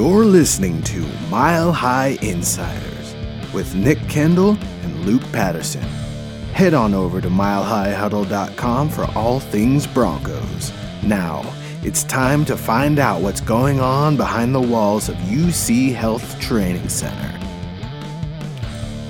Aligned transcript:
You're 0.00 0.24
listening 0.24 0.80
to 0.84 1.06
Mile 1.28 1.72
High 1.72 2.16
Insiders 2.22 3.14
with 3.52 3.74
Nick 3.74 3.98
Kendall 4.08 4.56
and 4.82 5.04
Luke 5.04 5.20
Patterson. 5.30 5.82
Head 6.54 6.72
on 6.72 6.94
over 6.94 7.20
to 7.20 7.28
milehighhuddle.com 7.28 8.88
for 8.88 9.04
all 9.14 9.40
things 9.40 9.86
Broncos. 9.86 10.72
Now, 11.02 11.44
it's 11.82 12.02
time 12.04 12.46
to 12.46 12.56
find 12.56 12.98
out 12.98 13.20
what's 13.20 13.42
going 13.42 13.78
on 13.78 14.16
behind 14.16 14.54
the 14.54 14.60
walls 14.62 15.10
of 15.10 15.16
UC 15.16 15.94
Health 15.94 16.40
Training 16.40 16.88
Center. 16.88 17.38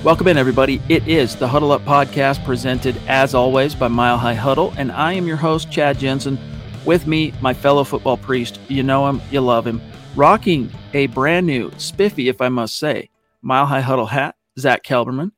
Welcome 0.03 0.27
in, 0.27 0.35
everybody. 0.35 0.81
It 0.89 1.07
is 1.07 1.37
the 1.37 1.47
Huddle 1.47 1.71
Up 1.71 1.85
podcast 1.85 2.43
presented, 2.43 2.99
as 3.07 3.33
always, 3.33 3.75
by 3.75 3.87
Mile 3.87 4.17
High 4.17 4.33
Huddle, 4.33 4.73
and 4.75 4.91
I 4.91 5.13
am 5.13 5.25
your 5.25 5.37
host, 5.37 5.71
Chad 5.71 5.99
Jensen. 5.99 6.37
With 6.83 7.07
me, 7.07 7.31
my 7.39 7.53
fellow 7.53 7.85
football 7.85 8.17
priest. 8.17 8.59
You 8.67 8.83
know 8.83 9.07
him, 9.07 9.21
you 9.31 9.39
love 9.39 9.65
him 9.65 9.79
rocking 10.15 10.71
a 10.93 11.07
brand 11.07 11.47
new, 11.47 11.71
spiffy, 11.77 12.29
if 12.29 12.41
I 12.41 12.49
must 12.49 12.77
say, 12.77 13.09
Mile 13.41 13.65
High 13.65 13.81
Huddle 13.81 14.07
hat, 14.07 14.35
Zach 14.59 14.83
Kelberman. 14.83 15.31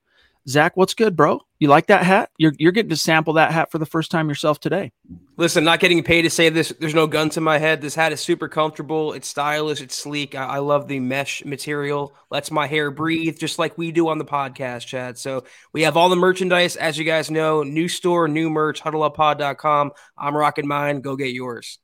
Zach, 0.48 0.76
what's 0.76 0.94
good, 0.94 1.16
bro? 1.16 1.40
You 1.58 1.70
like 1.70 1.88
that 1.88 2.04
hat? 2.04 2.30
You're, 2.38 2.52
you're 2.58 2.74
getting 2.74 2.90
to 2.90 2.98
sample 2.98 3.34
that 3.34 3.54
hat 3.54 3.72
for 3.72 3.78
the 3.78 3.86
first 3.86 4.12
time 4.12 4.28
yourself 4.28 4.60
today. 4.60 4.92
Listen, 5.38 5.64
not 5.64 5.80
getting 5.80 6.04
paid 6.04 6.24
to 6.24 6.30
say 6.30 6.50
this. 6.50 6.74
There's 6.78 6.94
no 6.94 7.08
guns 7.08 7.38
in 7.38 7.44
my 7.44 7.58
head. 7.60 7.80
This 7.80 7.96
hat 7.96 8.12
is 8.12 8.20
super 8.20 8.50
comfortable. 8.50 9.14
It's 9.14 9.30
stylish. 9.30 9.80
It's 9.80 9.96
sleek. 9.96 10.36
I, 10.36 10.44
I 10.44 10.58
love 10.58 10.90
the 10.90 11.00
mesh 11.00 11.46
material. 11.46 12.14
Lets 12.30 12.52
my 12.52 12.68
hair 12.68 12.92
breathe, 12.92 13.40
just 13.40 13.58
like 13.58 13.78
we 13.78 13.94
do 13.94 14.10
on 14.10 14.18
the 14.18 14.26
podcast, 14.26 14.86
Chad. 14.86 15.18
So 15.18 15.46
we 15.72 15.84
have 15.84 15.96
all 15.96 16.10
the 16.10 16.18
merchandise, 16.18 16.76
as 16.76 16.98
you 16.98 17.06
guys 17.06 17.32
know. 17.32 17.64
New 17.64 17.88
store, 17.88 18.28
new 18.28 18.50
merch. 18.50 18.82
HuddleUpPod.com. 18.82 19.92
I'm 20.18 20.36
rocking 20.36 20.68
mine. 20.68 21.00
Go 21.00 21.16
get 21.16 21.32
yours. 21.32 21.80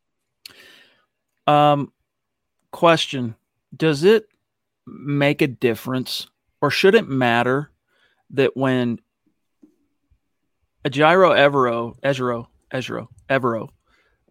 Um, 1.48 1.94
question 2.72 3.36
Does 3.76 4.04
it 4.04 4.28
make 4.86 5.42
a 5.42 5.48
difference 5.48 6.28
or 6.62 6.72
should 6.72 6.96
it 6.96 7.08
matter 7.08 7.72
that 8.32 8.56
when 8.56 9.00
Ejiro 10.86 11.36
Evero, 11.36 12.00
Ejiro, 12.02 12.48
Ejiro, 12.74 13.08
Evero, 13.30 13.70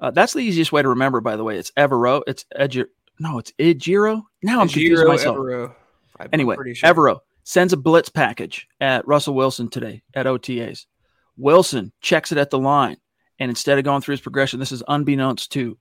uh, 0.00 0.10
that's 0.10 0.32
the 0.32 0.40
easiest 0.40 0.72
way 0.72 0.82
to 0.82 0.88
remember, 0.88 1.20
by 1.20 1.36
the 1.36 1.44
way. 1.44 1.58
It's 1.58 1.72
Evero. 1.72 2.22
It's 2.26 2.44
Ejiro. 2.56 2.86
No, 3.18 3.38
it's 3.38 3.52
Ejiro. 3.58 4.22
Now 4.42 4.60
I'm 4.60 4.68
confusing 4.68 5.08
myself. 5.08 5.36
Evero. 5.36 5.74
Anyway, 6.32 6.56
sure. 6.74 6.94
Evero 6.94 7.18
sends 7.44 7.72
a 7.72 7.76
blitz 7.76 8.08
package 8.08 8.68
at 8.80 9.06
Russell 9.06 9.34
Wilson 9.34 9.68
today 9.68 10.02
at 10.14 10.26
OTAs. 10.26 10.86
Wilson 11.36 11.92
checks 12.00 12.32
it 12.32 12.38
at 12.38 12.50
the 12.50 12.58
line. 12.58 12.96
And 13.40 13.50
instead 13.50 13.78
of 13.78 13.84
going 13.84 14.02
through 14.02 14.14
his 14.14 14.20
progression, 14.20 14.58
this 14.58 14.72
is 14.72 14.82
unbeknownst 14.88 15.52
to 15.52 15.78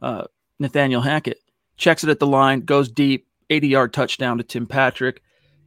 uh, 0.00 0.24
Nathaniel 0.60 1.00
Hackett 1.00 1.38
checks 1.80 2.04
it 2.04 2.10
at 2.10 2.20
the 2.20 2.26
line, 2.26 2.60
goes 2.60 2.90
deep, 2.90 3.26
80 3.48 3.68
yard 3.68 3.92
touchdown 3.92 4.38
to 4.38 4.44
Tim 4.44 4.66
Patrick. 4.66 5.22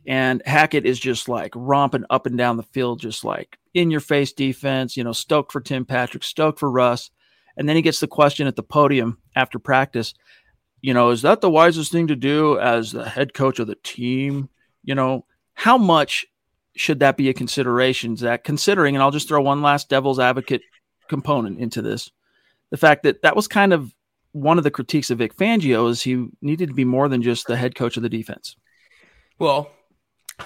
And 0.06 0.41
Hackett 0.46 0.85
is 0.85 1.00
just 1.00 1.28
like 1.28 1.51
romping 1.56 2.06
up 2.09 2.25
and 2.25 2.38
down 2.38 2.57
the 2.57 2.63
field, 2.63 3.00
just 3.00 3.24
like 3.24 3.57
in 3.74 3.90
your 3.90 4.00
face 4.00 4.31
defense, 4.31 4.96
you 4.96 5.03
know, 5.03 5.13
stoked 5.13 5.51
for 5.51 5.62
Tim 5.62 5.85
Patrick, 5.85 6.24
stoked 6.24 6.59
for 6.59 6.69
Russ. 6.69 7.09
And 7.57 7.68
then 7.68 7.75
he 7.75 7.81
gets 7.81 8.00
the 8.00 8.07
question 8.07 8.47
at 8.47 8.56
the 8.56 8.63
podium 8.63 9.19
after 9.35 9.59
practice, 9.59 10.13
you 10.81 10.94
know, 10.94 11.09
is 11.09 11.22
that 11.22 11.41
the 11.41 11.50
wisest 11.50 11.91
thing 11.91 12.07
to 12.07 12.16
do 12.16 12.59
as 12.59 12.91
the 12.91 13.07
head 13.07 13.34
coach 13.34 13.59
of 13.59 13.68
the 13.68 13.78
team? 13.84 14.50
You 14.84 14.95
know, 14.95 15.25
how 15.53 15.78
much 15.78 16.25
should 16.75 17.00
that 17.00 17.16
be 17.16 17.30
a 17.30 17.34
consideration, 17.34 18.18
Zach? 18.18 18.44
Considering, 18.44 18.95
and 18.95 19.01
I'll 19.01 19.12
just 19.12 19.28
throw 19.28 19.41
one 19.41 19.62
last 19.62 19.88
devil's 19.88 20.19
advocate 20.19 20.62
component 21.07 21.59
into 21.59 21.81
this 21.81 22.12
the 22.72 22.78
fact 22.78 23.03
that 23.03 23.22
that 23.22 23.35
was 23.35 23.47
kind 23.47 23.72
of 23.72 23.94
one 24.34 24.58
of 24.58 24.64
the 24.64 24.72
critiques 24.72 25.10
of 25.10 25.20
Vic 25.20 25.36
Fangio 25.36 25.90
is 25.90 26.02
he 26.02 26.28
needed 26.42 26.68
to 26.68 26.74
be 26.74 26.84
more 26.84 27.08
than 27.08 27.22
just 27.22 27.48
the 27.48 27.56
head 27.56 27.76
coach 27.76 27.98
of 27.98 28.04
the 28.04 28.10
defense. 28.10 28.56
Well, 29.40 29.72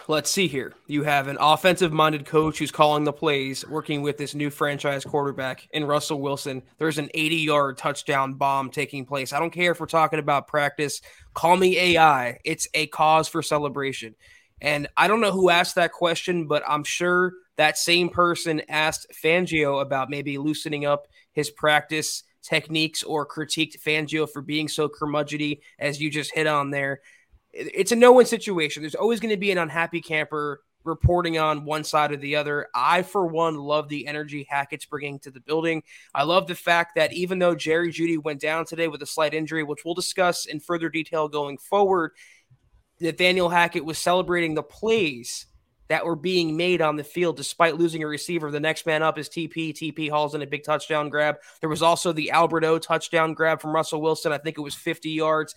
let's 0.08 0.30
see 0.30 0.48
here. 0.48 0.74
You 0.88 1.04
have 1.04 1.28
an 1.28 1.38
offensive 1.40 1.94
minded 1.94 2.26
coach 2.26 2.60
who's 2.60 2.72
calling 2.72 3.06
the 3.06 3.14
plays, 3.14 3.66
working 3.68 4.02
with 4.02 4.18
this 4.18 4.36
new 4.36 4.50
franchise 4.50 5.06
quarterback 5.06 5.68
in 5.72 5.86
Russell 5.86 6.22
Wilson. 6.22 6.64
There's 6.78 6.98
an 6.98 7.10
80 7.14 7.36
yard 7.38 7.78
touchdown 7.78 8.34
bomb 8.34 8.70
taking 8.70 9.06
place. 9.06 9.34
I 9.34 9.40
don't 9.40 9.52
care 9.52 9.72
if 9.72 9.80
we're 9.80 9.88
talking 9.88 10.20
about 10.20 10.48
practice. 10.48 11.02
Call 11.34 11.56
me 11.56 11.78
AI. 11.78 12.40
It's 12.44 12.68
a 12.74 12.88
cause 12.88 13.28
for 13.28 13.42
celebration. 13.42 14.16
And 14.60 14.88
I 14.98 15.08
don't 15.08 15.22
know 15.22 15.32
who 15.32 15.50
asked 15.50 15.76
that 15.76 15.92
question, 15.92 16.48
but 16.48 16.64
I'm 16.68 16.84
sure 16.84 17.34
that 17.58 17.78
same 17.78 18.10
person 18.10 18.62
asked 18.68 19.08
Fangio 19.24 19.82
about 19.82 20.10
maybe 20.10 20.38
loosening 20.38 20.86
up 20.86 21.08
his 21.32 21.50
practice 21.50 22.24
techniques 22.48 23.04
or 23.04 23.28
critiqued 23.28 23.82
Fangio 23.82 24.30
for 24.30 24.42
being 24.42 24.68
so 24.68 24.88
curmudgeony, 24.88 25.60
as 25.80 26.00
you 26.00 26.10
just 26.10 26.34
hit 26.34 26.48
on 26.48 26.72
there. 26.72 27.02
It's 27.52 27.92
a 27.92 27.96
no 27.96 28.14
win 28.14 28.26
situation. 28.26 28.84
There's 28.84 28.96
always 28.96 29.20
going 29.20 29.34
to 29.34 29.38
be 29.38 29.52
an 29.52 29.58
unhappy 29.58 30.02
camper 30.02 30.62
reporting 30.84 31.38
on 31.38 31.66
one 31.66 31.84
side 31.84 32.12
or 32.12 32.18
the 32.18 32.36
other. 32.36 32.68
I, 32.74 33.02
for 33.02 33.28
one, 33.28 33.56
love 33.56 33.90
the 33.90 34.08
energy 34.08 34.48
Hackett's 34.50 34.86
bringing 34.86 35.20
to 35.20 35.32
the 35.32 35.42
building. 35.42 35.84
I 36.16 36.24
love 36.24 36.48
the 36.48 36.56
fact 36.56 36.96
that 36.96 37.14
even 37.14 37.40
though 37.40 37.56
Jerry 37.56 37.92
Jeudy 37.92 38.18
went 38.18 38.40
down 38.40 38.66
today 38.66 38.88
with 38.88 39.02
a 39.02 39.08
slight 39.08 39.34
injury, 39.34 39.64
which 39.64 39.84
we'll 39.84 39.94
discuss 39.94 40.46
in 40.46 40.60
further 40.60 40.90
detail 40.90 41.28
going 41.28 41.58
forward, 41.58 42.12
Nathaniel 43.00 43.50
Hackett 43.50 43.86
was 43.86 43.98
celebrating 43.98 44.56
the 44.56 44.64
plays 44.64 45.46
that 45.90 46.06
were 46.06 46.16
being 46.16 46.58
made 46.58 46.82
on 46.82 46.96
the 46.96 47.04
field 47.04 47.38
despite 47.38 47.78
losing 47.78 48.04
a 48.04 48.08
receiver. 48.08 48.52
The 48.52 48.60
next 48.60 48.86
man 48.86 49.04
up 49.04 49.18
is 49.18 49.30
TP. 49.30 49.74
TP 49.74 50.10
hauls 50.10 50.36
in 50.36 50.42
a 50.42 50.48
big 50.48 50.64
touchdown 50.64 51.10
grab. 51.10 51.38
There 51.62 51.70
was 51.70 51.82
also 51.82 52.12
the 52.12 52.32
Albert 52.32 52.64
O 52.64 52.80
touchdown 52.80 53.34
grab 53.34 53.62
from 53.62 53.74
Russell 53.74 54.02
Wilson. 54.02 54.32
I 54.32 54.38
think 54.38 54.58
it 54.58 54.62
was 54.62 54.76
50 54.76 55.10
yards. 55.10 55.56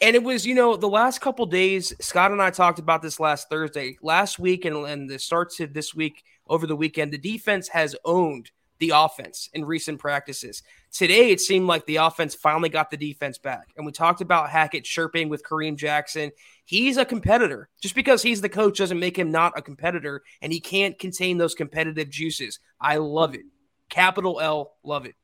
And 0.00 0.14
it 0.14 0.22
was, 0.22 0.46
you 0.46 0.54
know, 0.54 0.76
the 0.76 0.88
last 0.88 1.20
couple 1.20 1.44
days, 1.46 1.92
Scott 2.00 2.30
and 2.30 2.40
I 2.40 2.50
talked 2.50 2.78
about 2.78 3.02
this 3.02 3.18
last 3.18 3.48
Thursday. 3.48 3.98
Last 4.00 4.38
week 4.38 4.64
and, 4.64 4.76
and 4.86 5.10
the 5.10 5.18
starts 5.18 5.56
to 5.56 5.66
this 5.66 5.94
week 5.94 6.22
over 6.46 6.66
the 6.66 6.76
weekend, 6.76 7.12
the 7.12 7.18
defense 7.18 7.68
has 7.68 7.96
owned 8.04 8.50
the 8.78 8.92
offense 8.94 9.48
in 9.52 9.64
recent 9.64 9.98
practices. 9.98 10.62
Today, 10.92 11.30
it 11.30 11.40
seemed 11.40 11.66
like 11.66 11.84
the 11.86 11.96
offense 11.96 12.34
finally 12.34 12.68
got 12.68 12.90
the 12.90 12.96
defense 12.96 13.38
back. 13.38 13.68
And 13.76 13.84
we 13.84 13.92
talked 13.92 14.20
about 14.20 14.50
Hackett 14.50 14.84
chirping 14.84 15.28
with 15.28 15.42
Kareem 15.42 15.76
Jackson. 15.76 16.30
He's 16.64 16.96
a 16.96 17.04
competitor. 17.04 17.68
Just 17.82 17.94
because 17.94 18.22
he's 18.22 18.40
the 18.40 18.48
coach 18.48 18.78
doesn't 18.78 18.98
make 18.98 19.18
him 19.18 19.30
not 19.30 19.52
a 19.56 19.62
competitor, 19.62 20.22
and 20.40 20.52
he 20.52 20.60
can't 20.60 20.98
contain 20.98 21.38
those 21.38 21.54
competitive 21.54 22.08
juices. 22.10 22.60
I 22.80 22.96
love 22.96 23.34
it. 23.34 23.44
Capital 23.88 24.40
L, 24.40 24.74
love 24.82 25.06
it. 25.06 25.14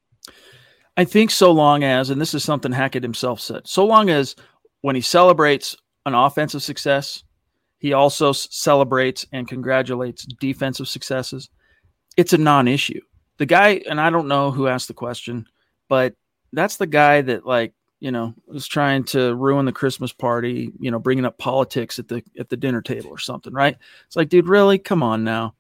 I 0.97 1.05
think 1.05 1.31
so 1.31 1.51
long 1.51 1.83
as, 1.83 2.11
and 2.11 2.21
this 2.21 2.35
is 2.35 2.45
something 2.45 2.73
Hackett 2.73 3.03
himself 3.03 3.41
said, 3.41 3.67
so 3.67 3.85
long 3.85 4.11
as 4.11 4.37
when 4.83 4.95
he 4.95 5.03
celebrates 5.03 5.77
an 6.07 6.15
offensive 6.15 6.63
success, 6.63 7.25
he 7.79 7.93
also 7.93 8.33
celebrates 8.33 9.27
and 9.33 9.49
congratulates 9.49 10.25
defensive 10.25 10.89
successes. 10.89 11.51
It's 12.17 12.33
a 12.33 12.39
non 12.39 12.69
issue 12.69 13.01
the 13.39 13.47
guy, 13.47 13.83
and 13.89 14.01
I 14.01 14.11
don't 14.11 14.29
know 14.29 14.51
who 14.51 14.69
asked 14.69 14.89
the 14.89 14.95
question, 14.95 15.47
but 15.89 16.15
that's 16.53 16.77
the 16.77 16.87
guy 16.87 17.21
that 17.23 17.47
like 17.47 17.75
you 18.05 18.11
know, 18.11 18.35
was 18.47 18.67
trying 18.67 19.03
to 19.03 19.35
ruin 19.35 19.65
the 19.65 19.73
Christmas 19.73 20.13
party, 20.13 20.71
you 20.79 20.91
know, 20.91 20.99
bringing 20.99 21.25
up 21.25 21.39
politics 21.39 21.99
at 21.99 22.07
the 22.07 22.23
at 22.39 22.51
the 22.51 22.57
dinner 22.57 22.83
table 22.83 23.09
or 23.09 23.17
something, 23.17 23.55
right? 23.55 23.79
It's 24.07 24.15
like, 24.15 24.29
dude, 24.29 24.47
really? 24.47 24.79
Come 24.79 25.03
on 25.03 25.25
now. 25.25 25.55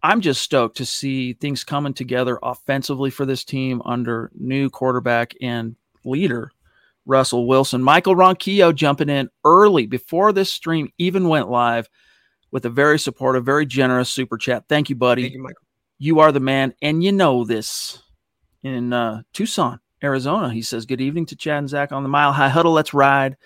I'm 0.00 0.20
just 0.20 0.40
stoked 0.40 0.76
to 0.76 0.86
see 0.86 1.32
things 1.32 1.64
coming 1.64 1.92
together 1.92 2.38
offensively 2.44 3.10
for 3.10 3.26
this 3.26 3.42
team 3.42 3.82
under 3.84 4.30
new 4.38 4.70
quarterback 4.70 5.34
and 5.42 5.74
leader 6.04 6.52
Russell 7.06 7.48
Wilson. 7.48 7.82
Michael 7.82 8.14
Ronquillo 8.14 8.72
jumping 8.72 9.08
in 9.08 9.28
early 9.44 9.86
before 9.86 10.32
this 10.32 10.52
stream 10.52 10.92
even 10.98 11.28
went 11.28 11.50
live 11.50 11.88
with 12.52 12.66
a 12.66 12.70
very 12.70 13.00
supportive, 13.00 13.44
very 13.44 13.66
generous 13.66 14.10
super 14.10 14.38
chat. 14.38 14.64
Thank 14.68 14.90
you, 14.90 14.94
buddy. 14.94 15.22
Thank 15.22 15.34
you, 15.34 15.42
Michael. 15.42 15.66
You 16.02 16.20
are 16.20 16.32
the 16.32 16.40
man, 16.40 16.72
and 16.80 17.04
you 17.04 17.12
know 17.12 17.44
this. 17.44 18.02
In 18.62 18.92
uh, 18.92 19.22
Tucson, 19.34 19.80
Arizona, 20.02 20.50
he 20.50 20.62
says, 20.62 20.86
"Good 20.86 21.02
evening 21.02 21.26
to 21.26 21.36
Chad 21.36 21.58
and 21.58 21.68
Zach 21.68 21.92
on 21.92 22.02
the 22.02 22.08
Mile 22.08 22.32
High 22.32 22.48
Huddle. 22.48 22.72
Let's 22.72 22.94
ride 22.94 23.36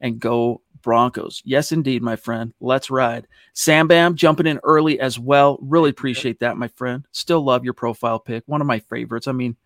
and 0.00 0.18
go 0.18 0.62
Broncos." 0.82 1.42
Yes, 1.44 1.70
indeed, 1.70 2.02
my 2.02 2.16
friend. 2.16 2.52
Let's 2.60 2.90
ride. 2.90 3.28
Sam 3.54 3.86
Bam 3.86 4.16
jumping 4.16 4.48
in 4.48 4.58
early 4.64 4.98
as 4.98 5.16
well. 5.16 5.58
Really 5.62 5.90
appreciate 5.90 6.40
that, 6.40 6.56
my 6.56 6.66
friend. 6.68 7.06
Still 7.12 7.44
love 7.44 7.62
your 7.62 7.72
profile 7.72 8.18
pic. 8.18 8.42
One 8.46 8.60
of 8.60 8.66
my 8.66 8.80
favorites. 8.80 9.28
I 9.28 9.32
mean, 9.32 9.56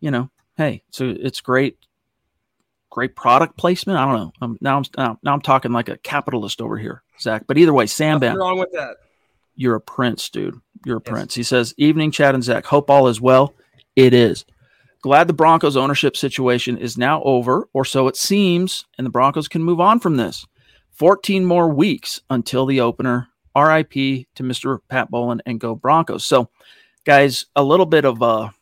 you 0.00 0.10
know, 0.10 0.30
hey, 0.56 0.82
so 0.90 1.14
it's 1.16 1.40
great 1.40 1.78
great 2.90 3.14
product 3.14 3.56
placement. 3.56 4.00
I 4.00 4.04
don't 4.04 4.16
know. 4.16 4.32
I'm, 4.40 4.58
now 4.60 4.82
I'm 4.96 5.18
now 5.22 5.32
I'm 5.32 5.40
talking 5.40 5.70
like 5.70 5.88
a 5.88 5.98
capitalist 5.98 6.60
over 6.60 6.76
here, 6.76 7.04
Zach. 7.20 7.44
But 7.46 7.56
either 7.56 7.72
way, 7.72 7.86
Sam 7.86 8.18
Nothing 8.18 8.38
wrong 8.38 8.58
with 8.58 8.72
that. 8.72 8.96
You're 9.54 9.76
a 9.76 9.80
prince, 9.80 10.28
dude. 10.28 10.54
You're 10.84 11.02
yes. 11.04 11.12
prince. 11.12 11.34
He 11.34 11.42
says, 11.42 11.74
"Evening, 11.76 12.10
Chad 12.10 12.34
and 12.34 12.44
Zach. 12.44 12.66
Hope 12.66 12.90
all 12.90 13.08
is 13.08 13.20
well. 13.20 13.54
It 13.96 14.14
is. 14.14 14.44
Glad 15.02 15.28
the 15.28 15.32
Broncos 15.32 15.76
ownership 15.76 16.16
situation 16.16 16.76
is 16.76 16.98
now 16.98 17.22
over, 17.22 17.68
or 17.72 17.84
so 17.84 18.08
it 18.08 18.16
seems, 18.16 18.84
and 18.96 19.06
the 19.06 19.10
Broncos 19.10 19.48
can 19.48 19.62
move 19.62 19.80
on 19.80 20.00
from 20.00 20.16
this. 20.16 20.44
14 20.92 21.44
more 21.44 21.68
weeks 21.68 22.20
until 22.28 22.66
the 22.66 22.80
opener. 22.80 23.28
RIP 23.56 23.92
to 23.92 24.42
Mr. 24.42 24.78
Pat 24.88 25.10
Bowlen 25.10 25.40
and 25.46 25.60
go 25.60 25.74
Broncos. 25.74 26.24
So, 26.24 26.50
guys, 27.04 27.46
a 27.56 27.62
little 27.62 27.86
bit 27.86 28.04
of 28.04 28.22
a 28.22 28.52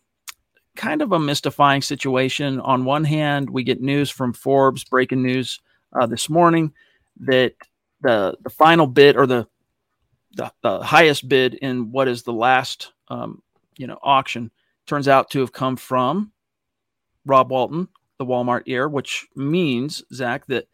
kind 0.77 1.03
of 1.03 1.13
a 1.13 1.19
mystifying 1.19 1.83
situation. 1.83 2.61
On 2.61 2.85
one 2.85 3.05
hand, 3.05 3.51
we 3.51 3.65
get 3.65 3.81
news 3.81 4.11
from 4.11 4.33
Forbes, 4.33 4.85
breaking 4.85 5.23
news 5.23 5.59
uh, 5.99 6.07
this 6.07 6.29
morning 6.29 6.73
that 7.21 7.55
the 8.03 8.37
the 8.43 8.51
final 8.51 8.87
bid 8.87 9.17
or 9.17 9.27
the, 9.27 9.49
the, 10.37 10.53
the 10.63 10.81
highest 10.83 11.29
bid 11.29 11.55
in 11.55 11.91
what 11.91 12.09
is 12.09 12.23
the 12.23 12.33
last 12.33 12.93
um, 13.09 13.43
you 13.77 13.87
know 13.87 13.99
auction 14.03 14.51
turns 14.87 15.09
out 15.09 15.31
to 15.31 15.41
have 15.41 15.53
come 15.53 15.77
from 15.77 16.33
Rob 17.25 17.51
Walton, 17.51 17.89
the 18.19 18.27
Walmart 18.27 18.63
heir, 18.67 18.89
which 18.89 19.27
means 19.35 20.03
Zach 20.13 20.47
that 20.47 20.69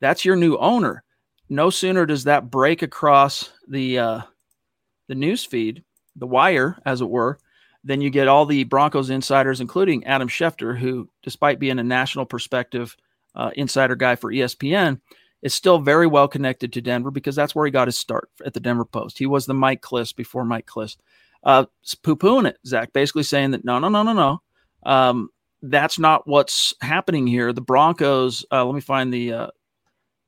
that's 0.00 0.24
your 0.24 0.36
new 0.36 0.56
owner. 0.58 1.02
No 1.48 1.70
sooner 1.70 2.06
does 2.06 2.24
that 2.24 2.50
break 2.50 2.82
across 2.82 3.52
the 3.66 3.98
uh, 3.98 4.20
the 5.08 5.14
news 5.14 5.44
feed, 5.44 5.82
the 6.14 6.26
wire, 6.26 6.80
as 6.84 7.00
it 7.00 7.08
were, 7.08 7.38
then 7.84 8.00
you 8.00 8.10
get 8.10 8.28
all 8.28 8.44
the 8.44 8.64
Broncos 8.64 9.10
insiders, 9.10 9.60
including 9.60 10.04
Adam 10.04 10.28
Schefter, 10.28 10.76
who, 10.76 11.08
despite 11.22 11.58
being 11.58 11.78
a 11.78 11.84
national 11.84 12.26
perspective 12.26 12.96
uh, 13.34 13.50
insider 13.54 13.96
guy 13.96 14.14
for 14.14 14.32
ESPN, 14.32 15.00
is 15.42 15.54
still 15.54 15.78
very 15.78 16.06
well 16.06 16.28
connected 16.28 16.72
to 16.72 16.80
Denver 16.80 17.10
because 17.10 17.36
that's 17.36 17.54
where 17.54 17.64
he 17.64 17.70
got 17.70 17.88
his 17.88 17.98
start 17.98 18.30
at 18.44 18.54
the 18.54 18.60
Denver 18.60 18.84
Post. 18.84 19.18
He 19.18 19.26
was 19.26 19.46
the 19.46 19.54
Mike 19.54 19.82
Klis 19.82 20.14
before 20.14 20.44
Mike 20.44 20.66
Klis. 20.66 20.96
Uh, 21.44 21.66
poo 22.02 22.16
pooing 22.16 22.46
it, 22.46 22.58
Zach, 22.66 22.92
basically 22.92 23.22
saying 23.22 23.52
that 23.52 23.64
no, 23.64 23.78
no, 23.78 23.88
no, 23.88 24.02
no, 24.02 24.12
no. 24.12 24.42
Um, 24.84 25.30
that's 25.62 25.98
not 25.98 26.26
what's 26.26 26.74
happening 26.80 27.26
here. 27.26 27.52
The 27.52 27.60
Broncos, 27.60 28.44
uh, 28.50 28.64
let 28.64 28.74
me 28.74 28.80
find 28.80 29.12
the 29.12 29.32
uh, 29.32 29.46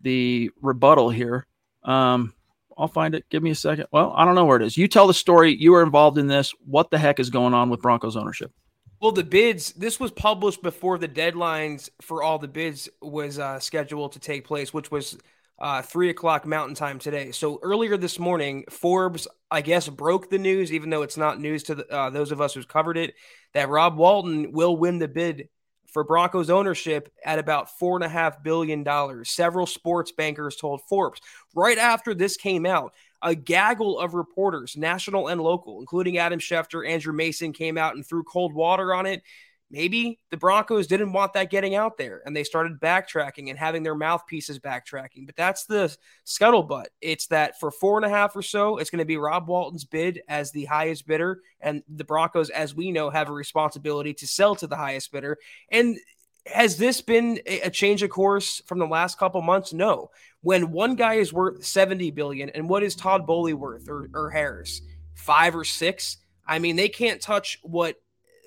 the 0.00 0.50
rebuttal 0.62 1.10
here. 1.10 1.46
Um, 1.82 2.34
I'll 2.76 2.88
find 2.88 3.14
it. 3.14 3.28
Give 3.28 3.42
me 3.42 3.50
a 3.50 3.54
second. 3.54 3.86
Well, 3.92 4.12
I 4.16 4.24
don't 4.24 4.34
know 4.34 4.44
where 4.44 4.56
it 4.56 4.62
is. 4.62 4.76
You 4.76 4.88
tell 4.88 5.06
the 5.06 5.14
story. 5.14 5.54
You 5.54 5.72
were 5.72 5.82
involved 5.82 6.18
in 6.18 6.28
this. 6.28 6.54
What 6.64 6.90
the 6.90 6.98
heck 6.98 7.20
is 7.20 7.30
going 7.30 7.54
on 7.54 7.68
with 7.68 7.82
Broncos 7.82 8.16
ownership? 8.16 8.52
Well, 9.00 9.12
the 9.12 9.24
bids. 9.24 9.72
This 9.72 9.98
was 9.98 10.10
published 10.10 10.62
before 10.62 10.98
the 10.98 11.08
deadlines 11.08 11.88
for 12.02 12.22
all 12.22 12.38
the 12.38 12.48
bids 12.48 12.88
was 13.00 13.38
uh, 13.38 13.58
scheduled 13.58 14.12
to 14.12 14.18
take 14.18 14.46
place, 14.46 14.74
which 14.74 14.90
was 14.90 15.16
uh, 15.58 15.80
three 15.82 16.10
o'clock 16.10 16.46
Mountain 16.46 16.74
Time 16.74 16.98
today. 16.98 17.32
So 17.32 17.58
earlier 17.62 17.96
this 17.96 18.18
morning, 18.18 18.64
Forbes, 18.68 19.26
I 19.50 19.62
guess, 19.62 19.88
broke 19.88 20.28
the 20.28 20.38
news, 20.38 20.70
even 20.72 20.90
though 20.90 21.02
it's 21.02 21.16
not 21.16 21.40
news 21.40 21.62
to 21.64 21.76
the, 21.76 21.90
uh, 21.90 22.10
those 22.10 22.30
of 22.30 22.42
us 22.42 22.52
who's 22.52 22.66
covered 22.66 22.98
it, 22.98 23.14
that 23.54 23.70
Rob 23.70 23.96
Walton 23.96 24.52
will 24.52 24.76
win 24.76 24.98
the 24.98 25.08
bid 25.08 25.48
for 25.86 26.04
Broncos 26.04 26.50
ownership 26.50 27.10
at 27.24 27.38
about 27.38 27.78
four 27.78 27.96
and 27.96 28.04
a 28.04 28.08
half 28.08 28.42
billion 28.42 28.84
dollars. 28.84 29.30
Several 29.30 29.66
sports 29.66 30.12
bankers 30.12 30.56
told 30.56 30.82
Forbes. 30.88 31.20
Right 31.54 31.78
after 31.78 32.14
this 32.14 32.36
came 32.36 32.64
out, 32.66 32.92
a 33.22 33.34
gaggle 33.34 33.98
of 33.98 34.14
reporters, 34.14 34.76
national 34.76 35.28
and 35.28 35.40
local, 35.40 35.80
including 35.80 36.18
Adam 36.18 36.38
Schefter, 36.38 36.88
Andrew 36.88 37.12
Mason, 37.12 37.52
came 37.52 37.76
out 37.76 37.94
and 37.94 38.06
threw 38.06 38.22
cold 38.22 38.54
water 38.54 38.94
on 38.94 39.06
it 39.06 39.22
maybe 39.70 40.18
the 40.30 40.36
Broncos 40.36 40.86
didn't 40.86 41.12
want 41.12 41.32
that 41.34 41.50
getting 41.50 41.74
out 41.74 41.96
there 41.96 42.22
and 42.26 42.34
they 42.34 42.44
started 42.44 42.80
backtracking 42.80 43.50
and 43.50 43.58
having 43.58 43.82
their 43.82 43.94
mouthpieces 43.94 44.58
backtracking. 44.58 45.26
But 45.26 45.36
that's 45.36 45.64
the 45.64 45.96
scuttlebutt. 46.26 46.86
It's 47.00 47.28
that 47.28 47.58
for 47.60 47.70
four 47.70 47.96
and 47.96 48.04
a 48.04 48.08
half 48.08 48.34
or 48.34 48.42
so, 48.42 48.78
it's 48.78 48.90
going 48.90 48.98
to 48.98 49.04
be 49.04 49.16
Rob 49.16 49.48
Walton's 49.48 49.84
bid 49.84 50.22
as 50.28 50.50
the 50.50 50.64
highest 50.64 51.06
bidder. 51.06 51.40
And 51.60 51.82
the 51.88 52.04
Broncos, 52.04 52.50
as 52.50 52.74
we 52.74 52.90
know, 52.90 53.10
have 53.10 53.28
a 53.28 53.32
responsibility 53.32 54.12
to 54.14 54.26
sell 54.26 54.56
to 54.56 54.66
the 54.66 54.76
highest 54.76 55.12
bidder. 55.12 55.38
And 55.70 55.98
has 56.46 56.76
this 56.76 57.00
been 57.00 57.40
a 57.46 57.70
change 57.70 58.02
of 58.02 58.10
course 58.10 58.62
from 58.66 58.78
the 58.78 58.86
last 58.86 59.18
couple 59.18 59.42
months? 59.42 59.72
No. 59.72 60.10
When 60.40 60.72
one 60.72 60.94
guy 60.94 61.14
is 61.14 61.32
worth 61.32 61.64
70 61.64 62.10
billion 62.12 62.50
and 62.50 62.68
what 62.68 62.82
is 62.82 62.94
Todd 62.94 63.26
Boehly 63.26 63.54
worth 63.54 63.88
or, 63.88 64.08
or 64.14 64.30
Harris? 64.30 64.80
Five 65.14 65.54
or 65.54 65.64
six? 65.64 66.16
I 66.46 66.58
mean, 66.58 66.76
they 66.76 66.88
can't 66.88 67.20
touch 67.20 67.58
what 67.62 67.96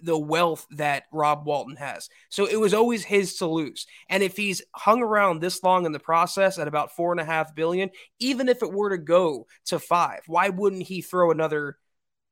the 0.04 0.18
wealth 0.18 0.68
that 0.72 1.04
Rob 1.12 1.46
Walton 1.46 1.78
has. 1.78 2.10
So 2.30 2.46
it 2.46 2.60
was 2.60 2.74
always 2.74 3.06
his 3.06 3.38
to 3.38 3.46
lose. 3.46 3.88
And 4.10 4.22
if 4.22 4.36
he's 4.36 4.62
hung 4.76 5.02
around 5.02 5.40
this 5.40 5.64
long 5.64 5.86
in 5.86 5.94
the 5.94 6.00
process 6.00 6.60
at 6.60 6.68
about 6.68 6.96
four 6.96 7.12
and 7.12 7.22
a 7.22 7.26
half 7.26 7.56
billion, 7.56 7.90
even 8.20 8.50
if 8.50 8.62
it 8.62 8.72
were 8.72 8.90
to 8.90 8.98
go 8.98 9.48
to 9.66 9.80
five, 9.80 10.22
why 10.28 10.50
wouldn't 10.50 10.84
he 10.84 11.02
throw 11.02 11.32
another? 11.32 11.78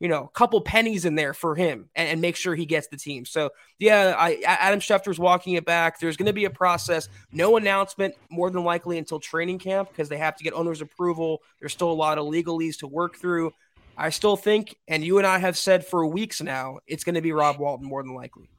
You 0.01 0.07
know, 0.07 0.23
a 0.23 0.29
couple 0.29 0.59
pennies 0.61 1.05
in 1.05 1.13
there 1.13 1.31
for 1.31 1.55
him 1.55 1.87
and, 1.95 2.09
and, 2.09 2.21
make 2.21 2.35
sure 2.35 2.55
he 2.55 2.65
gets 2.65 2.87
the 2.87 2.97
team. 2.97 3.23
So 3.23 3.51
yeah, 3.77 4.15
I 4.17 4.41
Adam 4.47 4.79
Schefter's 4.79 5.19
walking 5.19 5.53
it 5.53 5.63
back. 5.63 5.99
There's 5.99 6.17
going 6.17 6.25
to 6.25 6.33
be 6.33 6.45
a 6.45 6.49
process. 6.49 7.07
No 7.31 7.55
announcement 7.55 8.15
more 8.31 8.49
than 8.49 8.63
likely 8.63 8.97
until 8.97 9.19
training 9.19 9.59
camp 9.59 9.89
because 9.89 10.09
they 10.09 10.17
have 10.17 10.35
to 10.37 10.43
get 10.43 10.53
owners' 10.53 10.81
approval. 10.81 11.43
There's 11.59 11.71
still 11.71 11.91
a 11.91 11.93
lot 11.93 12.17
of 12.17 12.25
legalese 12.25 12.79
to 12.79 12.87
work 12.87 13.15
through. 13.15 13.53
I 13.95 14.09
still 14.09 14.35
think, 14.35 14.75
and 14.87 15.03
you 15.03 15.19
and 15.19 15.27
I 15.27 15.37
have 15.37 15.55
said 15.55 15.85
for 15.85 16.07
weeks 16.07 16.41
now, 16.41 16.79
it's 16.87 17.03
going 17.03 17.13
to 17.13 17.21
be 17.21 17.31
Rob 17.31 17.59
Walton 17.59 17.87
more 17.87 18.01
than 18.01 18.15
likely. 18.15 18.49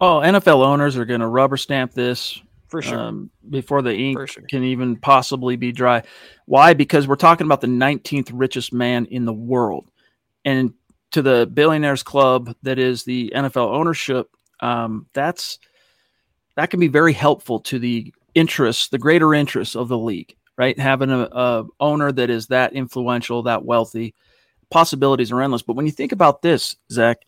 Oh, 0.00 0.20
NFL 0.20 0.64
owners 0.64 0.96
are 0.96 1.04
going 1.04 1.22
to 1.22 1.26
rubber 1.26 1.56
stamp 1.56 1.92
this 1.92 2.40
for 2.68 2.82
sure 2.82 3.00
um, 3.00 3.30
before 3.50 3.82
the 3.82 3.92
ink 3.92 4.28
sure. 4.28 4.44
can 4.48 4.62
even 4.62 4.94
possibly 4.94 5.56
be 5.56 5.72
dry. 5.72 6.04
Why? 6.46 6.74
Because 6.74 7.08
we're 7.08 7.16
talking 7.16 7.46
about 7.46 7.62
the 7.62 7.66
19th 7.66 8.30
richest 8.32 8.72
man 8.72 9.06
in 9.06 9.24
the 9.24 9.32
world, 9.32 9.90
and 10.44 10.72
to 11.14 11.22
the 11.22 11.48
billionaires 11.52 12.02
club 12.02 12.56
that 12.62 12.76
is 12.76 13.04
the 13.04 13.32
NFL 13.34 13.72
ownership. 13.72 14.28
Um, 14.58 15.06
that's 15.12 15.60
that 16.56 16.70
can 16.70 16.80
be 16.80 16.88
very 16.88 17.12
helpful 17.12 17.60
to 17.60 17.78
the 17.78 18.12
interests, 18.34 18.88
the 18.88 18.98
greater 18.98 19.32
interests 19.32 19.76
of 19.76 19.88
the 19.88 19.98
league. 19.98 20.34
Right, 20.56 20.78
having 20.78 21.10
a, 21.10 21.28
a 21.32 21.64
owner 21.80 22.12
that 22.12 22.30
is 22.30 22.48
that 22.48 22.74
influential, 22.74 23.42
that 23.44 23.64
wealthy 23.64 24.14
possibilities 24.70 25.32
are 25.32 25.40
endless. 25.40 25.62
But 25.62 25.74
when 25.76 25.86
you 25.86 25.92
think 25.92 26.12
about 26.12 26.42
this, 26.42 26.76
Zach, 26.90 27.18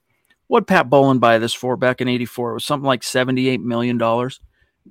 what 0.48 0.66
Pat 0.66 0.88
Bowlen 0.88 1.18
buy 1.18 1.38
this 1.38 1.52
for 1.52 1.76
back 1.76 2.00
in 2.00 2.06
84? 2.06 2.50
It 2.50 2.54
was 2.54 2.64
something 2.64 2.86
like 2.86 3.02
$78 3.02 3.60
million. 3.60 3.98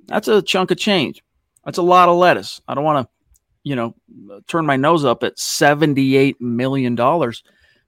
That's 0.06 0.28
a 0.28 0.42
chunk 0.42 0.70
of 0.70 0.76
change. 0.76 1.22
That's 1.64 1.78
a 1.78 1.82
lot 1.82 2.10
of 2.10 2.16
lettuce. 2.16 2.60
I 2.68 2.74
don't 2.74 2.84
want 2.84 3.06
to, 3.06 3.12
you 3.64 3.74
know, 3.74 3.94
turn 4.46 4.66
my 4.66 4.76
nose 4.76 5.04
up 5.04 5.22
at 5.22 5.36
$78 5.36 6.40
million. 6.40 6.94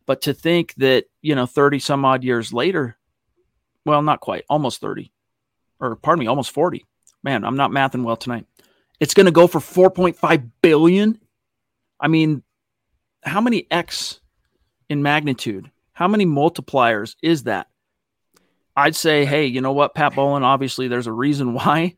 But 0.08 0.22
to 0.22 0.32
think 0.32 0.74
that, 0.78 1.04
you 1.20 1.34
know, 1.34 1.44
30 1.44 1.78
some 1.80 2.02
odd 2.04 2.24
years 2.24 2.50
later, 2.50 2.96
well, 3.84 4.00
not 4.00 4.20
quite, 4.20 4.44
almost 4.48 4.80
30, 4.80 5.12
or 5.80 5.96
pardon 5.96 6.20
me, 6.20 6.26
almost 6.26 6.50
40. 6.50 6.86
Man, 7.22 7.44
I'm 7.44 7.56
not 7.56 7.70
mathing 7.70 8.04
well 8.04 8.16
tonight. 8.16 8.46
It's 9.00 9.12
going 9.12 9.26
to 9.26 9.32
go 9.32 9.46
for 9.46 9.60
4.5 9.60 10.50
billion. 10.62 11.20
I 12.00 12.08
mean, 12.08 12.42
how 13.22 13.42
many 13.42 13.66
X 13.70 14.20
in 14.88 15.02
magnitude. 15.02 15.70
How 15.92 16.08
many 16.08 16.24
multipliers 16.24 17.16
is 17.22 17.42
that? 17.42 17.68
I'd 18.76 18.96
say, 18.96 19.24
hey, 19.24 19.46
you 19.46 19.60
know 19.60 19.72
what, 19.72 19.94
Pat 19.94 20.14
Bowlen, 20.14 20.42
obviously 20.42 20.88
there's 20.88 21.06
a 21.06 21.12
reason 21.12 21.52
why 21.54 21.96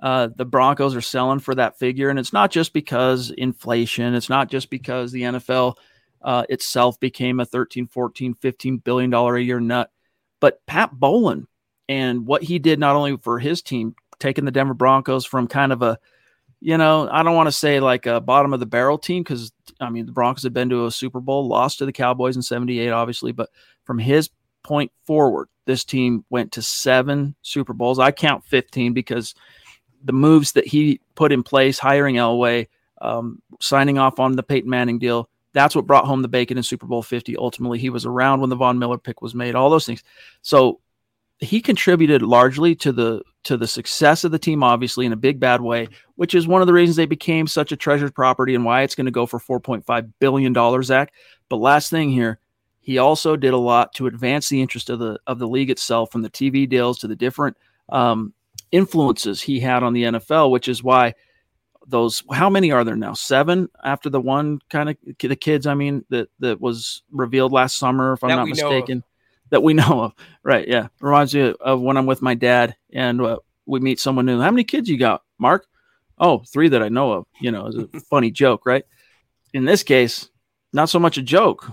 uh, 0.00 0.28
the 0.34 0.44
Broncos 0.44 0.96
are 0.96 1.02
selling 1.02 1.40
for 1.40 1.54
that 1.54 1.78
figure. 1.78 2.08
And 2.08 2.18
it's 2.18 2.32
not 2.32 2.50
just 2.50 2.72
because 2.72 3.30
inflation, 3.30 4.14
it's 4.14 4.30
not 4.30 4.48
just 4.48 4.70
because 4.70 5.12
the 5.12 5.22
NFL 5.22 5.76
uh, 6.22 6.44
itself 6.48 6.98
became 7.00 7.40
a 7.40 7.44
13, 7.44 7.86
14, 7.86 8.34
15 8.34 8.76
billion 8.78 9.10
dollar 9.10 9.36
a 9.36 9.42
year 9.42 9.60
nut, 9.60 9.90
but 10.40 10.64
Pat 10.66 10.92
Bowlen 10.92 11.46
and 11.88 12.26
what 12.26 12.42
he 12.42 12.58
did 12.58 12.78
not 12.78 12.96
only 12.96 13.16
for 13.16 13.38
his 13.38 13.62
team 13.62 13.94
taking 14.18 14.44
the 14.44 14.50
Denver 14.50 14.74
Broncos 14.74 15.24
from 15.24 15.48
kind 15.48 15.72
of 15.72 15.82
a, 15.82 15.98
you 16.60 16.78
know, 16.78 17.08
I 17.10 17.22
don't 17.22 17.34
want 17.34 17.48
to 17.48 17.52
say 17.52 17.80
like 17.80 18.06
a 18.06 18.20
bottom 18.20 18.52
of 18.54 18.60
the 18.60 18.66
barrel 18.66 18.98
team 18.98 19.22
because 19.22 19.52
I 19.80 19.90
mean 19.90 20.06
the 20.06 20.12
Broncos 20.12 20.44
had 20.44 20.54
been 20.54 20.70
to 20.70 20.86
a 20.86 20.90
Super 20.92 21.20
Bowl, 21.20 21.48
lost 21.48 21.78
to 21.78 21.86
the 21.86 21.92
Cowboys 21.92 22.36
in 22.36 22.42
'78, 22.42 22.90
obviously, 22.90 23.32
but 23.32 23.50
from 23.84 23.98
his 23.98 24.30
point 24.62 24.92
forward, 25.04 25.48
this 25.66 25.84
team 25.84 26.24
went 26.30 26.52
to 26.52 26.62
seven 26.62 27.34
Super 27.42 27.72
Bowls. 27.72 27.98
I 27.98 28.12
count 28.12 28.44
15 28.44 28.92
because 28.92 29.34
the 30.04 30.12
moves 30.12 30.52
that 30.52 30.66
he 30.66 31.00
put 31.14 31.32
in 31.32 31.42
place, 31.42 31.78
hiring 31.78 32.16
Elway, 32.16 32.68
um, 33.00 33.42
signing 33.60 33.98
off 33.98 34.18
on 34.20 34.36
the 34.36 34.42
Peyton 34.42 34.70
Manning 34.70 34.98
deal, 34.98 35.28
that's 35.52 35.74
what 35.74 35.86
brought 35.86 36.06
home 36.06 36.22
the 36.22 36.28
bacon 36.28 36.56
in 36.56 36.62
Super 36.62 36.86
Bowl 36.86 37.02
50. 37.02 37.36
Ultimately, 37.36 37.78
he 37.78 37.90
was 37.90 38.06
around 38.06 38.40
when 38.40 38.50
the 38.50 38.56
Von 38.56 38.78
Miller 38.78 38.98
pick 38.98 39.20
was 39.20 39.34
made, 39.34 39.54
all 39.54 39.70
those 39.70 39.86
things. 39.86 40.02
So 40.42 40.80
he 41.38 41.60
contributed 41.60 42.22
largely 42.22 42.74
to 42.76 42.92
the 42.92 43.22
to 43.44 43.56
the 43.56 43.66
success 43.66 44.22
of 44.22 44.30
the 44.30 44.38
team, 44.38 44.62
obviously 44.62 45.04
in 45.04 45.12
a 45.12 45.16
big 45.16 45.40
bad 45.40 45.60
way, 45.60 45.88
which 46.14 46.34
is 46.34 46.46
one 46.46 46.60
of 46.60 46.68
the 46.68 46.72
reasons 46.72 46.94
they 46.96 47.06
became 47.06 47.46
such 47.48 47.72
a 47.72 47.76
treasured 47.76 48.14
property 48.14 48.54
and 48.54 48.64
why 48.64 48.82
it's 48.82 48.94
going 48.94 49.06
to 49.06 49.10
go 49.10 49.26
for 49.26 49.40
4.5 49.40 50.12
billion 50.20 50.52
dollars, 50.52 50.86
Zach. 50.86 51.12
But 51.48 51.56
last 51.56 51.90
thing 51.90 52.10
here, 52.10 52.38
he 52.80 52.98
also 52.98 53.34
did 53.36 53.52
a 53.52 53.58
lot 53.58 53.92
to 53.94 54.06
advance 54.06 54.48
the 54.48 54.62
interest 54.62 54.90
of 54.90 55.00
the 55.00 55.18
of 55.26 55.38
the 55.38 55.48
league 55.48 55.70
itself, 55.70 56.12
from 56.12 56.22
the 56.22 56.30
TV 56.30 56.68
deals 56.68 56.98
to 57.00 57.08
the 57.08 57.16
different 57.16 57.56
um, 57.88 58.32
influences 58.70 59.42
he 59.42 59.60
had 59.60 59.82
on 59.82 59.92
the 59.92 60.04
NFL, 60.04 60.50
which 60.50 60.68
is 60.68 60.82
why 60.82 61.14
those 61.86 62.22
how 62.32 62.48
many 62.48 62.72
are 62.72 62.84
there 62.84 62.96
now? 62.96 63.14
Seven 63.14 63.68
after 63.84 64.10
the 64.10 64.20
one 64.20 64.60
kind 64.70 64.90
of 64.90 64.96
the 65.18 65.36
kids 65.36 65.66
i 65.66 65.74
mean 65.74 66.04
that 66.10 66.28
that 66.38 66.60
was 66.60 67.02
revealed 67.10 67.52
last 67.52 67.76
summer 67.76 68.12
if 68.14 68.22
i'm 68.22 68.30
that 68.30 68.36
not 68.36 68.48
mistaken. 68.48 69.02
That 69.50 69.62
we 69.62 69.74
know 69.74 70.02
of 70.04 70.12
right 70.42 70.66
yeah. 70.66 70.88
Reminds 71.00 71.34
me 71.34 71.54
of 71.60 71.80
when 71.80 71.96
i'm 71.96 72.06
with 72.06 72.22
my 72.22 72.34
dad 72.34 72.76
and 72.92 73.20
uh, 73.20 73.38
we 73.66 73.80
meet 73.80 74.00
someone 74.00 74.26
new. 74.26 74.40
How 74.40 74.50
many 74.50 74.64
kids 74.64 74.88
you 74.88 74.98
got 74.98 75.22
mark? 75.38 75.66
Oh 76.18 76.42
three 76.52 76.68
that 76.68 76.82
i 76.82 76.88
know 76.88 77.12
of 77.12 77.26
you 77.40 77.50
know 77.50 77.66
it's 77.66 77.76
a 77.76 78.00
funny 78.10 78.30
joke 78.30 78.66
right? 78.66 78.84
In 79.54 79.64
this 79.64 79.82
case 79.82 80.28
not 80.72 80.88
so 80.88 80.98
much 80.98 81.18
a 81.18 81.22
joke 81.22 81.70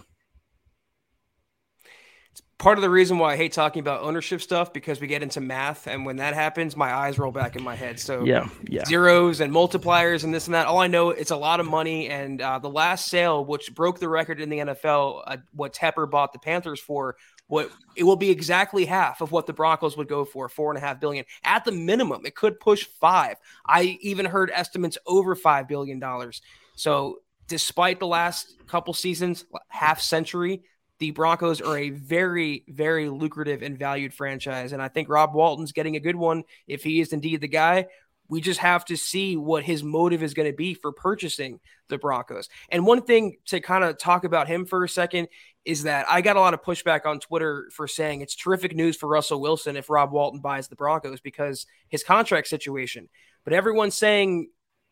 part 2.59 2.77
of 2.77 2.81
the 2.83 2.89
reason 2.89 3.17
why 3.17 3.33
I 3.33 3.37
hate 3.37 3.53
talking 3.53 3.79
about 3.79 4.01
ownership 4.01 4.41
stuff 4.41 4.71
because 4.71 5.01
we 5.01 5.07
get 5.07 5.23
into 5.23 5.41
math, 5.41 5.87
and 5.87 6.05
when 6.05 6.17
that 6.17 6.35
happens, 6.35 6.75
my 6.75 6.93
eyes 6.93 7.17
roll 7.17 7.31
back 7.31 7.55
in 7.55 7.63
my 7.63 7.73
head. 7.73 7.99
So 7.99 8.23
yeah, 8.23 8.47
yeah, 8.67 8.85
zeros 8.85 9.39
and 9.39 9.51
multipliers 9.51 10.23
and 10.23 10.33
this 10.33 10.45
and 10.45 10.53
that. 10.53 10.67
All 10.67 10.77
I 10.77 10.87
know 10.87 11.09
it's 11.09 11.31
a 11.31 11.37
lot 11.37 11.59
of 11.59 11.65
money. 11.65 12.09
And 12.09 12.39
uh, 12.39 12.59
the 12.59 12.69
last 12.69 13.07
sale, 13.07 13.43
which 13.43 13.73
broke 13.73 13.99
the 13.99 14.09
record 14.09 14.39
in 14.39 14.49
the 14.49 14.59
NFL, 14.59 15.23
uh, 15.25 15.37
what 15.53 15.73
Tepper 15.73 16.07
bought 16.07 16.33
the 16.33 16.39
Panthers 16.39 16.79
for. 16.79 17.15
What 17.47 17.71
it 17.95 18.03
will 18.03 18.15
be 18.15 18.29
exactly 18.29 18.85
half 18.85 19.21
of 19.21 19.31
what 19.31 19.47
the 19.47 19.53
Broncos 19.53 19.97
would 19.97 20.07
go 20.07 20.23
for, 20.23 20.47
four 20.49 20.69
and 20.69 20.77
a 20.77 20.85
half 20.85 20.99
billion 20.99 21.25
at 21.43 21.65
the 21.65 21.71
minimum. 21.71 22.23
It 22.23 22.35
could 22.35 22.59
push 22.59 22.85
five. 22.85 23.37
I 23.65 23.97
even 24.01 24.27
heard 24.27 24.51
estimates 24.53 24.99
over 25.07 25.33
five 25.33 25.67
billion 25.67 25.97
dollars. 25.99 26.43
So, 26.75 27.21
despite 27.47 27.99
the 27.99 28.05
last 28.05 28.55
couple 28.67 28.93
seasons, 28.93 29.45
half 29.69 29.99
century, 29.99 30.61
the 30.99 31.11
Broncos 31.11 31.61
are 31.61 31.77
a 31.77 31.89
very, 31.89 32.63
very 32.67 33.09
lucrative 33.09 33.61
and 33.61 33.79
valued 33.79 34.13
franchise. 34.13 34.73
And 34.73 34.81
I 34.81 34.89
think 34.89 35.09
Rob 35.09 35.33
Walton's 35.33 35.71
getting 35.71 35.95
a 35.95 36.01
good 36.01 36.15
one 36.15 36.43
if 36.67 36.83
he 36.83 36.99
is 36.99 37.13
indeed 37.13 37.41
the 37.41 37.47
guy. 37.47 37.87
We 38.27 38.41
just 38.41 38.59
have 38.59 38.85
to 38.85 38.95
see 38.95 39.37
what 39.37 39.63
his 39.63 39.81
motive 39.81 40.21
is 40.21 40.35
going 40.35 40.51
to 40.51 40.55
be 40.55 40.75
for 40.75 40.91
purchasing 40.91 41.59
the 41.87 41.97
Broncos. 41.97 42.47
And 42.69 42.85
one 42.85 43.01
thing 43.01 43.37
to 43.47 43.59
kind 43.59 43.83
of 43.83 43.97
talk 43.97 44.23
about 44.23 44.47
him 44.47 44.65
for 44.65 44.83
a 44.83 44.89
second 44.89 45.29
is 45.65 45.83
that 45.83 46.05
I 46.07 46.21
got 46.21 46.35
a 46.35 46.39
lot 46.39 46.53
of 46.53 46.61
pushback 46.61 47.05
on 47.05 47.19
Twitter 47.19 47.69
for 47.73 47.87
saying 47.87 48.21
it's 48.21 48.35
terrific 48.35 48.75
news 48.75 48.95
for 48.95 49.07
Russell 49.07 49.41
Wilson 49.41 49.77
if 49.77 49.89
Rob 49.89 50.11
Walton 50.11 50.41
buys 50.41 50.67
the 50.67 50.75
Broncos 50.75 51.21
because 51.21 51.65
his 51.87 52.03
contract 52.03 52.47
situation. 52.47 53.09
But 53.45 53.53
everyone's 53.53 53.95
saying 53.95 54.49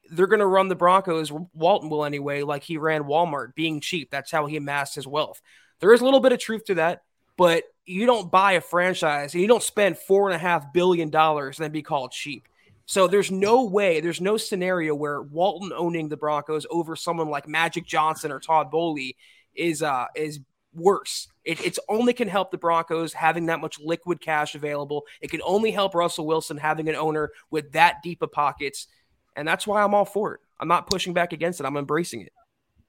they're 0.10 0.28
going 0.28 0.40
to 0.40 0.46
run 0.48 0.68
the 0.68 0.76
Broncos, 0.76 1.32
Walton 1.54 1.90
will 1.90 2.06
anyway, 2.06 2.42
like 2.44 2.64
he 2.64 2.78
ran 2.78 3.04
Walmart, 3.04 3.56
being 3.56 3.82
cheap. 3.82 4.10
That's 4.10 4.32
how 4.32 4.46
he 4.46 4.58
amassed 4.58 4.96
his 4.96 5.06
wealth. 5.06 5.42
There 5.80 5.94
is 5.94 6.02
a 6.02 6.06
little 6.06 6.20
bit 6.20 6.32
of 6.32 6.40
truth 6.40 6.66
to 6.66 6.76
that, 6.76 7.04
but 7.38 7.64
you 7.86 8.06
don't 8.06 8.32
buy 8.32 8.54
a 8.54 8.62
franchise 8.62 9.34
and 9.34 9.42
you 9.42 9.48
don't 9.48 9.64
spend 9.64 9.98
four 9.98 10.28
and 10.28 10.36
a 10.36 10.40
half 10.40 10.74
billion 10.74 11.10
dollars 11.10 11.58
and 11.58 11.64
then 11.64 11.72
be 11.72 11.82
called 11.82 12.12
cheap. 12.12 12.48
So 12.86 13.08
there's 13.08 13.32
no 13.32 13.66
way, 13.66 14.00
there's 14.00 14.22
no 14.22 14.38
scenario 14.38 14.96
where 14.96 15.22
Walton 15.22 15.74
owning 15.76 16.10
the 16.10 16.18
Broncos 16.18 16.66
over 16.70 16.96
someone 16.96 17.30
like 17.30 17.48
Magic 17.48 17.86
Johnson 17.86 18.32
or 18.32 18.40
Todd 18.40 18.72
Boehly 18.72 19.16
is 19.56 19.82
uh 19.82 20.06
is 20.16 20.40
worse. 20.74 21.28
It, 21.44 21.66
it's 21.66 21.80
only 21.90 22.14
can 22.14 22.28
help 22.28 22.52
the 22.52 22.58
Broncos 22.58 23.14
having 23.14 23.48
that 23.48 23.60
much 23.60 23.80
liquid 23.80 24.22
cash 24.22 24.56
available. 24.56 25.04
It 25.22 25.32
can 25.32 25.42
only 25.44 25.72
help 25.72 25.96
Russell 25.96 26.28
Wilson 26.28 26.58
having 26.58 26.88
an 26.88 26.96
owner 26.96 27.32
with 27.50 27.72
that 27.74 28.04
deep 28.04 28.22
of 28.22 28.32
pockets, 28.32 28.88
and 29.36 29.48
that's 29.48 29.68
why 29.68 29.84
I'm 29.84 29.94
all 29.94 30.06
for 30.06 30.36
it. 30.36 30.42
I'm 30.60 30.68
not 30.68 30.90
pushing 30.90 31.14
back 31.14 31.34
against 31.34 31.60
it. 31.60 31.66
I'm 31.66 31.78
embracing 31.78 32.22
it. 32.22 32.34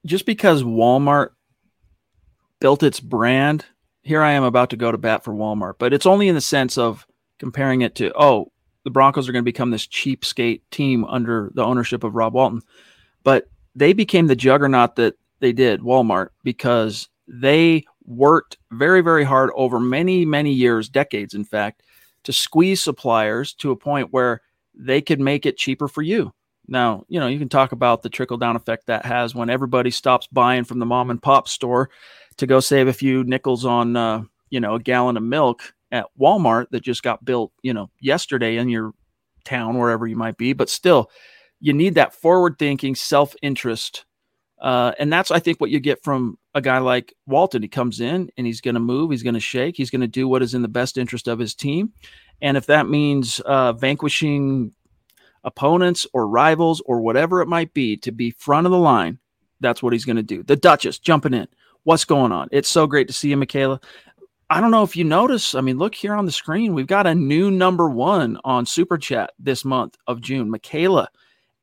Just 0.06 0.26
because 0.26 0.62
Walmart 0.62 1.30
built 2.60 2.82
its 2.82 3.00
brand. 3.00 3.64
Here 4.02 4.22
I 4.22 4.32
am 4.32 4.44
about 4.44 4.70
to 4.70 4.76
go 4.76 4.90
to 4.90 4.98
bat 4.98 5.24
for 5.24 5.32
Walmart, 5.32 5.74
but 5.78 5.92
it's 5.92 6.06
only 6.06 6.28
in 6.28 6.34
the 6.34 6.40
sense 6.40 6.78
of 6.78 7.06
comparing 7.38 7.82
it 7.82 7.94
to, 7.96 8.12
oh, 8.16 8.52
the 8.84 8.90
Broncos 8.90 9.28
are 9.28 9.32
going 9.32 9.42
to 9.42 9.52
become 9.52 9.70
this 9.70 9.86
cheapskate 9.86 10.62
team 10.70 11.04
under 11.04 11.50
the 11.54 11.64
ownership 11.64 12.04
of 12.04 12.14
Rob 12.14 12.32
Walton. 12.32 12.62
But 13.22 13.48
they 13.74 13.92
became 13.92 14.26
the 14.26 14.36
juggernaut 14.36 14.96
that 14.96 15.14
they 15.40 15.52
did, 15.52 15.80
Walmart, 15.80 16.28
because 16.42 17.08
they 17.26 17.84
worked 18.04 18.56
very, 18.70 19.02
very 19.02 19.24
hard 19.24 19.50
over 19.54 19.78
many, 19.78 20.24
many 20.24 20.52
years, 20.52 20.88
decades, 20.88 21.34
in 21.34 21.44
fact, 21.44 21.82
to 22.24 22.32
squeeze 22.32 22.82
suppliers 22.82 23.52
to 23.54 23.70
a 23.70 23.76
point 23.76 24.12
where 24.12 24.40
they 24.74 25.00
could 25.00 25.20
make 25.20 25.44
it 25.44 25.58
cheaper 25.58 25.88
for 25.88 26.02
you. 26.02 26.32
Now, 26.66 27.04
you 27.08 27.18
know, 27.20 27.26
you 27.26 27.38
can 27.38 27.48
talk 27.48 27.72
about 27.72 28.02
the 28.02 28.10
trickle 28.10 28.36
down 28.36 28.56
effect 28.56 28.86
that 28.86 29.04
has 29.04 29.34
when 29.34 29.50
everybody 29.50 29.90
stops 29.90 30.26
buying 30.26 30.64
from 30.64 30.78
the 30.78 30.86
mom 30.86 31.10
and 31.10 31.22
pop 31.22 31.48
store 31.48 31.90
to 32.38 32.46
go 32.46 32.60
save 32.60 32.88
a 32.88 32.92
few 32.92 33.24
nickels 33.24 33.64
on 33.64 33.96
uh, 33.96 34.22
you 34.50 34.60
know 34.60 34.74
a 34.74 34.80
gallon 34.80 35.16
of 35.16 35.22
milk 35.22 35.74
at 35.90 36.06
Walmart 36.20 36.66
that 36.70 36.82
just 36.82 37.02
got 37.02 37.24
built 37.24 37.52
you 37.62 37.74
know 37.74 37.90
yesterday 38.00 38.56
in 38.56 38.68
your 38.68 38.92
town 39.44 39.78
wherever 39.78 40.06
you 40.06 40.16
might 40.16 40.36
be. 40.36 40.52
But 40.52 40.70
still 40.70 41.10
you 41.60 41.72
need 41.72 41.96
that 41.96 42.14
forward 42.14 42.58
thinking 42.58 42.94
self 42.94 43.34
interest 43.42 44.04
uh, 44.60 44.92
and 44.98 45.12
that's 45.12 45.30
I 45.30 45.38
think 45.38 45.60
what 45.60 45.70
you 45.70 45.78
get 45.78 46.02
from 46.02 46.38
a 46.54 46.60
guy 46.60 46.78
like 46.78 47.14
Walton. 47.26 47.62
He 47.62 47.68
comes 47.68 48.00
in 48.00 48.30
and 48.36 48.46
he's 48.46 48.60
going 48.60 48.74
to 48.74 48.80
move 48.80 49.10
he's 49.10 49.22
going 49.22 49.34
to 49.34 49.40
shake 49.40 49.76
he's 49.76 49.90
going 49.90 50.00
to 50.00 50.08
do 50.08 50.26
what 50.26 50.42
is 50.42 50.54
in 50.54 50.62
the 50.62 50.68
best 50.68 50.98
interest 50.98 51.28
of 51.28 51.38
his 51.38 51.54
team. 51.54 51.92
And 52.40 52.56
if 52.56 52.66
that 52.66 52.88
means 52.88 53.40
uh, 53.40 53.72
vanquishing 53.72 54.72
opponents 55.44 56.06
or 56.12 56.28
rivals 56.28 56.82
or 56.86 57.00
whatever 57.00 57.40
it 57.40 57.46
might 57.46 57.72
be 57.72 57.96
to 57.98 58.10
be 58.10 58.32
front 58.32 58.66
of 58.66 58.72
the 58.72 58.78
line 58.78 59.18
that's 59.60 59.82
what 59.82 59.92
he's 59.92 60.04
going 60.04 60.16
to 60.16 60.22
do. 60.22 60.42
The 60.42 60.56
Duchess 60.56 60.98
jumping 60.98 61.34
in 61.34 61.48
what's 61.88 62.04
going 62.04 62.32
on. 62.32 62.48
It's 62.52 62.68
so 62.68 62.86
great 62.86 63.08
to 63.08 63.14
see 63.14 63.30
you, 63.30 63.36
Michaela. 63.38 63.80
I 64.50 64.60
don't 64.60 64.70
know 64.70 64.82
if 64.82 64.94
you 64.94 65.04
notice. 65.04 65.54
I 65.54 65.62
mean, 65.62 65.78
look 65.78 65.94
here 65.94 66.12
on 66.12 66.26
the 66.26 66.32
screen. 66.32 66.74
We've 66.74 66.86
got 66.86 67.06
a 67.06 67.14
new 67.14 67.50
number 67.50 67.88
one 67.88 68.38
on 68.44 68.66
Super 68.66 68.98
Chat 68.98 69.30
this 69.38 69.64
month 69.64 69.96
of 70.06 70.20
June. 70.20 70.50
Michaela 70.50 71.08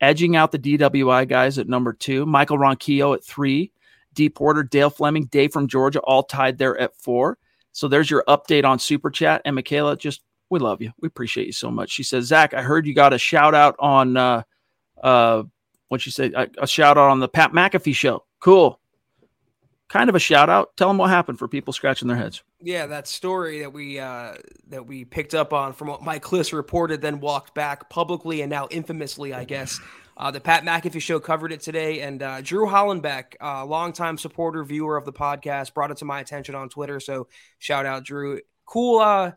edging 0.01 0.35
out 0.35 0.51
the 0.51 0.57
DWI 0.57 1.27
guys 1.27 1.59
at 1.59 1.69
number 1.69 1.93
two. 1.93 2.25
Michael 2.25 2.57
Ronquillo 2.57 3.13
at 3.13 3.23
three. 3.23 3.71
D 4.15 4.27
Porter, 4.27 4.63
Dale 4.63 4.89
Fleming, 4.89 5.25
Dave 5.25 5.53
from 5.53 5.67
Georgia, 5.67 5.99
all 5.99 6.23
tied 6.23 6.57
there 6.57 6.75
at 6.79 6.95
four. 6.95 7.37
So 7.71 7.87
there's 7.87 8.09
your 8.09 8.23
update 8.27 8.65
on 8.65 8.79
Super 8.79 9.11
Chat. 9.11 9.43
And 9.45 9.53
Michaela, 9.53 9.95
just 9.95 10.23
we 10.49 10.57
love 10.57 10.81
you. 10.81 10.91
We 11.01 11.07
appreciate 11.07 11.45
you 11.45 11.53
so 11.53 11.69
much. 11.69 11.91
She 11.91 12.01
says, 12.01 12.25
Zach, 12.25 12.55
I 12.55 12.63
heard 12.63 12.87
you 12.87 12.95
got 12.95 13.13
a 13.13 13.19
shout 13.19 13.53
out 13.53 13.75
on 13.77 14.17
uh 14.17 14.41
uh 15.03 15.43
what 15.89 16.01
she 16.01 16.09
said, 16.09 16.33
a, 16.33 16.49
a 16.57 16.65
shout 16.65 16.97
out 16.97 17.11
on 17.11 17.19
the 17.19 17.27
Pat 17.27 17.51
McAfee 17.51 17.93
show. 17.93 18.25
Cool 18.39 18.79
kind 19.89 20.09
of 20.09 20.15
a 20.15 20.19
shout 20.19 20.49
out. 20.49 20.75
Tell 20.77 20.87
them 20.87 20.97
what 20.97 21.09
happened 21.09 21.39
for 21.39 21.47
people 21.47 21.73
scratching 21.73 22.07
their 22.07 22.17
heads. 22.17 22.43
Yeah, 22.61 22.85
that 22.87 23.07
story 23.07 23.59
that 23.59 23.73
we 23.73 23.99
uh, 23.99 24.35
that 24.69 24.85
we 24.85 25.05
picked 25.05 25.35
up 25.35 25.53
on 25.53 25.73
from 25.73 25.87
what 25.87 26.01
Mike 26.01 26.23
Klis 26.23 26.53
reported, 26.53 27.01
then 27.01 27.19
walked 27.19 27.53
back 27.53 27.89
publicly 27.89 28.41
and 28.41 28.49
now 28.49 28.67
infamously, 28.71 29.33
I 29.33 29.43
guess. 29.43 29.79
Uh, 30.17 30.31
the 30.31 30.39
Pat 30.39 30.63
McAfee 30.63 31.01
show 31.01 31.19
covered 31.19 31.51
it 31.51 31.59
today, 31.59 31.99
and 31.99 32.23
uh, 32.23 32.39
Drew 32.41 32.65
Hollenbeck, 32.65 33.35
uh, 33.41 33.65
longtime 33.65 34.17
supporter, 34.17 34.63
viewer 34.63 34.95
of 34.95 35.03
the 35.03 35.11
podcast, 35.11 35.73
brought 35.73 35.91
it 35.91 35.97
to 35.97 36.05
my 36.05 36.21
attention 36.21 36.55
on 36.55 36.69
Twitter. 36.69 37.01
So 37.01 37.27
shout 37.59 37.85
out, 37.85 38.05
Drew. 38.05 38.39
Cool, 38.65 38.99
uh, 38.99 39.31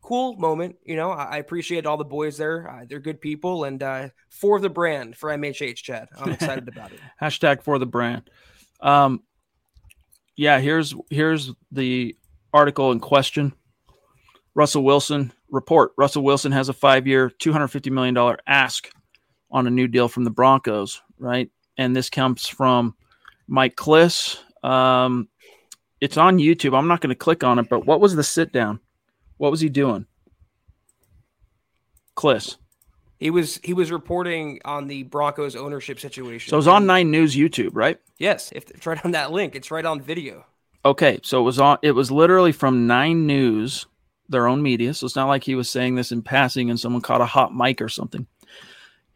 cool 0.00 0.36
moment. 0.36 0.76
You 0.84 0.94
know, 0.94 1.10
I, 1.10 1.24
I 1.24 1.36
appreciate 1.38 1.84
all 1.84 1.96
the 1.96 2.04
boys 2.04 2.36
there. 2.36 2.70
Uh, 2.70 2.84
they're 2.88 3.00
good 3.00 3.20
people, 3.20 3.64
and 3.64 3.82
uh, 3.82 4.08
for 4.28 4.60
the 4.60 4.70
brand 4.70 5.16
for 5.16 5.30
MHH, 5.30 5.76
Chad. 5.76 6.08
I'm 6.16 6.30
excited 6.30 6.68
about 6.68 6.92
it. 6.92 7.00
Hashtag 7.20 7.62
for 7.62 7.80
the 7.80 7.86
brand. 7.86 8.30
Um, 8.80 9.24
yeah, 10.40 10.58
here's 10.58 10.94
here's 11.10 11.52
the 11.70 12.16
article 12.54 12.92
in 12.92 12.98
question. 12.98 13.52
Russell 14.54 14.82
Wilson 14.82 15.34
report. 15.50 15.92
Russell 15.98 16.22
Wilson 16.22 16.50
has 16.50 16.70
a 16.70 16.72
five-year, 16.72 17.28
two 17.28 17.52
hundred 17.52 17.68
fifty 17.68 17.90
million 17.90 18.14
dollar 18.14 18.38
ask 18.46 18.90
on 19.50 19.66
a 19.66 19.70
new 19.70 19.86
deal 19.86 20.08
from 20.08 20.24
the 20.24 20.30
Broncos, 20.30 21.02
right? 21.18 21.50
And 21.76 21.94
this 21.94 22.08
comes 22.08 22.46
from 22.46 22.94
Mike 23.48 23.76
Klis. 23.76 24.38
Um, 24.64 25.28
it's 26.00 26.16
on 26.16 26.38
YouTube. 26.38 26.74
I'm 26.74 26.88
not 26.88 27.02
going 27.02 27.10
to 27.10 27.14
click 27.14 27.44
on 27.44 27.58
it, 27.58 27.68
but 27.68 27.84
what 27.84 28.00
was 28.00 28.14
the 28.16 28.24
sit 28.24 28.50
down? 28.50 28.80
What 29.36 29.50
was 29.50 29.60
he 29.60 29.68
doing? 29.68 30.06
Klis. 32.16 32.56
He 33.20 33.28
was 33.28 33.60
he 33.62 33.74
was 33.74 33.92
reporting 33.92 34.60
on 34.64 34.86
the 34.86 35.02
Broncos 35.02 35.54
ownership 35.54 36.00
situation. 36.00 36.50
So 36.50 36.56
it 36.56 36.58
was 36.58 36.66
on 36.66 36.86
Nine 36.86 37.10
News 37.10 37.36
YouTube, 37.36 37.72
right? 37.74 38.00
Yes, 38.16 38.50
if 38.52 38.70
it's 38.70 38.86
right 38.86 39.04
on 39.04 39.10
that 39.10 39.30
link, 39.30 39.54
it's 39.54 39.70
right 39.70 39.84
on 39.84 40.00
video. 40.00 40.46
Okay, 40.86 41.20
so 41.22 41.38
it 41.40 41.44
was 41.44 41.60
on. 41.60 41.76
It 41.82 41.92
was 41.92 42.10
literally 42.10 42.52
from 42.52 42.86
Nine 42.86 43.26
News, 43.26 43.84
their 44.30 44.46
own 44.46 44.62
media. 44.62 44.94
So 44.94 45.04
it's 45.04 45.16
not 45.16 45.28
like 45.28 45.44
he 45.44 45.54
was 45.54 45.68
saying 45.68 45.96
this 45.96 46.12
in 46.12 46.22
passing 46.22 46.70
and 46.70 46.80
someone 46.80 47.02
caught 47.02 47.20
a 47.20 47.26
hot 47.26 47.54
mic 47.54 47.82
or 47.82 47.90
something. 47.90 48.26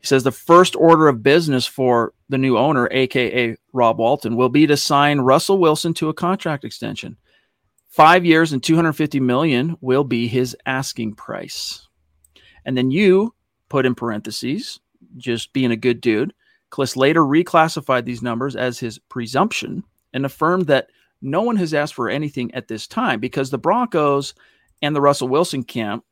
He 0.01 0.07
says 0.07 0.23
the 0.23 0.31
first 0.31 0.77
order 0.77 1.09
of 1.09 1.23
business 1.23 1.67
for 1.67 2.13
the 2.29 2.37
new 2.37 2.59
owner, 2.59 2.87
aka 2.91 3.57
Rob 3.73 3.99
Walton, 3.99 4.37
will 4.37 4.51
be 4.51 4.67
to 4.67 4.77
sign 4.77 5.21
Russell 5.21 5.57
Wilson 5.57 5.95
to 5.95 6.11
a 6.11 6.15
contract 6.15 6.63
extension. 6.63 7.17
Five 7.89 8.27
years 8.27 8.53
and 8.53 8.63
250 8.63 9.19
million 9.21 9.79
will 9.81 10.05
be 10.05 10.29
his 10.29 10.55
asking 10.67 11.15
price. 11.15 11.89
And 12.67 12.77
then 12.77 12.91
you 12.91 13.33
put 13.75 13.87
in 13.87 13.95
parentheses, 13.97 14.79
just 15.17 15.53
being 15.53 15.73
a 15.73 15.77
good 15.77 16.01
dude. 16.01 16.33
Klis 16.71 16.97
later 16.97 17.23
reclassified 17.23 18.05
these 18.05 18.23
numbers 18.23 18.55
as 18.55 18.79
his 18.79 19.01
presumption 19.01 19.83
and 20.13 20.25
affirmed 20.25 20.69
that 20.69 20.91
no 21.21 21.43
one 21.43 21.57
has 21.57 21.75
asked 21.75 21.95
for 21.95 22.09
anything 22.09 22.55
at 22.55 22.69
this 22.69 22.87
time 22.87 23.19
because 23.19 23.51
the 23.51 23.59
Broncos 23.59 24.33
and 24.81 24.95
the 24.95 25.01
Russell 25.01 25.27
Wilson 25.27 25.65
camp 25.65 26.05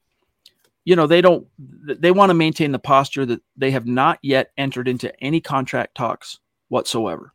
you 0.85 0.97
know 0.97 1.07
they 1.07 1.21
don't 1.21 1.47
they 1.57 2.11
want 2.11 2.31
to 2.31 2.35
maintain 2.35 2.73
the 2.73 2.81
posture 2.81 3.25
that 3.25 3.41
they 3.57 3.71
have 3.71 3.87
not 3.87 4.19
yet 4.23 4.51
entered 4.59 4.89
into 4.89 5.15
any 5.23 5.41
contract 5.41 5.95
talks 5.95 6.41
whatsoever 6.69 7.33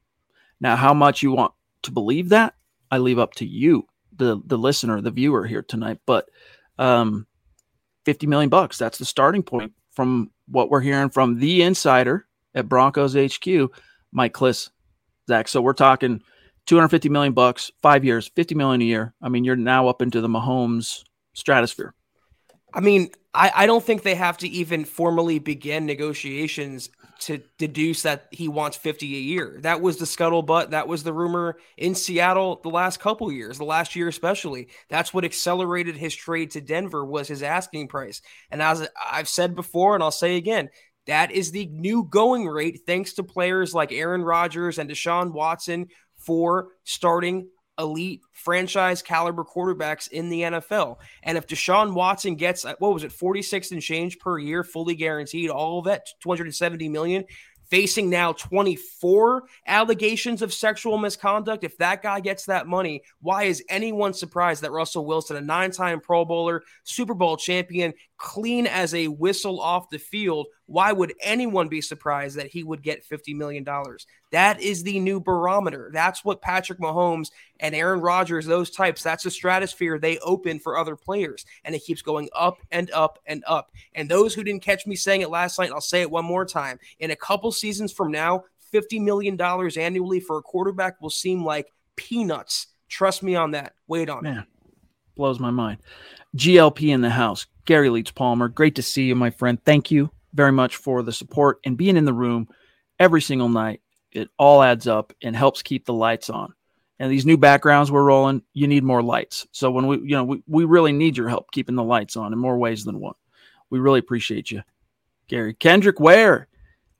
now 0.59 0.75
how 0.75 0.93
much 0.93 1.23
you 1.23 1.31
want 1.31 1.53
to 1.83 1.91
believe 1.91 2.27
that 2.27 2.55
i 2.91 2.97
leave 2.97 3.19
up 3.19 3.33
to 3.33 3.45
you 3.45 3.87
the 4.17 4.41
the 4.45 4.57
listener 4.57 4.99
the 4.99 5.11
viewer 5.11 5.45
here 5.45 5.61
tonight 5.61 5.99
but 6.05 6.27
um 6.77 7.25
50 8.03 8.27
million 8.27 8.49
bucks 8.49 8.77
that's 8.77 8.97
the 8.97 9.05
starting 9.05 9.43
point 9.43 9.71
from 9.97 10.31
what 10.47 10.69
we're 10.69 10.79
hearing 10.79 11.09
from 11.09 11.39
the 11.39 11.61
insider 11.61 12.25
at 12.55 12.69
broncos 12.69 13.15
hq 13.15 13.69
mike 14.13 14.33
klis 14.33 14.69
zach 15.27 15.49
so 15.49 15.61
we're 15.61 15.73
talking 15.73 16.21
250 16.67 17.09
million 17.09 17.33
bucks 17.33 17.71
five 17.81 18.05
years 18.05 18.29
50 18.35 18.53
million 18.55 18.81
a 18.81 18.85
year. 18.85 19.13
I 19.21 19.29
mean 19.29 19.43
you're 19.43 19.55
now 19.55 19.87
up 19.87 20.01
into 20.01 20.21
the 20.21 20.27
mahomes 20.27 21.03
stratosphere. 21.33 21.93
I 22.73 22.81
mean, 22.81 23.09
I, 23.33 23.51
I 23.55 23.65
don't 23.65 23.83
think 23.83 24.03
they 24.03 24.15
have 24.15 24.37
to 24.39 24.47
even 24.47 24.83
formally 24.85 25.39
begin 25.39 25.85
negotiations 25.85 26.89
to 27.21 27.41
deduce 27.57 28.03
that 28.03 28.27
he 28.31 28.47
wants 28.47 28.77
50 28.77 29.05
a 29.15 29.19
year. 29.19 29.57
That 29.61 29.81
was 29.81 29.97
the 29.97 30.05
scuttlebutt. 30.05 30.71
That 30.71 30.87
was 30.87 31.03
the 31.03 31.13
rumor 31.13 31.57
in 31.77 31.95
Seattle 31.95 32.59
the 32.63 32.69
last 32.69 32.99
couple 32.99 33.31
years, 33.31 33.57
the 33.57 33.65
last 33.65 33.95
year 33.95 34.07
especially. 34.07 34.69
That's 34.89 35.13
what 35.13 35.25
accelerated 35.25 35.97
his 35.97 36.15
trade 36.15 36.51
to 36.51 36.61
Denver 36.61 37.05
was 37.05 37.27
his 37.27 37.43
asking 37.43 37.87
price. 37.87 38.21
And 38.51 38.61
as 38.61 38.87
I've 39.11 39.27
said 39.29 39.55
before, 39.55 39.95
and 39.95 40.03
I'll 40.03 40.11
say 40.11 40.35
again, 40.35 40.69
that 41.07 41.31
is 41.31 41.51
the 41.51 41.65
new 41.67 42.03
going 42.03 42.47
rate 42.47 42.81
thanks 42.85 43.13
to 43.13 43.23
players 43.23 43.73
like 43.73 43.91
Aaron 43.91 44.23
Rodgers 44.23 44.77
and 44.77 44.89
Deshaun 44.89 45.31
Watson 45.31 45.87
for 46.17 46.69
starting 46.83 47.47
elite 47.79 48.21
franchise 48.31 49.01
caliber 49.01 49.43
quarterbacks 49.43 50.09
in 50.09 50.29
the 50.29 50.41
NFL. 50.41 50.97
And 51.23 51.37
if 51.37 51.47
Deshaun 51.47 51.93
Watson 51.93 52.35
gets 52.35 52.65
uh, 52.65 52.73
what 52.79 52.93
was 52.93 53.03
it, 53.03 53.11
46 53.11 53.71
and 53.71 53.81
change 53.81 54.19
per 54.19 54.37
year, 54.39 54.63
fully 54.63 54.95
guaranteed, 54.95 55.49
all 55.49 55.81
that, 55.83 56.07
270 56.21 56.89
million, 56.89 57.25
facing 57.69 58.09
now 58.09 58.33
24 58.33 59.43
allegations 59.67 60.41
of 60.41 60.53
sexual 60.53 60.97
misconduct. 60.97 61.63
If 61.63 61.77
that 61.77 62.01
guy 62.01 62.19
gets 62.19 62.45
that 62.45 62.67
money, 62.67 63.01
why 63.21 63.43
is 63.43 63.63
anyone 63.69 64.13
surprised 64.13 64.63
that 64.63 64.71
Russell 64.71 65.05
Wilson, 65.05 65.37
a 65.37 65.41
nine 65.41 65.71
time 65.71 65.99
Pro 65.99 66.25
Bowler, 66.25 66.63
Super 66.83 67.13
Bowl 67.13 67.37
champion, 67.37 67.93
clean 68.17 68.65
as 68.67 68.93
a 68.93 69.07
whistle 69.07 69.61
off 69.61 69.89
the 69.89 69.99
field, 69.99 70.47
why 70.65 70.91
would 70.91 71.13
anyone 71.21 71.67
be 71.67 71.81
surprised 71.81 72.35
that 72.37 72.47
he 72.47 72.63
would 72.63 72.81
get 72.81 73.07
$50 73.07 73.35
million? 73.35 73.65
That 74.31 74.59
is 74.59 74.83
the 74.83 74.99
new 74.99 75.19
barometer. 75.19 75.89
That's 75.93 76.25
what 76.25 76.41
Patrick 76.41 76.79
Mahomes 76.79 77.31
and 77.59 77.75
Aaron 77.75 78.01
Rodgers, 78.01 78.45
those 78.45 78.71
types, 78.71 79.03
that's 79.03 79.23
the 79.23 79.31
stratosphere 79.31 79.99
they 79.99 80.17
open 80.19 80.59
for 80.59 80.77
other 80.77 80.95
players. 80.95 81.45
And 81.63 81.75
it 81.75 81.83
keeps 81.83 82.01
going 82.01 82.29
up 82.35 82.57
and 82.71 82.91
up 82.91 83.19
and 83.25 83.43
up. 83.47 83.71
And 83.93 84.09
those 84.09 84.33
who 84.33 84.43
didn't 84.43 84.63
catch 84.63 84.85
me 84.85 84.95
saying 84.95 85.21
it 85.21 85.29
last 85.29 85.59
night, 85.59 85.71
I'll 85.71 85.81
say 85.81 86.01
it 86.01 86.11
one 86.11 86.25
more 86.25 86.45
time. 86.45 86.79
In 86.99 87.11
a 87.11 87.15
couple 87.15 87.51
seasons 87.51 87.93
from 87.93 88.11
now, 88.11 88.43
$50 88.73 89.01
million 89.01 89.39
annually 89.41 90.19
for 90.19 90.37
a 90.37 90.41
quarterback 90.41 91.01
will 91.01 91.09
seem 91.09 91.45
like 91.45 91.71
peanuts. 91.95 92.67
Trust 92.89 93.23
me 93.23 93.35
on 93.35 93.51
that. 93.51 93.73
Wait 93.87 94.09
on 94.09 94.23
Man, 94.23 94.39
it. 94.39 94.45
Blows 95.15 95.39
my 95.39 95.51
mind. 95.51 95.79
GLP 96.35 96.89
in 96.89 97.01
the 97.01 97.09
house. 97.09 97.47
Gary 97.67 97.89
Leach 97.89 98.15
Palmer. 98.15 98.47
Great 98.47 98.75
to 98.75 98.81
see 98.81 99.03
you, 99.03 99.13
my 99.13 99.29
friend. 99.29 99.63
Thank 99.63 99.91
you 99.91 100.09
very 100.33 100.53
much 100.53 100.77
for 100.77 101.03
the 101.03 101.11
support 101.11 101.59
and 101.65 101.77
being 101.77 101.97
in 101.97 102.05
the 102.05 102.13
room 102.13 102.47
every 102.97 103.21
single 103.21 103.49
night. 103.49 103.81
It 104.11 104.29
all 104.39 104.63
adds 104.63 104.87
up 104.87 105.13
and 105.21 105.35
helps 105.35 105.61
keep 105.61 105.85
the 105.85 105.93
lights 105.93 106.29
on. 106.29 106.53
And 106.97 107.11
these 107.11 107.25
new 107.25 107.37
backgrounds 107.37 107.91
we're 107.91 108.03
rolling, 108.03 108.41
you 108.53 108.67
need 108.67 108.83
more 108.83 109.03
lights. 109.03 109.45
So 109.51 109.69
when 109.69 109.85
we, 109.85 109.97
you 109.97 110.15
know, 110.15 110.23
we, 110.23 110.41
we 110.47 110.63
really 110.63 110.93
need 110.93 111.17
your 111.17 111.29
help 111.29 111.51
keeping 111.51 111.75
the 111.75 111.83
lights 111.83 112.15
on 112.15 112.33
in 112.33 112.39
more 112.39 112.57
ways 112.57 112.85
than 112.85 112.99
one. 112.99 113.13
We 113.69 113.79
really 113.79 113.99
appreciate 113.99 114.49
you, 114.49 114.63
Gary. 115.27 115.53
Kendrick 115.53 115.99
where? 115.99 116.47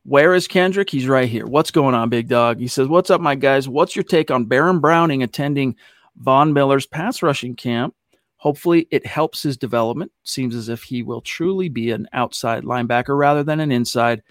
Where 0.03 0.33
is 0.35 0.47
Kendrick? 0.47 0.89
He's 0.89 1.07
right 1.07 1.29
here. 1.29 1.45
What's 1.45 1.71
going 1.71 1.95
on, 1.95 2.09
big 2.09 2.27
dog? 2.27 2.59
He 2.59 2.67
says, 2.67 2.87
What's 2.87 3.09
up, 3.09 3.21
my 3.21 3.35
guys? 3.35 3.67
What's 3.67 3.95
your 3.95 4.03
take 4.03 4.29
on 4.29 4.45
Baron 4.45 4.79
Browning 4.79 5.23
attending 5.23 5.75
Von 6.17 6.53
Miller's 6.53 6.85
pass 6.85 7.23
rushing 7.23 7.55
camp 7.55 7.95
Hopefully, 8.37 8.87
it 8.91 9.05
helps 9.05 9.41
his 9.43 9.57
development. 9.57 10.11
Seems 10.23 10.55
as 10.55 10.69
if 10.69 10.83
he 10.83 11.01
will 11.01 11.21
truly 11.21 11.69
be 11.69 11.91
an 11.91 12.07
outside 12.13 12.63
linebacker 12.63 13.17
rather 13.17 13.43
than 13.43 13.59
an 13.59 13.71
inside, 13.71 14.21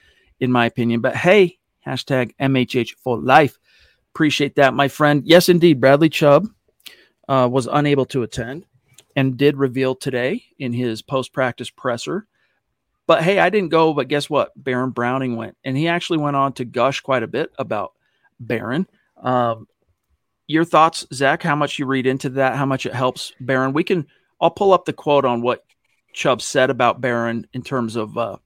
in 0.40 0.52
my 0.52 0.66
opinion. 0.66 1.00
But 1.00 1.16
hey, 1.16 1.58
hashtag 1.86 2.34
MHH 2.40 2.94
for 3.02 3.18
life. 3.18 3.58
Appreciate 4.14 4.56
that, 4.56 4.74
my 4.74 4.88
friend. 4.88 5.22
Yes, 5.26 5.48
indeed. 5.48 5.80
Bradley 5.80 6.08
Chubb 6.08 6.48
uh, 7.28 7.48
was 7.50 7.66
unable 7.66 8.06
to 8.06 8.22
attend 8.22 8.64
and 9.16 9.36
did 9.36 9.56
reveal 9.56 9.94
today 9.94 10.44
in 10.58 10.72
his 10.72 11.02
post 11.02 11.32
practice 11.32 11.70
presser. 11.70 12.26
But 13.06 13.22
hey, 13.22 13.38
I 13.38 13.50
didn't 13.50 13.70
go, 13.70 13.92
but 13.92 14.08
guess 14.08 14.28
what? 14.28 14.52
Baron 14.56 14.90
Browning 14.90 15.36
went. 15.36 15.56
And 15.64 15.76
he 15.76 15.88
actually 15.88 16.18
went 16.18 16.36
on 16.36 16.52
to 16.54 16.64
gush 16.64 17.00
quite 17.00 17.22
a 17.22 17.28
bit 17.28 17.50
about 17.58 17.92
Baron. 18.40 18.86
Um, 19.16 19.66
your 20.46 20.64
thoughts, 20.64 21.06
Zach? 21.12 21.42
How 21.42 21.56
much 21.56 21.78
you 21.78 21.86
read 21.86 22.06
into 22.06 22.30
that? 22.30 22.56
How 22.56 22.66
much 22.66 22.86
it 22.86 22.94
helps 22.94 23.32
Baron? 23.40 23.72
We 23.72 23.84
can. 23.84 24.06
I'll 24.40 24.50
pull 24.50 24.72
up 24.72 24.84
the 24.84 24.92
quote 24.92 25.24
on 25.24 25.42
what 25.42 25.64
Chubb 26.12 26.42
said 26.42 26.70
about 26.70 27.00
Baron 27.00 27.46
in 27.52 27.62
terms 27.62 27.96
of 27.96 28.16
uh, 28.18 28.36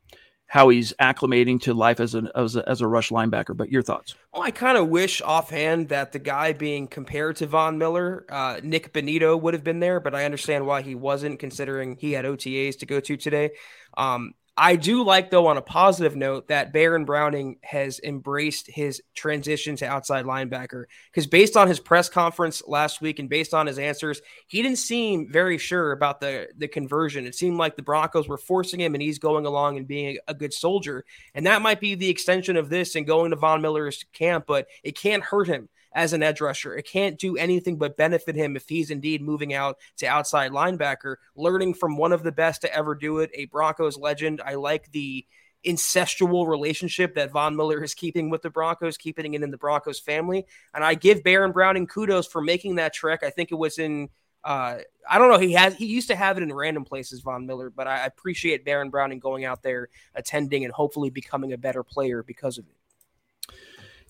how 0.47 0.69
he's 0.69 0.93
acclimating 1.01 1.61
to 1.63 1.75
life 1.75 2.01
as, 2.01 2.15
an, 2.15 2.29
as 2.35 2.57
a 2.57 2.69
as 2.69 2.81
a 2.81 2.87
rush 2.87 3.11
linebacker. 3.11 3.57
But 3.57 3.71
your 3.71 3.83
thoughts? 3.83 4.15
Well, 4.33 4.43
I 4.43 4.51
kind 4.51 4.79
of 4.79 4.89
wish 4.89 5.21
offhand 5.23 5.89
that 5.91 6.13
the 6.13 6.19
guy 6.19 6.53
being 6.53 6.89
compared 6.89 7.37
to 7.37 7.47
Von 7.47 7.79
Miller, 7.79 8.25
uh, 8.29 8.61
Nik 8.63 8.93
Bonitto, 8.93 9.41
would 9.41 9.55
have 9.55 9.65
been 9.65 9.81
there. 9.81 10.01
But 10.01 10.15
I 10.15 10.25
understand 10.25 10.67
why 10.67 10.83
he 10.83 10.95
wasn't, 10.95 11.39
considering 11.39 11.97
he 11.97 12.13
had 12.13 12.25
OTAs 12.25 12.79
to 12.79 12.87
go 12.87 13.01
to 13.01 13.17
today. 13.17 13.51
Um, 13.97 14.35
I 14.63 14.77
do 14.77 15.03
like, 15.03 15.31
though, 15.31 15.47
on 15.47 15.57
a 15.57 15.63
positive 15.63 16.15
note, 16.15 16.49
that 16.49 16.71
Baron 16.71 17.07
Browning 17.07 17.57
has 17.63 17.99
embraced 18.05 18.67
his 18.67 19.01
transition 19.15 19.75
to 19.77 19.87
outside 19.87 20.27
linebacker. 20.27 20.85
Because 21.11 21.27
based 21.27 21.57
on 21.57 21.67
his 21.67 21.81
press 21.81 22.11
conference 22.11 22.63
last 22.67 23.01
week 23.01 23.19
and 23.19 23.31
based 23.31 23.55
on 23.55 23.67
his 23.67 23.79
answers, 23.79 24.21
he 24.49 24.61
didn't 24.61 24.77
seem 24.77 25.33
very 25.33 25.57
sure 25.57 25.93
about 25.93 26.21
the, 26.21 26.49
the 26.59 26.69
conversion. 26.69 27.25
It 27.25 27.35
seemed 27.35 27.57
like 27.57 27.75
the 27.75 27.83
Broncos 27.83 28.29
were 28.29 28.37
forcing 28.37 28.81
him 28.81 28.93
and 28.95 29.01
he's 29.01 29.19
going 29.19 29.47
along 29.47 29.79
and 29.79 29.89
being 29.89 30.19
a 30.29 30.35
good 30.35 30.53
soldier. 30.53 31.07
And 31.35 31.47
that 31.47 31.63
might 31.63 31.81
be 31.81 31.95
the 31.95 32.11
extension 32.11 32.59
of 32.59 32.69
this 32.69 32.97
and 32.97 33.07
going 33.07 33.31
to 33.31 33.39
Von 33.39 33.63
Miller's 33.63 34.05
camp, 34.13 34.45
but 34.47 34.67
it 34.85 34.95
can't 34.95 35.23
hurt 35.23 35.49
him 35.49 35.71
as 35.93 36.13
an 36.13 36.23
edge 36.23 36.41
rusher. 36.41 36.77
It 36.77 36.87
can't 36.87 37.19
do 37.19 37.37
anything 37.37 37.77
but 37.77 37.97
benefit 37.97 38.37
him 38.37 38.57
if 38.57 38.69
he's 38.69 38.91
indeed 38.91 39.23
moving 39.23 39.53
out 39.55 39.79
to 39.99 40.07
outside 40.07 40.53
linebacker, 40.53 41.17
learning 41.35 41.75
from 41.75 41.97
one 41.97 42.13
of 42.13 42.23
the 42.23 42.33
best 42.33 42.63
to 42.63 42.75
ever 42.75 42.95
do 42.95 43.19
it, 43.19 43.31
a 43.35 43.47
Broncos 43.47 43.99
legend. 43.99 44.41
I 44.45 44.55
like 44.55 44.91
the 44.93 45.27
incestual 45.67 46.49
relationship 46.49 47.15
that 47.15 47.33
Von 47.33 47.55
Miller 47.57 47.83
is 47.83 47.95
keeping 47.95 48.31
with 48.31 48.43
the 48.43 48.51
Broncos, 48.51 48.97
keeping 48.97 49.35
it 49.35 49.43
in 49.43 49.51
the 49.51 49.59
Broncos 49.59 49.99
family. 49.99 50.47
And 50.75 50.83
I 50.83 50.95
give 50.95 51.23
Baron 51.23 51.53
Browning 51.53 51.87
kudos 51.87 52.27
for 52.27 52.41
making 52.41 52.77
that 52.77 52.95
trek. 52.95 53.23
I 53.23 53.31
think 53.31 53.53
it 53.53 53.57
was 53.57 53.79
in 53.79 54.09
uh, 54.43 54.79
I 55.09 55.19
don't 55.19 55.31
know. 55.31 55.39
He 55.39 55.53
has 55.53 55.75
he 55.75 55.87
used 55.87 56.09
to 56.09 56.17
have 56.17 56.37
it 56.39 56.43
in 56.43 56.53
random 56.53 56.85
places, 56.85 57.21
Von 57.21 57.47
Miller, 57.47 57.71
but 57.71 57.87
I 57.87 58.07
appreciate 58.07 58.65
Baron 58.65 58.91
Browning 58.91 59.19
going 59.19 59.45
out 59.45 59.63
there, 59.63 59.89
attending, 60.15 60.65
and 60.65 60.73
hopefully 60.73 61.11
becoming 61.11 61.53
a 61.53 61.59
better 61.59 61.83
player 61.83 62.23
because 62.23 62.57
of 62.57 62.67
it. 62.67 62.80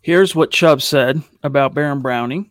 Here's 0.02 0.34
what 0.34 0.50
Chubb 0.50 0.80
said 0.80 1.22
about 1.42 1.74
Baron 1.74 2.00
Browning, 2.00 2.50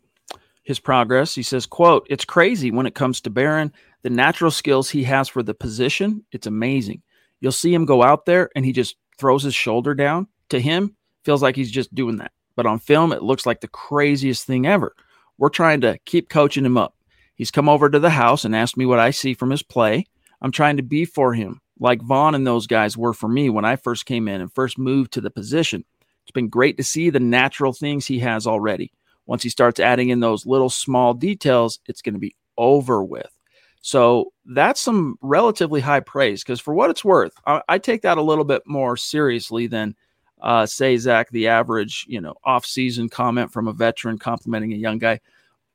his 0.63 0.79
progress. 0.79 1.33
He 1.33 1.41
says, 1.41 1.65
quote, 1.65 2.05
it's 2.09 2.25
crazy 2.25 2.69
when 2.69 2.85
it 2.85 2.93
comes 2.93 3.21
to 3.21 3.31
Baron. 3.31 3.73
The 4.03 4.11
natural 4.11 4.51
skills 4.51 4.89
he 4.89 5.03
has 5.05 5.27
for 5.27 5.41
the 5.41 5.55
position, 5.55 6.23
it's 6.31 6.45
amazing. 6.45 7.01
You'll 7.39 7.51
see 7.51 7.73
him 7.73 7.85
go 7.85 8.03
out 8.03 8.25
there 8.25 8.49
and 8.55 8.63
he 8.63 8.71
just 8.71 8.97
throws 9.17 9.41
his 9.43 9.55
shoulder 9.55 9.95
down. 9.95 10.27
To 10.49 10.59
him, 10.59 10.95
feels 11.25 11.41
like 11.41 11.55
he's 11.55 11.71
just 11.71 11.93
doing 11.93 12.17
that. 12.17 12.31
But 12.55 12.67
on 12.67 12.77
film, 12.77 13.11
it 13.11 13.23
looks 13.23 13.45
like 13.45 13.61
the 13.61 13.67
craziest 13.67 14.45
thing 14.45 14.67
ever. 14.67 14.95
We're 15.37 15.49
trying 15.49 15.81
to 15.81 15.97
keep 16.05 16.29
coaching 16.29 16.65
him 16.65 16.77
up. 16.77 16.95
He's 17.35 17.51
come 17.51 17.69
over 17.69 17.89
to 17.89 17.99
the 17.99 18.09
house 18.11 18.45
and 18.45 18.55
asked 18.55 18.77
me 18.77 18.85
what 18.85 18.99
I 18.99 19.11
see 19.11 19.33
from 19.33 19.49
his 19.49 19.63
play. 19.63 20.05
I'm 20.41 20.51
trying 20.51 20.77
to 20.77 20.83
be 20.83 21.05
for 21.05 21.33
him 21.33 21.61
like 21.79 22.01
Von 22.01 22.35
and 22.35 22.45
those 22.45 22.67
guys 22.67 22.97
were 22.97 23.13
for 23.13 23.29
me 23.29 23.49
when 23.49 23.65
I 23.65 23.75
first 23.75 24.05
came 24.05 24.27
in 24.27 24.41
and 24.41 24.53
first 24.53 24.77
moved 24.77 25.13
to 25.13 25.21
the 25.21 25.31
position. 25.31 25.85
It's 26.29 26.35
been 26.35 26.47
great 26.47 26.77
to 26.77 26.83
see 26.83 27.09
the 27.09 27.19
natural 27.19 27.73
things 27.73 28.05
he 28.05 28.19
has 28.19 28.45
already. 28.45 28.91
Once 29.25 29.41
he 29.41 29.49
starts 29.49 29.79
adding 29.79 30.09
in 30.09 30.19
those 30.19 30.45
little 30.45 30.69
small 30.69 31.15
details, 31.15 31.79
it's 31.87 32.03
going 32.03 32.13
to 32.13 32.19
be 32.19 32.35
over 32.55 33.03
with. 33.03 33.35
So 33.81 34.31
that's 34.45 34.79
some 34.79 35.17
relatively 35.23 35.81
high 35.81 36.01
praise 36.01 36.43
because, 36.43 36.59
for 36.59 36.75
what 36.75 36.91
it's 36.91 37.03
worth, 37.03 37.33
I, 37.47 37.63
I, 37.67 37.77
take 37.79 38.03
that 38.03 38.19
a 38.19 38.21
little 38.21 38.43
bit 38.43 38.61
more 38.67 38.95
seriously 38.95 39.65
than, 39.65 39.95
uh, 40.39 40.67
say, 40.67 40.97
Zach, 40.97 41.31
the 41.31 41.47
average, 41.47 42.05
you 42.07 42.21
know, 42.21 42.35
off-season 42.43 43.09
comment 43.09 43.51
from 43.51 43.67
a 43.67 43.73
veteran 43.73 44.19
complimenting 44.19 44.73
a 44.73 44.77
young 44.77 44.99
guy, 44.99 45.19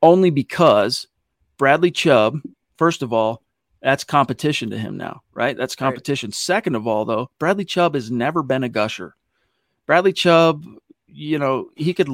only 0.02 0.30
because 0.30 1.08
Bradley 1.56 1.90
Chubb, 1.90 2.38
first 2.76 3.02
of 3.02 3.12
all, 3.12 3.42
that's 3.82 4.04
competition 4.04 4.70
to 4.70 4.78
him 4.78 4.96
now, 4.96 5.22
right? 5.32 5.56
That's 5.56 5.74
competition. 5.74 6.28
Right. 6.28 6.34
Second 6.34 6.76
of 6.76 6.86
all, 6.86 7.04
though, 7.04 7.28
Bradley 7.40 7.64
Chubb 7.64 7.96
has 7.96 8.08
never 8.08 8.44
been 8.44 8.62
a 8.62 8.68
gusher. 8.68 9.16
Bradley 9.86 10.12
Chubb, 10.12 10.64
you 11.06 11.38
know, 11.38 11.70
he 11.76 11.94
could 11.94 12.08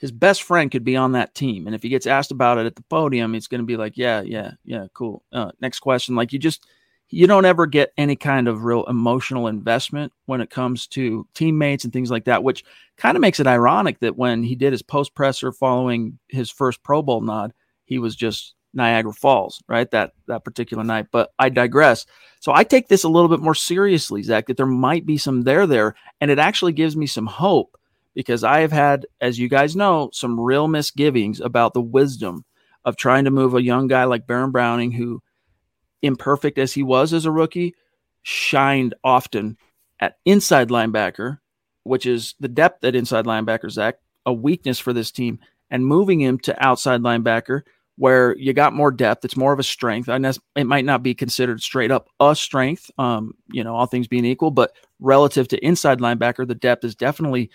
his 0.00 0.12
best 0.12 0.42
friend 0.42 0.70
could 0.70 0.84
be 0.84 0.96
on 0.96 1.12
that 1.12 1.34
team. 1.34 1.66
And 1.66 1.74
if 1.74 1.82
he 1.82 1.88
gets 1.88 2.06
asked 2.06 2.30
about 2.30 2.58
it 2.58 2.66
at 2.66 2.76
the 2.76 2.82
podium, 2.82 3.34
he's 3.34 3.48
going 3.48 3.60
to 3.60 3.66
be 3.66 3.76
like, 3.76 3.96
yeah, 3.96 4.20
yeah, 4.20 4.52
yeah, 4.64 4.86
cool. 4.94 5.24
Uh, 5.32 5.50
next 5.60 5.80
question. 5.80 6.14
Like 6.14 6.32
you 6.32 6.38
just, 6.38 6.66
you 7.10 7.26
don't 7.26 7.44
ever 7.44 7.66
get 7.66 7.92
any 7.96 8.14
kind 8.14 8.48
of 8.48 8.64
real 8.64 8.84
emotional 8.84 9.48
investment 9.48 10.12
when 10.26 10.40
it 10.40 10.50
comes 10.50 10.86
to 10.88 11.26
teammates 11.34 11.84
and 11.84 11.92
things 11.92 12.10
like 12.10 12.26
that, 12.26 12.44
which 12.44 12.64
kind 12.96 13.16
of 13.16 13.20
makes 13.20 13.40
it 13.40 13.46
ironic 13.46 13.98
that 14.00 14.16
when 14.16 14.42
he 14.42 14.54
did 14.54 14.72
his 14.72 14.82
post 14.82 15.14
presser 15.14 15.50
following 15.50 16.18
his 16.28 16.50
first 16.50 16.82
Pro 16.82 17.02
Bowl 17.02 17.20
nod, 17.20 17.52
he 17.84 17.98
was 17.98 18.14
just 18.14 18.54
Niagara 18.74 19.12
Falls, 19.12 19.62
right? 19.68 19.90
That 19.90 20.12
that 20.26 20.44
particular 20.44 20.84
night. 20.84 21.08
But 21.10 21.30
I 21.38 21.48
digress. 21.48 22.06
So 22.40 22.52
I 22.52 22.64
take 22.64 22.88
this 22.88 23.04
a 23.04 23.08
little 23.08 23.28
bit 23.28 23.40
more 23.40 23.54
seriously, 23.54 24.22
Zach, 24.22 24.46
that 24.46 24.56
there 24.56 24.66
might 24.66 25.06
be 25.06 25.18
some 25.18 25.42
there 25.42 25.66
there, 25.66 25.94
and 26.20 26.30
it 26.30 26.38
actually 26.38 26.72
gives 26.72 26.96
me 26.96 27.06
some 27.06 27.26
hope 27.26 27.76
because 28.14 28.44
I 28.44 28.60
have 28.60 28.72
had, 28.72 29.06
as 29.20 29.38
you 29.38 29.48
guys 29.48 29.76
know, 29.76 30.10
some 30.12 30.40
real 30.40 30.68
misgivings 30.68 31.40
about 31.40 31.74
the 31.74 31.80
wisdom 31.80 32.44
of 32.84 32.96
trying 32.96 33.24
to 33.24 33.30
move 33.30 33.54
a 33.54 33.62
young 33.62 33.86
guy 33.86 34.04
like 34.04 34.26
Baron 34.26 34.50
Browning, 34.50 34.92
who, 34.92 35.22
imperfect 36.02 36.58
as 36.58 36.72
he 36.72 36.82
was 36.82 37.12
as 37.12 37.26
a 37.26 37.30
rookie, 37.30 37.74
shined 38.22 38.94
often 39.02 39.56
at 40.00 40.16
inside 40.24 40.68
linebacker, 40.68 41.38
which 41.82 42.06
is 42.06 42.34
the 42.40 42.48
depth 42.48 42.84
at 42.84 42.94
inside 42.94 43.24
linebacker, 43.24 43.70
Zach, 43.70 43.96
a 44.24 44.32
weakness 44.32 44.78
for 44.78 44.92
this 44.92 45.10
team, 45.10 45.38
and 45.70 45.86
moving 45.86 46.20
him 46.20 46.38
to 46.40 46.64
outside 46.64 47.00
linebacker 47.00 47.62
where 47.98 48.36
you 48.38 48.52
got 48.52 48.72
more 48.72 48.92
depth. 48.92 49.24
It's 49.24 49.36
more 49.36 49.52
of 49.52 49.58
a 49.58 49.64
strength. 49.64 50.08
It 50.08 50.64
might 50.64 50.84
not 50.84 51.02
be 51.02 51.14
considered 51.14 51.60
straight 51.60 51.90
up 51.90 52.08
a 52.20 52.34
strength, 52.34 52.90
um, 52.96 53.34
you 53.50 53.64
know, 53.64 53.74
all 53.74 53.86
things 53.86 54.06
being 54.06 54.24
equal, 54.24 54.52
but 54.52 54.72
relative 55.00 55.48
to 55.48 55.64
inside 55.64 55.98
linebacker, 55.98 56.46
the 56.46 56.54
depth 56.54 56.84
is 56.84 56.94
definitely 56.94 57.50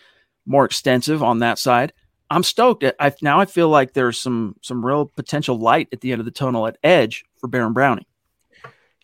more 0.45 0.65
extensive 0.65 1.23
on 1.23 1.39
that 1.39 1.59
side. 1.59 1.93
I'm 2.29 2.43
stoked. 2.43 2.83
I 2.99 3.13
now 3.21 3.39
I 3.39 3.45
feel 3.45 3.69
like 3.69 3.93
there's 3.93 4.19
some 4.19 4.55
some 4.61 4.85
real 4.85 5.05
potential 5.05 5.57
light 5.57 5.87
at 5.93 6.01
the 6.01 6.11
end 6.11 6.19
of 6.19 6.25
the 6.25 6.31
tunnel 6.31 6.67
at 6.67 6.77
edge 6.83 7.23
for 7.37 7.47
Baron 7.47 7.73
Browning. 7.73 8.05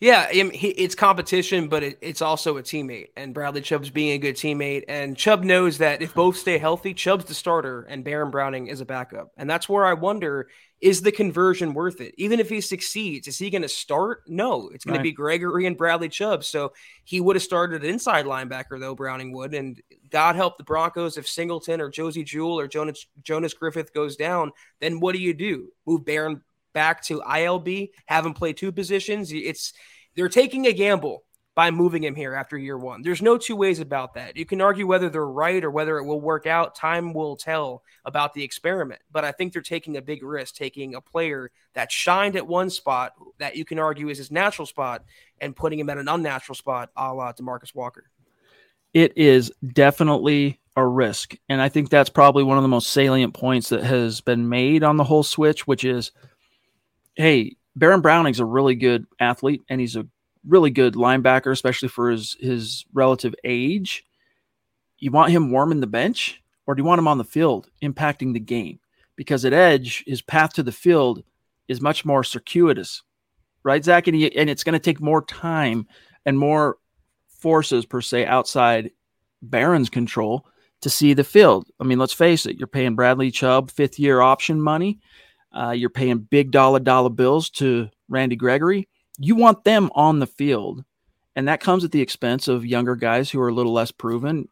Yeah, 0.00 0.28
it's 0.32 0.94
competition, 0.94 1.68
but 1.68 1.82
it's 1.82 2.22
also 2.22 2.56
a 2.56 2.62
teammate. 2.62 3.08
And 3.18 3.34
Bradley 3.34 3.60
Chubb's 3.60 3.90
being 3.90 4.12
a 4.12 4.18
good 4.18 4.34
teammate. 4.34 4.84
And 4.88 5.14
Chubb 5.14 5.44
knows 5.44 5.76
that 5.78 6.00
if 6.00 6.14
both 6.14 6.38
stay 6.38 6.56
healthy, 6.56 6.94
Chubb's 6.94 7.26
the 7.26 7.34
starter 7.34 7.82
and 7.82 8.02
Baron 8.02 8.30
Browning 8.30 8.68
is 8.68 8.80
a 8.80 8.86
backup. 8.86 9.30
And 9.36 9.48
that's 9.48 9.68
where 9.68 9.84
I 9.84 9.92
wonder 9.92 10.48
is 10.80 11.02
the 11.02 11.12
conversion 11.12 11.74
worth 11.74 12.00
it? 12.00 12.14
Even 12.16 12.40
if 12.40 12.48
he 12.48 12.62
succeeds, 12.62 13.28
is 13.28 13.38
he 13.38 13.50
going 13.50 13.60
to 13.60 13.68
start? 13.68 14.22
No, 14.26 14.70
it's 14.72 14.86
going 14.86 14.94
right. 14.94 15.00
to 15.00 15.02
be 15.02 15.12
Gregory 15.12 15.66
and 15.66 15.76
Bradley 15.76 16.08
Chubb. 16.08 16.42
So 16.42 16.72
he 17.04 17.20
would 17.20 17.36
have 17.36 17.42
started 17.42 17.84
an 17.84 17.90
inside 17.90 18.24
linebacker, 18.24 18.80
though, 18.80 18.94
Browning 18.94 19.32
would. 19.34 19.52
And 19.52 19.78
God 20.08 20.36
help 20.36 20.56
the 20.56 20.64
Broncos 20.64 21.18
if 21.18 21.28
Singleton 21.28 21.82
or 21.82 21.90
Josey 21.90 22.24
Jewell 22.24 22.58
or 22.58 22.66
Jonas, 22.66 23.06
Jonas 23.22 23.52
Griffith 23.52 23.92
goes 23.92 24.16
down, 24.16 24.52
then 24.80 25.00
what 25.00 25.14
do 25.14 25.20
you 25.20 25.34
do? 25.34 25.68
Move 25.86 26.06
Baron 26.06 26.40
back 26.72 27.02
to 27.04 27.20
ILB, 27.20 27.90
have 28.06 28.26
him 28.26 28.34
play 28.34 28.52
two 28.52 28.72
positions. 28.72 29.32
It's 29.32 29.72
they're 30.14 30.28
taking 30.28 30.66
a 30.66 30.72
gamble 30.72 31.24
by 31.54 31.70
moving 31.70 32.02
him 32.02 32.14
here 32.14 32.34
after 32.34 32.56
year 32.56 32.78
one. 32.78 33.02
There's 33.02 33.20
no 33.20 33.36
two 33.36 33.56
ways 33.56 33.80
about 33.80 34.14
that. 34.14 34.36
You 34.36 34.46
can 34.46 34.60
argue 34.60 34.86
whether 34.86 35.10
they're 35.10 35.26
right 35.26 35.62
or 35.62 35.70
whether 35.70 35.98
it 35.98 36.04
will 36.04 36.20
work 36.20 36.46
out. 36.46 36.74
Time 36.74 37.12
will 37.12 37.36
tell 37.36 37.82
about 38.04 38.34
the 38.34 38.42
experiment. 38.42 39.00
But 39.10 39.24
I 39.24 39.32
think 39.32 39.52
they're 39.52 39.62
taking 39.62 39.96
a 39.96 40.02
big 40.02 40.22
risk, 40.22 40.54
taking 40.54 40.94
a 40.94 41.00
player 41.00 41.50
that 41.74 41.90
shined 41.90 42.36
at 42.36 42.46
one 42.46 42.70
spot 42.70 43.12
that 43.38 43.56
you 43.56 43.64
can 43.64 43.78
argue 43.78 44.08
is 44.08 44.18
his 44.18 44.30
natural 44.30 44.64
spot 44.64 45.04
and 45.40 45.56
putting 45.56 45.78
him 45.78 45.90
at 45.90 45.98
an 45.98 46.08
unnatural 46.08 46.54
spot, 46.54 46.90
a 46.96 47.12
la 47.12 47.32
Demarcus 47.32 47.74
Walker. 47.74 48.04
It 48.94 49.18
is 49.18 49.52
definitely 49.72 50.60
a 50.76 50.86
risk. 50.86 51.36
And 51.48 51.60
I 51.60 51.68
think 51.68 51.90
that's 51.90 52.10
probably 52.10 52.42
one 52.42 52.56
of 52.56 52.62
the 52.62 52.68
most 52.68 52.90
salient 52.90 53.34
points 53.34 53.68
that 53.68 53.82
has 53.82 54.20
been 54.20 54.48
made 54.48 54.82
on 54.82 54.96
the 54.96 55.04
whole 55.04 55.22
switch, 55.22 55.66
which 55.66 55.84
is 55.84 56.12
hey, 57.20 57.56
Baron 57.76 58.00
Browning's 58.00 58.40
a 58.40 58.44
really 58.44 58.74
good 58.74 59.06
athlete 59.18 59.62
and 59.68 59.80
he's 59.80 59.96
a 59.96 60.06
really 60.46 60.70
good 60.70 60.94
linebacker, 60.94 61.52
especially 61.52 61.88
for 61.88 62.10
his 62.10 62.36
his 62.40 62.84
relative 62.92 63.34
age. 63.44 64.04
You 64.98 65.10
want 65.10 65.32
him 65.32 65.50
warming 65.50 65.80
the 65.80 65.86
bench, 65.86 66.42
or 66.66 66.74
do 66.74 66.80
you 66.80 66.86
want 66.86 66.98
him 66.98 67.08
on 67.08 67.18
the 67.18 67.24
field 67.24 67.68
impacting 67.82 68.32
the 68.32 68.40
game? 68.40 68.80
Because 69.16 69.44
at 69.44 69.52
edge, 69.52 70.04
his 70.06 70.22
path 70.22 70.54
to 70.54 70.62
the 70.62 70.72
field 70.72 71.22
is 71.68 71.80
much 71.80 72.04
more 72.04 72.24
circuitous, 72.24 73.02
right, 73.62 73.84
Zach? 73.84 74.06
And, 74.06 74.16
he, 74.16 74.34
and 74.36 74.50
it's 74.50 74.64
going 74.64 74.72
to 74.74 74.78
take 74.78 75.00
more 75.00 75.22
time 75.24 75.86
and 76.26 76.38
more 76.38 76.78
forces 77.28 77.86
per 77.86 78.00
se 78.00 78.26
outside 78.26 78.90
Baron's 79.42 79.90
control 79.90 80.46
to 80.80 80.90
see 80.90 81.14
the 81.14 81.24
field. 81.24 81.68
I 81.78 81.84
mean, 81.84 81.98
let's 81.98 82.12
face 82.12 82.46
it, 82.46 82.56
you're 82.56 82.66
paying 82.66 82.94
Bradley 82.94 83.30
Chubb 83.30 83.70
fifth 83.70 83.98
year 83.98 84.20
option 84.20 84.60
money. 84.60 85.00
Uh, 85.52 85.70
you're 85.70 85.90
paying 85.90 86.18
big 86.18 86.50
dollar 86.50 86.78
dollar 86.78 87.10
bills 87.10 87.50
to 87.50 87.88
Randy 88.08 88.36
Gregory. 88.36 88.88
You 89.18 89.34
want 89.34 89.64
them 89.64 89.90
on 89.94 90.18
the 90.18 90.26
field, 90.26 90.84
and 91.36 91.48
that 91.48 91.60
comes 91.60 91.84
at 91.84 91.92
the 91.92 92.00
expense 92.00 92.48
of 92.48 92.64
younger 92.64 92.96
guys 92.96 93.30
who 93.30 93.40
are 93.40 93.48
a 93.48 93.54
little 93.54 93.72
less 93.72 93.90
proven, 93.90 94.48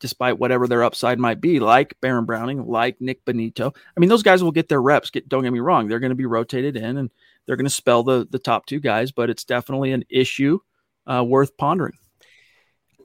despite 0.00 0.38
whatever 0.38 0.66
their 0.66 0.82
upside 0.82 1.18
might 1.18 1.40
be, 1.40 1.60
like 1.60 1.94
Baron 2.00 2.24
Browning, 2.24 2.66
like 2.66 3.00
Nik 3.00 3.24
Bonitto. 3.24 3.74
I 3.96 4.00
mean, 4.00 4.08
those 4.08 4.22
guys 4.22 4.42
will 4.42 4.52
get 4.52 4.68
their 4.68 4.82
reps. 4.82 5.10
Get 5.10 5.28
don't 5.28 5.42
get 5.42 5.52
me 5.52 5.60
wrong; 5.60 5.88
they're 5.88 6.00
going 6.00 6.10
to 6.10 6.16
be 6.16 6.26
rotated 6.26 6.76
in, 6.76 6.96
and 6.96 7.10
they're 7.46 7.56
going 7.56 7.66
to 7.66 7.70
spell 7.70 8.02
the 8.02 8.26
the 8.30 8.38
top 8.38 8.66
two 8.66 8.80
guys. 8.80 9.12
But 9.12 9.30
it's 9.30 9.44
definitely 9.44 9.92
an 9.92 10.04
issue 10.08 10.58
uh, 11.06 11.24
worth 11.24 11.56
pondering. 11.56 11.98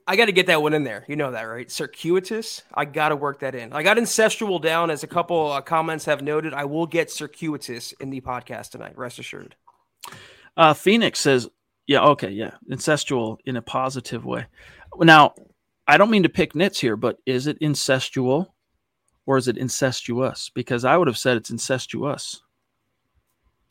I 0.07 0.15
got 0.15 0.25
to 0.25 0.31
get 0.31 0.47
that 0.47 0.61
one 0.61 0.73
in 0.73 0.83
there. 0.83 1.05
You 1.07 1.15
know 1.15 1.31
that, 1.31 1.43
right? 1.43 1.71
Circuitous. 1.71 2.63
I 2.73 2.85
got 2.85 3.09
to 3.09 3.15
work 3.15 3.39
that 3.39 3.55
in. 3.55 3.71
I 3.73 3.83
got 3.83 3.97
incestual 3.97 4.61
down, 4.61 4.89
as 4.91 5.03
a 5.03 5.07
couple 5.07 5.51
uh, 5.51 5.61
comments 5.61 6.05
have 6.05 6.21
noted. 6.21 6.53
I 6.53 6.65
will 6.65 6.85
get 6.85 7.09
circuitous 7.09 7.93
in 7.93 8.09
the 8.09 8.21
podcast 8.21 8.71
tonight. 8.71 8.97
Rest 8.97 9.19
assured. 9.19 9.55
Uh, 10.57 10.73
Phoenix 10.73 11.19
says, 11.19 11.49
"Yeah, 11.87 12.03
okay, 12.03 12.29
yeah, 12.29 12.51
incestual 12.69 13.37
in 13.45 13.55
a 13.55 13.61
positive 13.61 14.25
way." 14.25 14.45
Now, 14.97 15.33
I 15.87 15.97
don't 15.97 16.11
mean 16.11 16.23
to 16.23 16.29
pick 16.29 16.55
nits 16.55 16.79
here, 16.79 16.97
but 16.97 17.17
is 17.25 17.47
it 17.47 17.59
incestual 17.59 18.47
or 19.25 19.37
is 19.37 19.47
it 19.47 19.57
incestuous? 19.57 20.49
Because 20.53 20.85
I 20.85 20.97
would 20.97 21.07
have 21.07 21.17
said 21.17 21.37
it's 21.37 21.49
incestuous. 21.49 22.41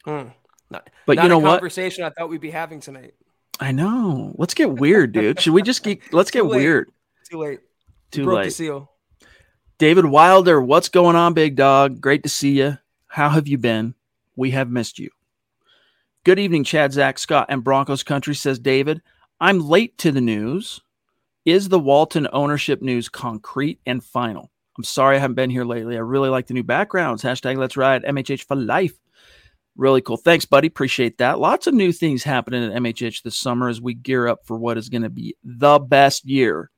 Mm. 0.06 0.32
Not, 0.70 0.88
but 1.06 1.16
not 1.16 1.22
you 1.24 1.28
know 1.28 1.38
what? 1.38 1.60
Conversation 1.60 2.04
I 2.04 2.10
thought 2.10 2.28
we'd 2.28 2.40
be 2.40 2.50
having 2.50 2.80
tonight. 2.80 3.14
I 3.62 3.70
know. 3.70 4.34
Let's 4.38 4.54
get 4.54 4.72
weird, 4.72 5.12
dude. 5.12 5.40
Should 5.40 5.52
we 5.52 5.62
just 5.62 5.84
get? 5.84 6.00
Let's 6.12 6.32
get 6.32 6.44
weird. 6.44 6.90
Too 7.30 7.38
late. 7.38 7.60
Too 8.10 8.24
late. 8.24 8.46
The 8.46 8.50
seal. 8.50 8.90
David 9.78 10.04
Wilder, 10.06 10.60
what's 10.60 10.88
going 10.88 11.14
on, 11.14 11.32
big 11.32 11.54
dog? 11.54 12.00
Great 12.00 12.24
to 12.24 12.28
see 12.28 12.58
you. 12.58 12.78
How 13.06 13.28
have 13.28 13.46
you 13.46 13.58
been? 13.58 13.94
We 14.34 14.50
have 14.50 14.68
missed 14.68 14.98
you. 14.98 15.10
Good 16.24 16.40
evening, 16.40 16.64
Chad, 16.64 16.92
Zach, 16.92 17.20
Scott, 17.20 17.46
and 17.50 17.62
Broncos 17.62 18.02
country, 18.02 18.34
says 18.34 18.58
David. 18.58 19.00
I'm 19.40 19.60
late 19.60 19.96
to 19.98 20.10
the 20.10 20.20
news. 20.20 20.80
Is 21.44 21.68
the 21.68 21.78
Walton 21.78 22.26
ownership 22.32 22.82
news 22.82 23.08
concrete 23.08 23.78
and 23.86 24.02
final? 24.02 24.50
I'm 24.76 24.82
sorry 24.82 25.16
I 25.16 25.20
haven't 25.20 25.36
been 25.36 25.50
here 25.50 25.64
lately. 25.64 25.94
I 25.94 26.00
really 26.00 26.30
like 26.30 26.48
the 26.48 26.54
new 26.54 26.64
backgrounds. 26.64 27.22
Hashtag 27.22 27.58
let's 27.58 27.76
ride 27.76 28.02
MHH 28.02 28.42
for 28.42 28.56
life. 28.56 28.98
Really 29.76 30.02
cool. 30.02 30.18
Thanks, 30.18 30.44
buddy. 30.44 30.68
Appreciate 30.68 31.18
that. 31.18 31.38
Lots 31.38 31.66
of 31.66 31.74
new 31.74 31.92
things 31.92 32.22
happening 32.22 32.62
at 32.64 32.80
MHH 32.82 33.22
this 33.22 33.36
summer 33.36 33.68
as 33.68 33.80
we 33.80 33.94
gear 33.94 34.28
up 34.28 34.40
for 34.44 34.58
what 34.58 34.76
is 34.76 34.90
going 34.90 35.02
to 35.02 35.10
be 35.10 35.34
the 35.42 35.78
best 35.78 36.26
year 36.26 36.70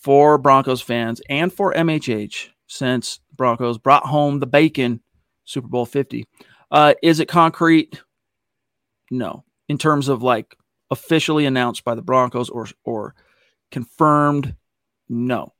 for 0.00 0.38
Broncos 0.38 0.80
fans 0.80 1.20
and 1.28 1.52
for 1.52 1.74
MHH 1.74 2.48
since 2.66 3.20
Broncos 3.36 3.78
brought 3.78 4.06
home 4.06 4.40
the 4.40 4.46
bacon 4.46 5.00
Super 5.44 5.68
Bowl 5.68 5.84
50. 5.84 6.26
Uh, 6.70 6.94
is 7.02 7.20
it 7.20 7.28
concrete? 7.28 8.02
No. 9.10 9.44
In 9.68 9.76
terms 9.76 10.08
of 10.08 10.22
like 10.22 10.56
officially 10.90 11.44
announced 11.44 11.84
by 11.84 11.94
the 11.94 12.02
Broncos 12.02 12.48
or 12.48 12.66
or 12.84 13.14
confirmed, 13.70 14.56
no. 15.08 15.52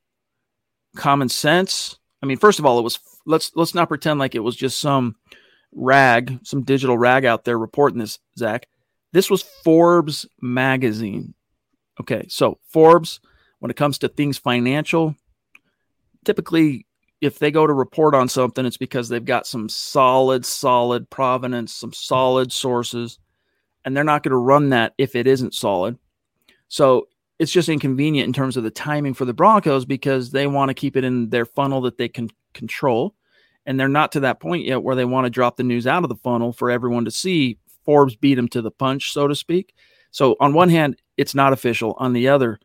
Common 0.95 1.29
sense. 1.29 1.97
I 2.21 2.25
mean, 2.25 2.37
first 2.37 2.59
of 2.59 2.65
all, 2.65 2.79
it 2.79 2.83
was 2.83 2.99
let's 3.25 3.51
let's 3.55 3.75
not 3.75 3.89
pretend 3.89 4.19
like 4.19 4.33
it 4.33 4.39
was 4.39 4.55
just 4.55 4.79
some 4.79 5.15
rag, 5.75 6.39
some 6.43 6.63
digital 6.63 6.97
rag 6.97 7.25
out 7.25 7.45
there 7.45 7.57
reporting 7.57 7.99
this, 7.99 8.19
Zach. 8.37 8.67
This 9.11 9.29
was 9.29 9.41
Forbes 9.41 10.25
magazine 10.41 11.35
Okay, 11.99 12.25
so 12.27 12.59
Forbes, 12.67 13.19
when 13.59 13.69
it 13.69 13.77
comes 13.77 13.99
to 13.99 14.07
things 14.07 14.37
financial, 14.37 15.15
typically 16.25 16.87
if 17.21 17.39
they 17.39 17.51
go 17.51 17.65
to 17.65 17.73
report 17.73 18.15
on 18.15 18.27
something, 18.27 18.65
it's 18.65 18.77
because 18.77 19.07
they've 19.07 19.23
got 19.23 19.47
some 19.47 19.69
solid, 19.69 20.45
solid 20.45 21.09
provenance, 21.09 21.73
some 21.73 21.93
solid 21.93 22.51
sources, 22.51 23.19
and 23.85 23.95
they're 23.95 24.03
not 24.03 24.23
going 24.23 24.31
to 24.31 24.37
run 24.37 24.69
that 24.69 24.93
if 24.97 25.15
it 25.15 25.27
isn't 25.27 25.53
solid. 25.53 25.97
So 26.67 27.07
it's 27.39 27.51
just 27.51 27.69
inconvenient 27.69 28.27
in 28.27 28.33
terms 28.33 28.57
of 28.57 28.63
the 28.63 28.71
timing 28.71 29.13
for 29.13 29.23
the 29.23 29.33
Broncos 29.33 29.85
because 29.85 30.31
they 30.31 30.47
want 30.47 30.69
to 30.69 30.73
keep 30.73 30.97
it 30.97 31.05
in 31.05 31.29
their 31.29 31.45
funnel 31.45 31.81
that 31.81 31.97
they 31.97 32.09
can 32.09 32.29
control. 32.53 33.15
And 33.65 33.79
they're 33.79 33.87
not 33.87 34.11
to 34.13 34.21
that 34.21 34.39
point 34.39 34.65
yet 34.65 34.83
where 34.83 34.95
they 34.95 35.05
want 35.05 35.25
to 35.25 35.29
drop 35.29 35.57
the 35.57 35.63
news 35.63 35.87
out 35.87 36.03
of 36.03 36.09
the 36.09 36.15
funnel 36.15 36.51
for 36.51 36.69
everyone 36.69 37.05
to 37.05 37.11
see. 37.11 37.57
Forbes 37.85 38.15
beat 38.15 38.35
them 38.35 38.47
to 38.49 38.61
the 38.61 38.71
punch, 38.71 39.11
so 39.11 39.27
to 39.27 39.35
speak. 39.35 39.73
So 40.11 40.35
on 40.39 40.53
one 40.53 40.69
hand, 40.69 41.01
it's 41.17 41.35
not 41.35 41.53
official. 41.53 41.95
On 41.97 42.13
the 42.13 42.29
other, 42.29 42.59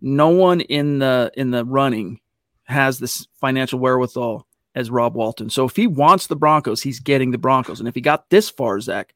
no 0.00 0.28
one 0.28 0.60
in 0.60 0.98
the 0.98 1.30
in 1.34 1.50
the 1.50 1.64
running 1.64 2.20
has 2.64 2.98
this 2.98 3.26
financial 3.40 3.78
wherewithal 3.78 4.46
as 4.74 4.90
Rob 4.90 5.14
Walton. 5.14 5.50
So 5.50 5.64
if 5.64 5.76
he 5.76 5.86
wants 5.86 6.26
the 6.26 6.36
Broncos, 6.36 6.82
he's 6.82 7.00
getting 7.00 7.30
the 7.30 7.38
Broncos. 7.38 7.80
And 7.80 7.88
if 7.88 7.94
he 7.94 8.00
got 8.00 8.30
this 8.30 8.50
far, 8.50 8.80
Zach, 8.80 9.14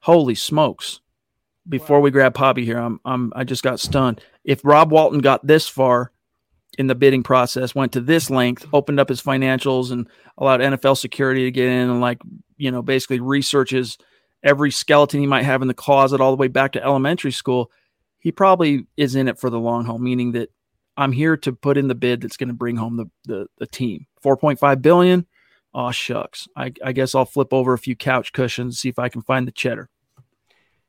holy 0.00 0.34
smokes. 0.34 1.00
Before 1.66 2.00
we 2.00 2.10
grab 2.10 2.34
Poppy 2.34 2.64
here, 2.64 2.76
I'm, 2.76 3.00
I'm 3.06 3.32
I 3.34 3.44
just 3.44 3.62
got 3.62 3.80
stunned. 3.80 4.20
If 4.44 4.60
Rob 4.64 4.92
Walton 4.92 5.20
got 5.20 5.46
this 5.46 5.66
far 5.66 6.12
in 6.78 6.86
the 6.86 6.94
bidding 6.94 7.22
process, 7.22 7.74
went 7.74 7.92
to 7.92 8.00
this 8.00 8.30
length, 8.30 8.66
opened 8.72 9.00
up 9.00 9.08
his 9.08 9.22
financials 9.22 9.90
and 9.90 10.08
allowed 10.38 10.60
NFL 10.60 10.98
security 10.98 11.44
to 11.44 11.50
get 11.50 11.66
in 11.66 11.90
and 11.90 12.00
like, 12.00 12.18
you 12.56 12.70
know, 12.70 12.82
basically 12.82 13.20
researches 13.20 13.98
every 14.44 14.70
skeleton 14.70 15.20
he 15.20 15.26
might 15.26 15.44
have 15.44 15.62
in 15.62 15.68
the 15.68 15.74
closet 15.74 16.20
all 16.20 16.30
the 16.30 16.36
way 16.40 16.48
back 16.48 16.72
to 16.72 16.84
elementary 16.84 17.32
school, 17.32 17.70
he 18.18 18.30
probably 18.30 18.86
is 18.96 19.14
in 19.14 19.26
it 19.26 19.38
for 19.38 19.50
the 19.50 19.58
long 19.58 19.86
haul, 19.86 19.98
meaning 19.98 20.32
that 20.32 20.50
I'm 20.96 21.12
here 21.12 21.36
to 21.38 21.52
put 21.52 21.76
in 21.76 21.88
the 21.88 21.94
bid 21.94 22.20
that's 22.20 22.36
going 22.36 22.48
to 22.48 22.54
bring 22.54 22.76
home 22.76 22.96
the, 22.96 23.06
the, 23.24 23.46
the 23.58 23.66
team. 23.66 24.06
4.5 24.22 24.82
billion. 24.82 25.26
Oh 25.72 25.90
shucks. 25.90 26.46
I, 26.56 26.72
I 26.84 26.92
guess 26.92 27.14
I'll 27.14 27.24
flip 27.24 27.52
over 27.52 27.72
a 27.72 27.78
few 27.78 27.96
couch 27.96 28.32
cushions, 28.32 28.78
see 28.78 28.88
if 28.88 28.98
I 28.98 29.08
can 29.08 29.22
find 29.22 29.46
the 29.46 29.52
cheddar. 29.52 29.90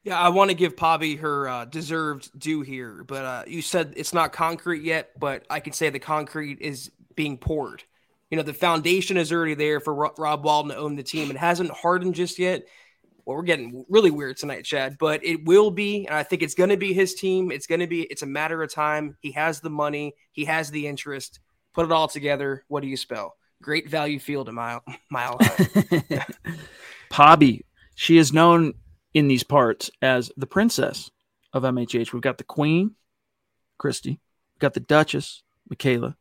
Yeah, 0.05 0.17
I 0.19 0.29
want 0.29 0.51
to 0.51 0.55
give 0.55 0.77
Poppy 0.77 1.17
her 1.17 1.49
uh, 1.49 1.65
deserved 1.65 2.39
due 2.39 2.61
here, 2.61 3.03
but 3.03 3.25
uh, 3.25 3.43
you 3.47 3.61
said 3.61 3.95
it's 3.97 4.13
not 4.13 4.31
concrete 4.31 4.83
yet, 4.83 5.19
but 5.19 5.45
I 5.49 5.59
can 5.59 5.73
say 5.73 5.89
the 5.89 5.99
concrete 5.99 6.61
is 6.61 6.91
being 7.15 7.37
poured. 7.37 7.83
You 8.29 8.37
know, 8.37 8.43
the 8.43 8.53
foundation 8.53 9.17
is 9.17 9.33
already 9.33 9.55
there 9.55 9.79
for 9.79 9.93
Rob 9.95 10.45
Walton 10.45 10.71
to 10.71 10.77
own 10.77 10.95
the 10.95 11.03
team. 11.03 11.31
It 11.31 11.37
hasn't 11.37 11.71
hardened 11.71 12.15
just 12.15 12.39
yet, 12.39 12.65
well, 13.25 13.37
we're 13.37 13.43
getting 13.43 13.85
really 13.89 14.11
weird 14.11 14.37
tonight, 14.37 14.65
Chad, 14.65 14.97
but 14.99 15.25
it 15.25 15.45
will 15.45 15.71
be. 15.71 16.05
And 16.05 16.15
I 16.15 16.21
think 16.21 16.43
it's 16.43 16.53
going 16.53 16.69
to 16.69 16.77
be 16.77 16.93
his 16.93 17.15
team. 17.15 17.51
It's 17.51 17.65
going 17.65 17.81
to 17.81 17.87
be, 17.87 18.03
it's 18.03 18.21
a 18.21 18.27
matter 18.27 18.61
of 18.61 18.71
time. 18.71 19.17
He 19.19 19.31
has 19.31 19.59
the 19.59 19.69
money, 19.69 20.15
he 20.31 20.45
has 20.45 20.69
the 20.69 20.87
interest. 20.87 21.39
Put 21.73 21.85
it 21.85 21.91
all 21.91 22.07
together. 22.07 22.63
What 22.67 22.81
do 22.81 22.87
you 22.87 22.97
spell? 22.97 23.35
Great 23.61 23.89
value 23.89 24.19
field 24.19 24.47
a 24.47 24.51
mile, 24.51 24.83
mile. 25.11 25.37
Pobby, 27.09 27.63
she 27.95 28.17
is 28.17 28.31
known 28.31 28.73
in 29.15 29.27
these 29.27 29.43
parts 29.43 29.89
as 30.03 30.31
the 30.37 30.45
princess 30.45 31.09
of 31.53 31.63
MHH. 31.63 32.13
We've 32.13 32.21
got 32.21 32.37
the 32.37 32.43
queen, 32.43 32.95
Christy. 33.79 34.19
We've 34.53 34.59
got 34.59 34.75
the 34.75 34.81
duchess, 34.81 35.41
Michaela. 35.67 36.15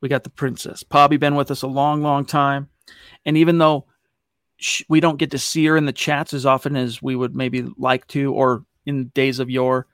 We 0.00 0.08
got 0.08 0.22
the 0.22 0.30
princess. 0.30 0.84
Pobby 0.84 1.18
been 1.18 1.34
with 1.34 1.50
us 1.50 1.62
a 1.62 1.66
long, 1.66 2.02
long 2.02 2.24
time. 2.24 2.68
And 3.24 3.36
even 3.36 3.58
though 3.58 3.86
we 4.88 5.00
don't 5.00 5.18
get 5.18 5.32
to 5.32 5.38
see 5.38 5.64
her 5.66 5.76
in 5.76 5.86
the 5.86 5.92
chats 5.92 6.32
as 6.32 6.46
often 6.46 6.76
as 6.76 7.02
we 7.02 7.16
would 7.16 7.34
maybe 7.34 7.66
like 7.76 8.06
to, 8.08 8.32
or 8.32 8.64
in 8.86 9.08
days 9.08 9.40
of 9.40 9.50
yore. 9.50 9.86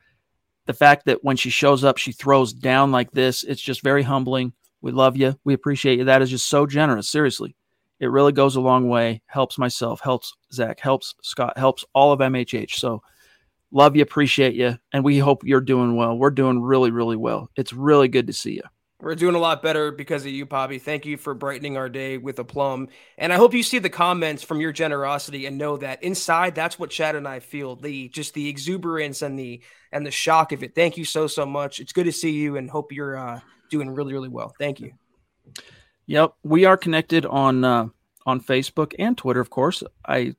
The 0.66 0.74
fact 0.74 1.06
that 1.06 1.24
when 1.24 1.36
she 1.36 1.50
shows 1.50 1.84
up, 1.84 1.96
she 1.96 2.12
throws 2.12 2.52
down 2.52 2.92
like 2.92 3.10
this, 3.12 3.42
it's 3.44 3.62
just 3.62 3.82
very 3.82 4.02
humbling. 4.02 4.52
We 4.82 4.92
love 4.92 5.16
you. 5.16 5.38
We 5.44 5.54
appreciate 5.54 5.98
you. 5.98 6.04
That 6.04 6.22
is 6.22 6.30
just 6.30 6.48
so 6.48 6.66
generous. 6.66 7.08
Seriously, 7.08 7.56
it 8.00 8.06
really 8.06 8.32
goes 8.32 8.56
a 8.56 8.60
long 8.60 8.88
way. 8.88 9.22
Helps 9.26 9.58
myself, 9.58 10.00
helps 10.00 10.34
Zach, 10.52 10.80
helps 10.80 11.14
Scott, 11.22 11.56
helps 11.56 11.84
all 11.94 12.12
of 12.12 12.20
MHH. 12.20 12.72
So 12.72 13.02
love 13.70 13.94
you, 13.94 14.02
appreciate 14.02 14.54
you, 14.54 14.78
and 14.92 15.04
we 15.04 15.18
hope 15.18 15.44
you're 15.44 15.60
doing 15.60 15.96
well. 15.96 16.16
We're 16.16 16.30
doing 16.30 16.60
really, 16.60 16.90
really 16.90 17.16
well. 17.16 17.50
It's 17.56 17.72
really 17.72 18.08
good 18.08 18.26
to 18.26 18.32
see 18.32 18.54
you. 18.54 18.62
We're 19.02 19.14
doing 19.14 19.34
a 19.34 19.38
lot 19.38 19.62
better 19.62 19.90
because 19.90 20.26
of 20.26 20.32
you, 20.32 20.44
Poppy. 20.44 20.78
Thank 20.78 21.06
you 21.06 21.16
for 21.16 21.32
brightening 21.32 21.78
our 21.78 21.88
day 21.88 22.18
with 22.18 22.38
a 22.38 22.44
plum. 22.44 22.88
And 23.16 23.32
I 23.32 23.36
hope 23.36 23.54
you 23.54 23.62
see 23.62 23.78
the 23.78 23.88
comments 23.88 24.42
from 24.42 24.60
your 24.60 24.72
generosity 24.72 25.46
and 25.46 25.56
know 25.56 25.78
that 25.78 26.02
inside 26.02 26.54
that's 26.54 26.78
what 26.78 26.90
Chad 26.90 27.16
and 27.16 27.26
I 27.26 27.40
feel. 27.40 27.76
The 27.76 28.10
just 28.10 28.34
the 28.34 28.46
exuberance 28.48 29.22
and 29.22 29.38
the 29.38 29.62
and 29.90 30.04
the 30.04 30.10
shock 30.10 30.52
of 30.52 30.62
it. 30.62 30.74
Thank 30.74 30.98
you 30.98 31.06
so 31.06 31.26
so 31.26 31.46
much. 31.46 31.80
It's 31.80 31.94
good 31.94 32.04
to 32.04 32.12
see 32.12 32.32
you 32.32 32.56
and 32.56 32.68
hope 32.68 32.92
you're 32.92 33.16
uh, 33.16 33.40
doing 33.70 33.88
really 33.88 34.12
really 34.12 34.28
well. 34.28 34.52
Thank 34.58 34.80
you. 34.80 34.92
Yep, 36.10 36.34
we 36.42 36.64
are 36.64 36.76
connected 36.76 37.24
on 37.24 37.62
uh, 37.62 37.86
on 38.26 38.40
Facebook 38.40 38.96
and 38.98 39.16
Twitter, 39.16 39.38
of 39.38 39.48
course. 39.48 39.84
I 40.04 40.34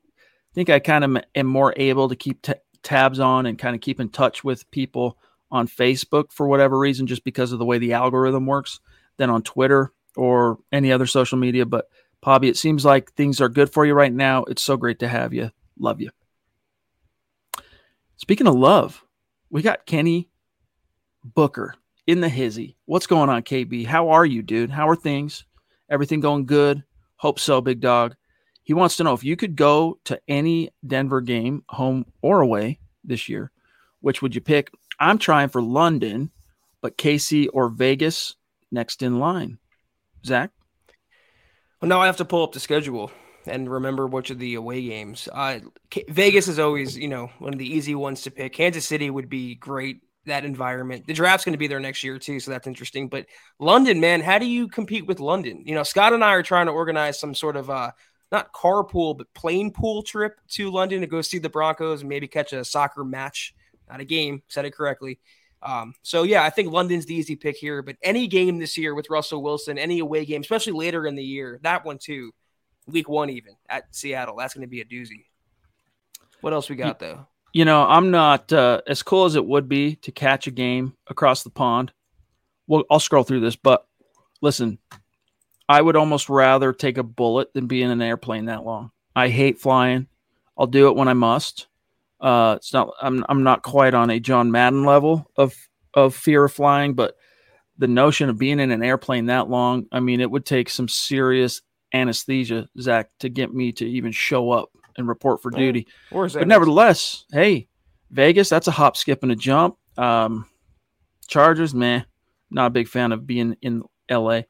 think 0.54 0.70
I 0.70 0.80
kind 0.80 1.06
of 1.06 1.24
am 1.34 1.48
more 1.48 1.74
able 1.78 2.10
to 2.10 2.16
keep 2.18 2.42
t- 2.42 2.56
tabs 2.84 3.22
on 3.22 3.46
and 3.46 3.58
kind 3.58 3.74
of 3.74 3.80
keep 3.80 4.02
in 4.02 4.10
touch 4.10 4.44
with 4.44 4.70
people 4.72 5.18
on 5.50 5.70
Facebook 5.70 6.34
for 6.34 6.46
whatever 6.46 6.78
reason, 6.78 7.08
just 7.08 7.24
because 7.24 7.54
of 7.54 7.60
the 7.60 7.64
way 7.64 7.78
the 7.78 7.94
algorithm 7.94 8.48
works, 8.48 8.82
than 9.16 9.30
on 9.30 9.44
Twitter 9.44 9.94
or 10.18 10.60
any 10.74 10.92
other 10.92 11.06
social 11.06 11.38
media. 11.38 11.66
But 11.66 11.88
Pobby, 12.22 12.50
it 12.50 12.58
seems 12.58 12.84
like 12.84 13.14
things 13.14 13.40
are 13.40 13.48
good 13.48 13.72
for 13.72 13.86
you 13.86 13.94
right 13.94 14.12
now. 14.12 14.44
It's 14.44 14.62
so 14.62 14.76
great 14.76 15.00
to 15.00 15.08
have 15.08 15.34
you. 15.34 15.52
Love 15.80 16.02
you. 16.02 16.10
Speaking 18.18 18.48
of 18.48 18.56
love, 18.56 19.06
we 19.50 19.62
got 19.62 19.86
Kenny 19.86 20.30
Booker 21.24 21.76
in 22.08 22.20
the 22.20 22.28
hizzy. 22.28 22.76
What's 22.88 23.08
going 23.08 23.30
on, 23.30 23.44
KB? 23.44 23.86
How 23.86 24.10
are 24.10 24.26
you, 24.26 24.42
dude? 24.42 24.70
How 24.70 24.90
are 24.90 24.98
things? 24.98 25.46
Everything 25.92 26.22
going 26.22 26.46
good? 26.46 26.84
Hope 27.18 27.38
so, 27.38 27.60
big 27.60 27.82
dog. 27.82 28.16
He 28.64 28.74
wants 28.74 28.96
to 28.96 29.04
know 29.04 29.14
if 29.14 29.26
you 29.26 29.36
could 29.36 29.58
go 29.58 30.00
to 30.06 30.20
any 30.28 30.72
Denver 30.88 31.20
game, 31.20 31.64
home 31.68 32.06
or 32.22 32.40
away 32.40 32.80
this 33.04 33.28
year, 33.28 33.52
which 34.00 34.22
would 34.22 34.34
you 34.34 34.40
pick? 34.42 34.72
I'm 35.00 35.18
trying 35.18 35.50
for 35.50 35.62
London, 35.62 36.32
but 36.80 36.98
KC 36.98 37.50
or 37.54 37.68
Vegas 37.68 38.38
next 38.72 39.04
in 39.04 39.20
line. 39.20 39.58
Zach? 40.26 40.52
Well, 41.82 41.90
now 41.90 42.00
I 42.00 42.06
have 42.06 42.18
to 42.18 42.26
pull 42.26 42.44
up 42.44 42.54
the 42.54 42.60
schedule 42.62 43.12
and 43.46 43.70
remember 43.70 44.08
which 44.08 44.30
of 44.30 44.40
the 44.40 44.56
away 44.56 44.82
games. 44.84 45.28
Uh, 45.32 45.60
Vegas 46.08 46.48
is 46.48 46.60
always, 46.60 46.98
you 46.98 47.08
know, 47.10 47.30
one 47.40 47.54
of 47.54 47.60
the 47.60 47.68
easy 47.68 47.96
ones 47.96 48.22
to 48.22 48.32
pick. 48.32 48.54
Kansas 48.54 48.86
City 48.86 49.10
would 49.10 49.30
be 49.30 49.56
great. 49.56 50.02
That 50.26 50.46
environment. 50.46 51.08
The 51.08 51.14
draft's 51.14 51.46
going 51.46 51.54
to 51.54 51.58
be 51.58 51.68
there 51.68 51.80
next 51.80 52.04
year 52.04 52.20
too, 52.20 52.40
so 52.40 52.52
that's 52.52 52.68
interesting. 52.68 53.08
But 53.08 53.26
London, 53.58 54.00
man, 54.00 54.22
how 54.22 54.38
do 54.38 54.46
you 54.46 54.68
compete 54.68 55.08
with 55.08 55.20
London? 55.20 55.64
You 55.66 55.74
know, 55.74 55.84
Scott 55.84 56.14
and 56.14 56.24
I 56.24 56.34
are 56.34 56.44
trying 56.44 56.68
to 56.68 56.72
organize 56.72 57.20
some 57.20 57.34
sort 57.34 57.56
of 57.56 57.72
uh, 57.72 57.92
not 58.32 58.54
carpool, 58.54 59.18
but 59.18 59.34
plane 59.34 59.72
pool 59.72 60.04
trip 60.04 60.40
to 60.50 60.70
London 60.70 61.02
to 61.02 61.08
go 61.08 61.22
see 61.22 61.40
the 61.40 61.50
Broncos 61.50 62.02
and 62.02 62.10
maybe 62.10 62.28
catch 62.28 62.54
a 62.54 62.64
soccer 62.64 63.04
match 63.04 63.56
not 63.92 64.00
a 64.00 64.06
game. 64.06 64.42
Said 64.48 64.66
it 64.66 64.74
correctly. 64.74 65.20
Um, 65.62 65.94
so 66.02 66.24
yeah, 66.24 66.44
I 66.44 66.50
think 66.50 66.72
London's 66.72 67.06
the 67.06 67.14
easy 67.14 67.36
pick 67.36 67.58
here. 67.58 67.82
But 67.82 67.98
any 68.02 68.28
game 68.28 68.58
this 68.58 68.78
year 68.78 68.96
with 68.96 69.10
Russell 69.10 69.44
Wilson, 69.44 69.78
any 69.78 70.00
away 70.00 70.26
game, 70.26 70.42
especially 70.42 70.74
later 70.74 71.06
in 71.06 71.16
the 71.16 71.24
year, 71.24 71.60
that 71.62 71.86
one 71.86 71.98
too, 72.00 72.32
week 72.88 73.08
one 73.08 73.30
even 73.30 73.56
at 73.70 73.94
Seattle, 73.94 74.38
that's 74.38 74.54
going 74.54 74.66
to 74.66 74.70
be 74.70 74.82
a 74.82 74.86
doozy. 74.86 75.26
What 76.40 76.54
else 76.54 76.70
we 76.70 76.76
got 76.76 77.00
though? 77.00 77.28
You 77.54 77.66
know, 77.66 77.86
I'm 77.86 78.12
not 78.12 78.52
uh, 78.54 78.82
as 78.88 79.04
cool 79.04 79.26
as 79.26 79.36
it 79.36 79.46
would 79.46 79.68
be 79.68 79.96
to 79.98 80.12
catch 80.12 80.48
a 80.48 80.52
game 80.52 80.96
across 81.08 81.44
the 81.44 81.50
pond. 81.50 81.92
Well, 82.68 82.84
I'll 82.90 83.00
scroll 83.00 83.24
through 83.24 83.42
this, 83.42 83.58
but 83.58 83.86
listen, 84.42 84.80
I 85.68 85.82
would 85.82 85.98
almost 85.98 86.30
rather 86.30 86.72
take 86.72 86.98
a 86.98 87.04
bullet 87.04 87.54
than 87.54 87.68
be 87.68 87.82
in 87.82 87.92
an 87.92 88.02
airplane 88.02 88.46
that 88.46 88.64
long. 88.64 88.92
I 89.16 89.28
hate 89.30 89.60
flying. 89.60 90.08
I'll 90.58 90.68
do 90.68 90.88
it 90.88 90.96
when 90.96 91.08
I 91.08 91.14
must. 91.14 91.68
Uh, 92.22 92.56
it's 92.58 92.72
not. 92.72 92.94
I'm. 93.02 93.26
I'm 93.28 93.44
not 93.44 93.64
quite 93.64 93.94
on 93.94 94.10
a 94.10 94.20
John 94.20 94.52
Madden 94.52 94.86
level 94.86 95.30
of 95.36 95.56
of 95.94 96.16
fear 96.16 96.46
of 96.46 96.54
flying, 96.54 96.94
but 96.94 97.16
the 97.78 97.88
notion 97.88 98.30
of 98.30 98.38
being 98.38 98.60
in 98.60 98.72
an 98.72 98.84
airplane 98.84 99.26
that 99.26 99.50
long. 99.50 99.88
I 99.92 100.00
mean, 100.00 100.22
it 100.22 100.30
would 100.30 100.46
take 100.46 100.70
some 100.70 100.88
serious 100.88 101.62
anesthesia, 101.94 102.70
Zach, 102.80 103.10
to 103.20 103.30
get 103.30 103.54
me 103.54 103.72
to 103.74 103.86
even 103.86 104.12
show 104.12 104.52
up 104.52 104.70
and 104.98 105.08
report 105.08 105.42
for 105.42 105.52
duty. 105.52 105.88
But 106.12 106.48
nevertheless, 106.48 107.26
hey, 107.32 107.68
Vegas, 108.10 108.50
that's 108.50 108.68
a 108.68 108.72
hop, 108.72 108.98
skip, 108.98 109.24
and 109.24 109.32
a 109.32 109.36
jump. 109.36 109.78
Um, 109.98 110.46
Chargers, 111.28 111.74
man, 111.74 112.06
not 112.50 112.68
a 112.68 112.70
big 112.72 112.88
fan 112.88 113.12
of 113.12 113.26
being 113.26 113.56
in 113.62 113.84
LA. 114.10 114.42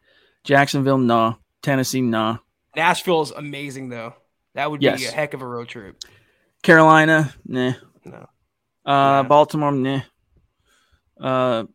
Jacksonville, 0.44 0.98
nah. 0.98 1.36
Tennessee, 1.62 2.02
nah. 2.02 2.38
Nashville's 2.76 3.32
amazing 3.32 3.90
though. 3.90 4.16
That 4.56 4.72
would 4.72 4.80
be 4.80 4.88
a 4.88 4.98
heck 4.98 5.34
of 5.34 5.42
a 5.42 5.48
road 5.48 5.68
trip. 5.68 6.02
Carolina, 6.64 7.34
nah. 7.46 7.74
No. 8.04 8.28
Uh, 8.86 9.22
yeah. 9.22 9.24
Baltimore, 9.24 9.72
nah. 9.72 10.02
Uh, 11.20 11.66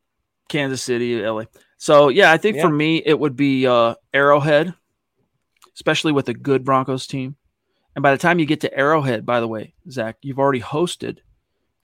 Kansas 0.49 0.83
City, 0.83 1.21
LA. 1.23 1.45
So 1.77 2.09
yeah, 2.09 2.33
I 2.33 2.37
think 2.37 2.57
yeah. 2.57 2.63
for 2.63 2.71
me 2.71 3.03
it 3.05 3.19
would 3.19 3.37
be 3.37 3.67
uh, 3.67 3.95
Arrowhead, 4.13 4.75
especially 5.75 6.13
with 6.13 6.29
a 6.29 6.35
good 6.35 6.65
Broncos 6.65 7.07
team. 7.07 7.37
And 7.97 8.03
by 8.03 8.13
the 8.13 8.19
time 8.19 8.39
you 8.39 8.47
get 8.47 8.61
to 8.61 8.79
Arrowhead, 8.79 9.27
by 9.27 9.41
the 9.41 9.49
way, 9.49 9.73
Zach, 9.91 10.19
you've 10.21 10.39
already 10.39 10.61
hosted 10.61 11.19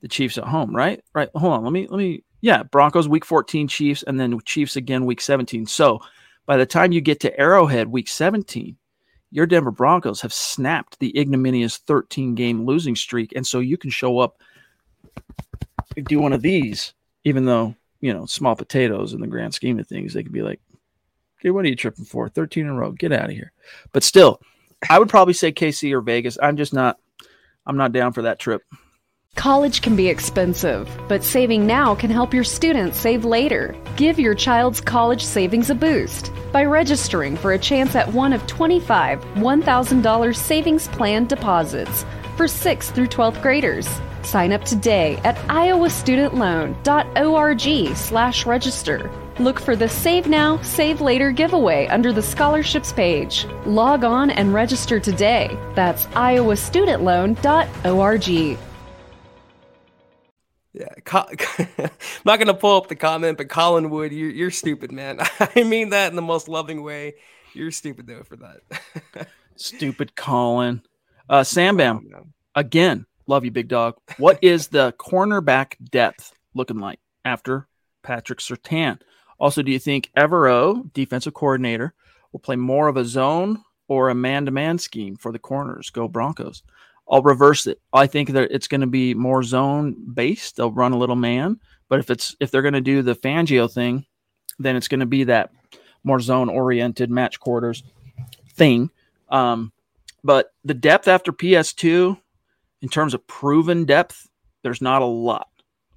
the 0.03 0.09
Chiefs 0.09 0.39
at 0.39 0.45
home, 0.45 0.77
right? 0.77 1.03
Right. 1.15 1.31
Hold 1.35 1.55
on. 1.55 1.65
Let 1.65 1.73
me 1.73 1.89
let 1.89 1.99
me 1.99 2.23
Yeah, 2.43 2.65
Broncos 2.65 3.09
week 3.09 3.25
14, 3.25 3.69
Chiefs, 3.69 4.03
and 4.03 4.21
then 4.21 4.39
Chiefs 4.45 4.77
again 4.77 5.07
week 5.07 5.21
17. 5.21 5.65
So 5.67 6.01
by 6.45 6.57
the 6.57 6.67
time 6.67 6.93
you 6.93 7.01
get 7.01 7.21
to 7.21 7.41
Arrowhead 7.41 7.87
week 7.87 8.09
17, 8.09 8.77
your 9.31 9.47
Denver 9.47 9.71
Broncos 9.71 10.21
have 10.21 10.33
snapped 10.33 10.99
the 10.99 11.19
ignominious 11.19 11.79
13 11.79 12.35
game 12.35 12.67
losing 12.67 12.97
streak. 12.97 13.33
And 13.35 13.47
so 13.47 13.61
you 13.61 13.79
can 13.79 13.91
show 13.91 14.19
up, 14.19 14.43
and 15.97 16.05
do 16.05 16.19
one 16.19 16.33
of 16.33 16.43
these, 16.43 16.95
even 17.25 17.45
though, 17.45 17.75
you 18.01 18.13
know, 18.13 18.27
small 18.27 18.57
potatoes 18.57 19.13
in 19.13 19.21
the 19.21 19.27
grand 19.27 19.55
scheme 19.55 19.79
of 19.79 19.87
things, 19.87 20.13
they 20.13 20.23
could 20.23 20.33
be 20.33 20.43
like, 20.43 20.61
okay, 21.39 21.51
what 21.51 21.65
are 21.65 21.69
you 21.69 21.77
tripping 21.77 22.05
for? 22.05 22.29
13 22.29 22.65
in 22.65 22.71
a 22.71 22.75
row, 22.75 22.91
get 22.91 23.13
out 23.13 23.27
of 23.27 23.37
here. 23.37 23.53
But 23.93 24.03
still, 24.03 24.41
I 24.89 24.99
would 24.99 25.09
probably 25.09 25.35
say 25.35 25.53
KC 25.53 25.93
or 25.93 26.01
Vegas. 26.01 26.39
I'm 26.43 26.57
just 26.57 26.73
not, 26.73 26.99
I'm 27.67 27.77
not 27.77 27.93
down 27.93 28.13
for 28.13 28.23
that 28.23 28.39
trip. 28.39 28.63
College 29.35 29.81
can 29.81 29.97
be 29.97 30.09
expensive, 30.09 30.91
but 31.09 31.25
saving 31.25 31.67
now 31.67 31.95
can 31.95 32.11
help 32.11 32.35
your 32.35 32.45
students 32.45 32.99
save 32.99 33.25
later. 33.25 33.75
Give 33.97 34.19
your 34.19 34.35
child's 34.35 34.79
college 34.81 35.25
savings 35.25 35.71
a 35.71 35.75
boost 35.75 36.31
by 36.53 36.65
registering 36.65 37.39
for 37.39 37.53
a 37.53 37.59
chance 37.59 37.97
at 37.97 38.13
one 38.13 38.35
of 38.35 38.47
25 38.47 39.25
$1,000 39.25 40.37
savings 40.37 40.87
plan 40.89 41.27
deposits 41.27 42.05
for 42.37 42.45
6th 42.45 42.95
through 42.95 43.09
12th 43.09 43.41
graders. 43.41 43.89
Sign 44.23 44.53
up 44.53 44.65
today 44.65 45.19
at 45.25 45.37
iowastudentloan.org 45.49 47.97
slash 47.97 48.47
register. 48.47 49.11
Look 49.43 49.59
for 49.59 49.75
the 49.75 49.89
Save 49.89 50.29
Now, 50.29 50.63
Save 50.63 51.01
Later 51.01 51.33
giveaway 51.33 51.89
under 51.89 52.13
the 52.13 52.23
scholarships 52.23 52.93
page. 52.93 53.45
Log 53.67 54.05
on 54.05 54.31
and 54.31 54.55
register 54.55 55.01
today. 55.01 55.59
That's 55.75 56.07
iowastudentloan.org. 56.07 58.59
Yeah, 60.75 60.89
I'm 61.13 61.37
not 62.25 62.39
gonna 62.39 62.55
pull 62.55 62.77
up 62.77 62.87
the 62.87 62.95
comment, 62.95 63.37
but 63.37 63.49
Colin 63.49 63.91
Wood, 63.91 64.13
you're 64.13 64.31
you're 64.31 64.53
stupid, 64.53 64.93
man. 64.93 65.19
I 65.57 65.65
mean 65.65 65.89
that 65.89 66.11
in 66.11 66.17
the 66.17 66.23
most 66.23 66.47
loving 66.47 66.85
way. 66.85 67.15
You're 67.53 67.73
stupid 67.73 68.07
though 68.07 68.23
for 68.23 68.37
that. 68.37 68.61
stupid 69.57 70.15
Colin. 70.15 70.83
Uh, 71.29 71.43
Sam 71.43 71.77
Bam, 71.77 72.09
oh, 72.17 72.27
again, 72.55 73.07
love 73.27 73.45
you, 73.45 73.51
big 73.51 73.67
dog. 73.67 73.97
What 74.19 74.39
is 74.41 74.69
the 74.69 74.95
cornerback 75.01 75.75
depth 75.91 76.33
looking 76.55 76.79
like 76.79 77.01
after 77.25 77.67
Patrick 78.05 78.39
Surtain? 78.39 79.01
Also, 79.43 79.61
do 79.61 79.73
you 79.73 79.79
think 79.81 80.09
Evero, 80.17 80.89
defensive 80.93 81.35
coordinator, 81.35 81.93
will 82.31 82.39
play 82.39 82.55
more 82.55 82.87
of 82.87 82.97
a 82.97 83.05
zone 83.05 83.61
or 83.89 84.09
a 84.09 84.15
man-to-man 84.15 84.79
scheme 84.79 85.17
for 85.17 85.33
the 85.33 85.39
corners? 85.41 85.91
Go 85.91 86.07
Broncos. 86.07 86.63
I'll 87.11 87.23
reverse 87.23 87.67
it. 87.67 87.81
I 87.93 88.07
think 88.07 88.31
that 88.31 88.53
it's 88.53 88.69
going 88.69 88.83
to 88.83 88.87
be 88.87 89.15
more 89.15 89.43
zone 89.43 89.97
based. 90.15 90.55
They'll 90.55 90.71
run 90.71 90.93
a 90.93 90.97
little 90.97 91.17
man, 91.17 91.59
but 91.89 91.99
if 91.99 92.09
it's 92.09 92.37
if 92.39 92.53
they're 92.53 92.63
going 92.63 92.75
to 92.75 92.81
do 92.81 93.03
the 93.03 93.17
Fangio 93.17 93.69
thing, 93.69 94.07
then 94.61 94.77
it's 94.77 94.87
going 94.87 95.01
to 95.01 95.07
be 95.07 95.25
that 95.25 95.51
more 96.05 96.21
zone 96.21 96.49
oriented 96.49 97.11
match 97.11 97.41
quarters 97.41 97.83
thing. 98.53 98.91
Um, 99.29 99.73
but 100.23 100.53
the 100.65 100.73
depth 100.73 101.09
after 101.09 101.33
PS2, 101.33 102.17
in 102.81 102.89
terms 102.89 103.13
of 103.13 103.27
proven 103.27 103.87
depth, 103.87 104.29
there's 104.63 104.81
not 104.81 105.03
a 105.03 105.07
lot. 105.07 105.49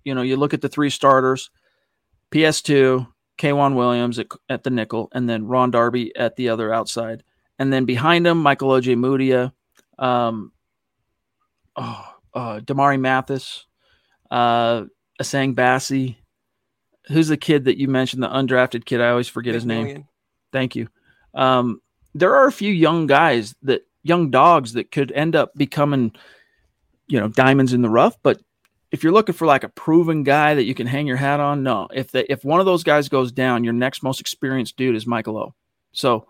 You 0.03 0.15
know, 0.15 0.23
you 0.23 0.35
look 0.35 0.55
at 0.55 0.61
the 0.61 0.69
three 0.69 0.89
starters, 0.89 1.51
PS2, 2.31 3.05
K'Waun 3.37 3.75
Williams 3.75 4.19
at, 4.19 4.27
at 4.49 4.63
the 4.63 4.69
nickel, 4.69 5.09
and 5.13 5.29
then 5.29 5.47
Ron 5.47 5.71
Darby 5.71 6.15
at 6.15 6.35
the 6.35 6.49
other 6.49 6.73
outside. 6.73 7.23
And 7.59 7.71
then 7.71 7.85
behind 7.85 8.27
him, 8.27 8.41
Michael 8.41 8.69
Ojemudia, 8.69 9.51
um, 9.97 10.51
oh, 11.75 12.15
uh, 12.33 12.59
Damari 12.59 12.99
Mathis, 12.99 13.65
uh, 14.29 14.83
Essang 15.21 15.55
Bassey. 15.55 16.17
Who's 17.07 17.27
the 17.27 17.37
kid 17.37 17.65
that 17.65 17.77
you 17.77 17.87
mentioned, 17.87 18.23
the 18.23 18.27
undrafted 18.27 18.85
kid? 18.85 18.99
I 18.99 19.09
always 19.09 19.27
forget 19.27 19.53
his 19.53 19.65
name. 19.65 20.07
Thank 20.51 20.75
you. 20.75 20.89
Um, 21.33 21.81
there 22.13 22.35
are 22.35 22.47
a 22.47 22.51
few 22.51 22.73
young 22.73 23.07
guys 23.07 23.53
that 23.61 23.85
young 24.03 24.31
dogs 24.31 24.73
that 24.73 24.91
could 24.91 25.11
end 25.11 25.35
up 25.35 25.53
becoming, 25.55 26.13
you 27.07 27.19
know, 27.19 27.27
diamonds 27.27 27.73
in 27.73 27.81
the 27.81 27.89
rough. 27.89 28.17
But 28.23 28.41
if 28.95 29.03
you're 29.03 29.11
looking 29.11 29.35
for 29.35 29.45
like 29.45 29.65
a 29.65 29.69
proven 29.69 30.23
guy 30.23 30.53
that 30.53 30.63
you 30.63 30.73
can 30.73 30.87
hang 30.87 31.05
your 31.05 31.17
hat 31.17 31.41
on, 31.41 31.63
no. 31.63 31.89
If 31.93 32.11
the, 32.11 32.31
if 32.31 32.45
one 32.45 32.61
of 32.61 32.65
those 32.65 32.81
guys 32.81 33.09
goes 33.09 33.29
down, 33.29 33.65
your 33.65 33.73
next 33.73 34.01
most 34.03 34.21
experienced 34.21 34.77
dude 34.77 34.95
is 34.95 35.05
Michael 35.05 35.37
O. 35.37 35.53
So 35.91 36.29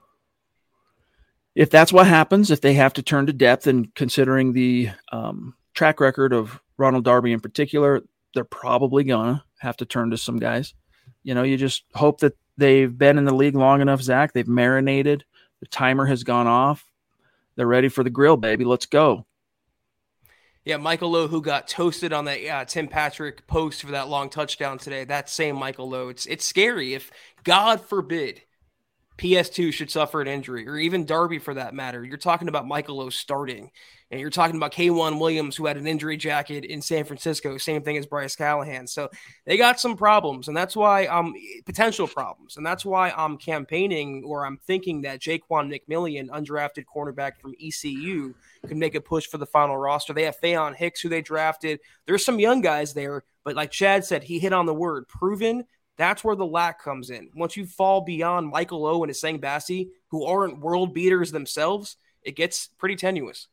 if 1.54 1.70
that's 1.70 1.94
what 1.94 2.08
happens, 2.08 2.50
if 2.50 2.62
they 2.62 2.74
have 2.74 2.94
to 2.94 3.04
turn 3.04 3.28
to 3.28 3.34
depth 3.34 3.68
and 3.68 3.94
considering 3.94 4.54
the 4.54 4.90
um, 5.12 5.54
track 5.76 6.00
record 6.00 6.34
of 6.34 6.60
Ronald 6.78 7.04
Darby 7.04 7.34
in 7.34 7.40
particular, 7.40 8.02
they're 8.34 8.44
probably 8.44 9.04
gonna 9.04 9.44
have 9.60 9.78
to 9.78 9.86
turn 9.86 10.10
to 10.10 10.18
some 10.18 10.38
guys. 10.38 10.74
You 11.22 11.36
know, 11.36 11.44
you 11.44 11.58
just 11.58 11.84
hope 11.94 12.22
that 12.22 12.36
they've 12.58 12.98
been 12.98 13.20
in 13.20 13.26
the 13.26 13.36
league 13.36 13.56
long 13.56 13.82
enough, 13.82 14.02
Zach. 14.02 14.34
They've 14.34 14.48
marinated. 14.48 15.24
The 15.60 15.68
timer 15.68 16.08
has 16.08 16.24
gone 16.24 16.48
off. 16.48 16.84
They're 17.58 17.68
ready 17.68 17.90
for 17.90 18.04
the 18.04 18.10
grill, 18.10 18.38
baby. 18.38 18.66
Let's 18.66 18.88
go. 18.88 19.28
Yeah, 20.66 20.78
Michael 20.78 21.16
O, 21.16 21.28
who 21.28 21.44
got 21.44 21.68
toasted 21.68 22.12
on 22.12 22.26
that 22.26 22.44
uh, 22.44 22.66
Tim 22.66 22.88
Patrick 22.88 23.46
post 23.46 23.82
for 23.82 23.92
that 23.92 24.10
long 24.10 24.32
touchdown 24.32 24.80
today. 24.80 25.04
That 25.04 25.30
same 25.30 25.56
Michael 25.58 25.94
O. 25.94 26.10
It's 26.10 26.26
it's 26.26 26.44
scary. 26.44 26.96
If 26.96 27.12
God 27.44 27.82
forbid 27.82 28.42
PS2 29.18 29.72
should 29.72 29.90
suffer 29.90 30.22
an 30.22 30.28
injury, 30.28 30.68
or 30.68 30.78
even 30.78 31.06
Darby 31.06 31.40
for 31.40 31.54
that 31.54 31.74
matter. 31.74 32.04
You're 32.04 32.18
talking 32.18 32.50
about 32.50 32.68
Michael 32.68 33.00
O 33.00 33.10
starting, 33.10 33.72
and 34.12 34.20
you're 34.20 34.30
talking 34.30 34.58
about 34.58 34.74
K'Waun 34.74 35.20
Williams, 35.20 35.56
who 35.56 35.66
had 35.66 35.78
an 35.78 35.88
injury 35.88 36.18
jacket 36.18 36.66
in 36.66 36.82
San 36.82 37.06
Francisco, 37.06 37.58
same 37.58 37.82
thing 37.82 37.96
as 37.96 38.06
Bryce 38.06 38.36
Callahan. 38.36 38.88
So 38.88 39.10
they 39.46 39.56
got 39.58 39.80
some 39.80 39.96
problems, 39.96 40.50
and 40.50 40.58
that's 40.58 40.76
why 40.76 41.06
um 41.06 41.34
potential 41.66 42.08
problems, 42.08 42.58
and 42.58 42.66
that's 42.66 42.84
why 42.84 43.12
I'm 43.12 43.38
campaigning 43.38 44.24
or 44.26 44.46
I'm 44.46 44.58
thinking 44.58 45.02
that 45.04 45.22
Jaquan 45.22 45.74
McMillian, 45.74 46.28
undrafted 46.30 46.84
cornerback 46.94 47.38
from 47.40 47.56
ECU, 47.62 48.34
could 48.68 48.78
make 48.78 48.96
a 48.96 49.02
push 49.02 49.28
for 49.28 49.38
the 49.38 49.46
final 49.46 49.78
roster. 49.78 50.14
They 50.14 50.24
have 50.24 50.40
Faion 50.42 50.76
Hicks, 50.76 51.00
who 51.00 51.08
they 51.10 51.22
drafted. 51.22 51.80
There's 52.06 52.26
some 52.26 52.40
young 52.40 52.60
guys 52.60 52.94
there, 52.94 53.24
but 53.46 53.56
like 53.56 53.72
Chad 53.72 54.04
said, 54.04 54.24
he 54.24 54.40
hit 54.40 54.52
on 54.52 54.66
the 54.66 54.74
word 54.74 55.08
proven 55.08 55.64
that's 55.98 56.24
where 56.24 56.36
the 56.36 56.46
lack 56.46 56.84
comes 56.84 57.10
in. 57.10 57.30
Once 57.36 57.56
you 57.56 57.66
fall 57.66 58.02
beyond 58.02 58.48
Michael 58.48 58.86
O 58.86 59.04
and 59.04 59.12
Essang 59.12 59.40
Bassey, 59.40 59.90
who 60.10 60.26
aren't 60.26 60.60
world 60.60 60.94
beaters 60.94 61.32
themselves, 61.32 61.98
it 62.22 62.36
gets 62.36 62.68
pretty 62.78 62.96
tenuous. 62.96 63.48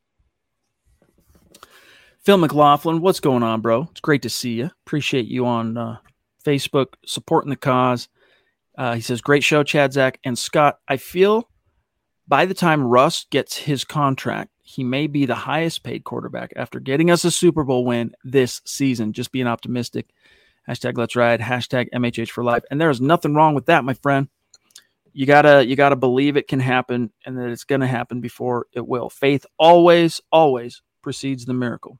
Phil 2.20 2.38
McLaughlin, 2.38 3.00
what's 3.00 3.20
going 3.20 3.42
on, 3.42 3.60
bro? 3.60 3.88
It's 3.90 4.00
great 4.00 4.22
to 4.22 4.30
see 4.30 4.52
you. 4.52 4.70
Appreciate 4.86 5.26
you 5.26 5.44
on 5.44 5.76
uh, 5.76 5.98
Facebook 6.44 6.94
supporting 7.04 7.50
the 7.50 7.56
cause. 7.56 8.08
Uh, 8.78 8.94
he 8.94 9.00
says, 9.00 9.20
Great 9.20 9.44
show, 9.44 9.62
Chad, 9.62 9.92
Zach, 9.92 10.18
and 10.24 10.38
Scott. 10.38 10.78
I 10.86 10.96
feel 10.96 11.48
by 12.28 12.46
the 12.46 12.54
time 12.54 12.82
Russ 12.84 13.26
gets 13.30 13.56
his 13.56 13.84
contract, 13.84 14.50
he 14.62 14.84
may 14.84 15.08
be 15.08 15.26
the 15.26 15.34
highest 15.34 15.82
paid 15.82 16.04
quarterback 16.04 16.52
after 16.56 16.78
getting 16.78 17.10
us 17.10 17.24
a 17.24 17.30
Super 17.30 17.64
Bowl 17.64 17.84
win 17.84 18.14
this 18.24 18.62
season. 18.64 19.12
Just 19.12 19.32
being 19.32 19.48
optimistic. 19.48 20.08
Hashtag 20.68 20.96
let's 20.96 21.16
ride. 21.16 21.40
Hashtag 21.40 21.88
MHH 21.90 22.30
for 22.30 22.44
life. 22.44 22.62
And 22.70 22.80
there 22.80 22.90
is 22.90 23.00
nothing 23.00 23.34
wrong 23.34 23.54
with 23.54 23.66
that, 23.66 23.84
my 23.84 23.94
friend. 23.94 24.28
You 25.12 25.26
gotta 25.26 25.66
you 25.66 25.76
gotta 25.76 25.96
believe 25.96 26.36
it 26.36 26.48
can 26.48 26.60
happen 26.60 27.12
and 27.26 27.36
that 27.36 27.48
it's 27.48 27.64
gonna 27.64 27.86
happen 27.86 28.20
before 28.20 28.66
it 28.72 28.86
will. 28.86 29.10
Faith 29.10 29.44
always, 29.58 30.20
always 30.30 30.82
precedes 31.02 31.44
the 31.44 31.54
miracle. 31.54 31.98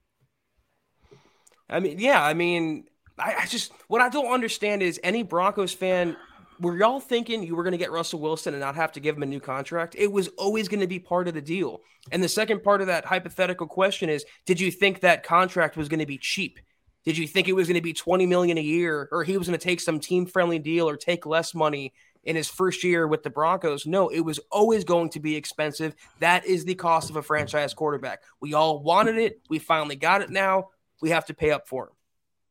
I 1.68 1.80
mean, 1.80 1.98
yeah, 1.98 2.22
I 2.22 2.34
mean, 2.34 2.84
I, 3.18 3.34
I 3.40 3.46
just 3.46 3.72
what 3.88 4.00
I 4.00 4.08
don't 4.08 4.32
understand 4.32 4.82
is 4.82 4.98
any 5.02 5.22
Broncos 5.22 5.72
fan 5.72 6.16
were 6.62 6.76
y'all 6.76 7.00
thinking 7.00 7.42
you 7.42 7.56
were 7.56 7.64
going 7.64 7.72
to 7.72 7.78
get 7.78 7.90
Russell 7.90 8.20
Wilson 8.20 8.54
and 8.54 8.60
not 8.60 8.76
have 8.76 8.92
to 8.92 9.00
give 9.00 9.16
him 9.16 9.22
a 9.24 9.26
new 9.26 9.40
contract? 9.40 9.96
It 9.98 10.10
was 10.10 10.28
always 10.38 10.68
going 10.68 10.80
to 10.80 10.86
be 10.86 11.00
part 11.00 11.26
of 11.26 11.34
the 11.34 11.42
deal. 11.42 11.80
And 12.12 12.22
the 12.22 12.28
second 12.28 12.62
part 12.62 12.80
of 12.80 12.86
that 12.86 13.04
hypothetical 13.04 13.66
question 13.66 14.08
is 14.08 14.24
Did 14.46 14.60
you 14.60 14.70
think 14.70 15.00
that 15.00 15.24
contract 15.24 15.76
was 15.76 15.88
going 15.88 16.00
to 16.00 16.06
be 16.06 16.18
cheap? 16.18 16.60
Did 17.04 17.18
you 17.18 17.26
think 17.26 17.48
it 17.48 17.52
was 17.52 17.66
going 17.66 17.76
to 17.76 17.82
be 17.82 17.92
20 17.92 18.26
million 18.26 18.58
a 18.58 18.62
year 18.62 19.08
or 19.10 19.24
he 19.24 19.36
was 19.36 19.48
going 19.48 19.58
to 19.58 19.64
take 19.64 19.80
some 19.80 19.98
team 19.98 20.26
friendly 20.26 20.58
deal 20.58 20.88
or 20.88 20.96
take 20.96 21.26
less 21.26 21.54
money 21.54 21.92
in 22.24 22.36
his 22.36 22.48
first 22.48 22.84
year 22.84 23.06
with 23.06 23.22
the 23.22 23.30
Broncos? 23.30 23.86
No, 23.86 24.08
it 24.08 24.20
was 24.20 24.38
always 24.50 24.84
going 24.84 25.10
to 25.10 25.20
be 25.20 25.34
expensive. 25.34 25.94
That 26.20 26.46
is 26.46 26.64
the 26.64 26.76
cost 26.76 27.10
of 27.10 27.16
a 27.16 27.22
franchise 27.22 27.74
quarterback. 27.74 28.22
We 28.40 28.54
all 28.54 28.80
wanted 28.80 29.16
it. 29.16 29.40
We 29.48 29.58
finally 29.58 29.96
got 29.96 30.22
it 30.22 30.30
now. 30.30 30.68
We 31.00 31.10
have 31.10 31.26
to 31.26 31.34
pay 31.34 31.50
up 31.50 31.66
for 31.66 31.88
him. 31.88 31.94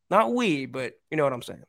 Not 0.09 0.33
we, 0.33 0.65
but 0.65 0.93
you 1.09 1.15
know 1.15 1.23
what 1.23 1.33
I'm 1.33 1.41
saying. 1.41 1.63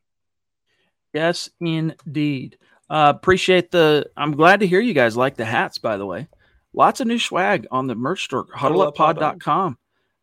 Yes, 1.12 1.48
indeed. 1.60 2.58
Uh, 2.90 3.12
appreciate 3.14 3.70
the. 3.70 4.10
I'm 4.16 4.32
glad 4.32 4.60
to 4.60 4.66
hear 4.66 4.80
you 4.80 4.92
guys 4.92 5.16
like 5.16 5.36
the 5.36 5.44
hats, 5.44 5.78
by 5.78 5.96
the 5.96 6.06
way. 6.06 6.28
Lots 6.74 7.00
of 7.00 7.06
new 7.06 7.18
swag 7.18 7.66
on 7.70 7.86
the 7.86 7.94
merch 7.94 8.24
store, 8.24 8.46
huddleuppod.com. 8.46 9.78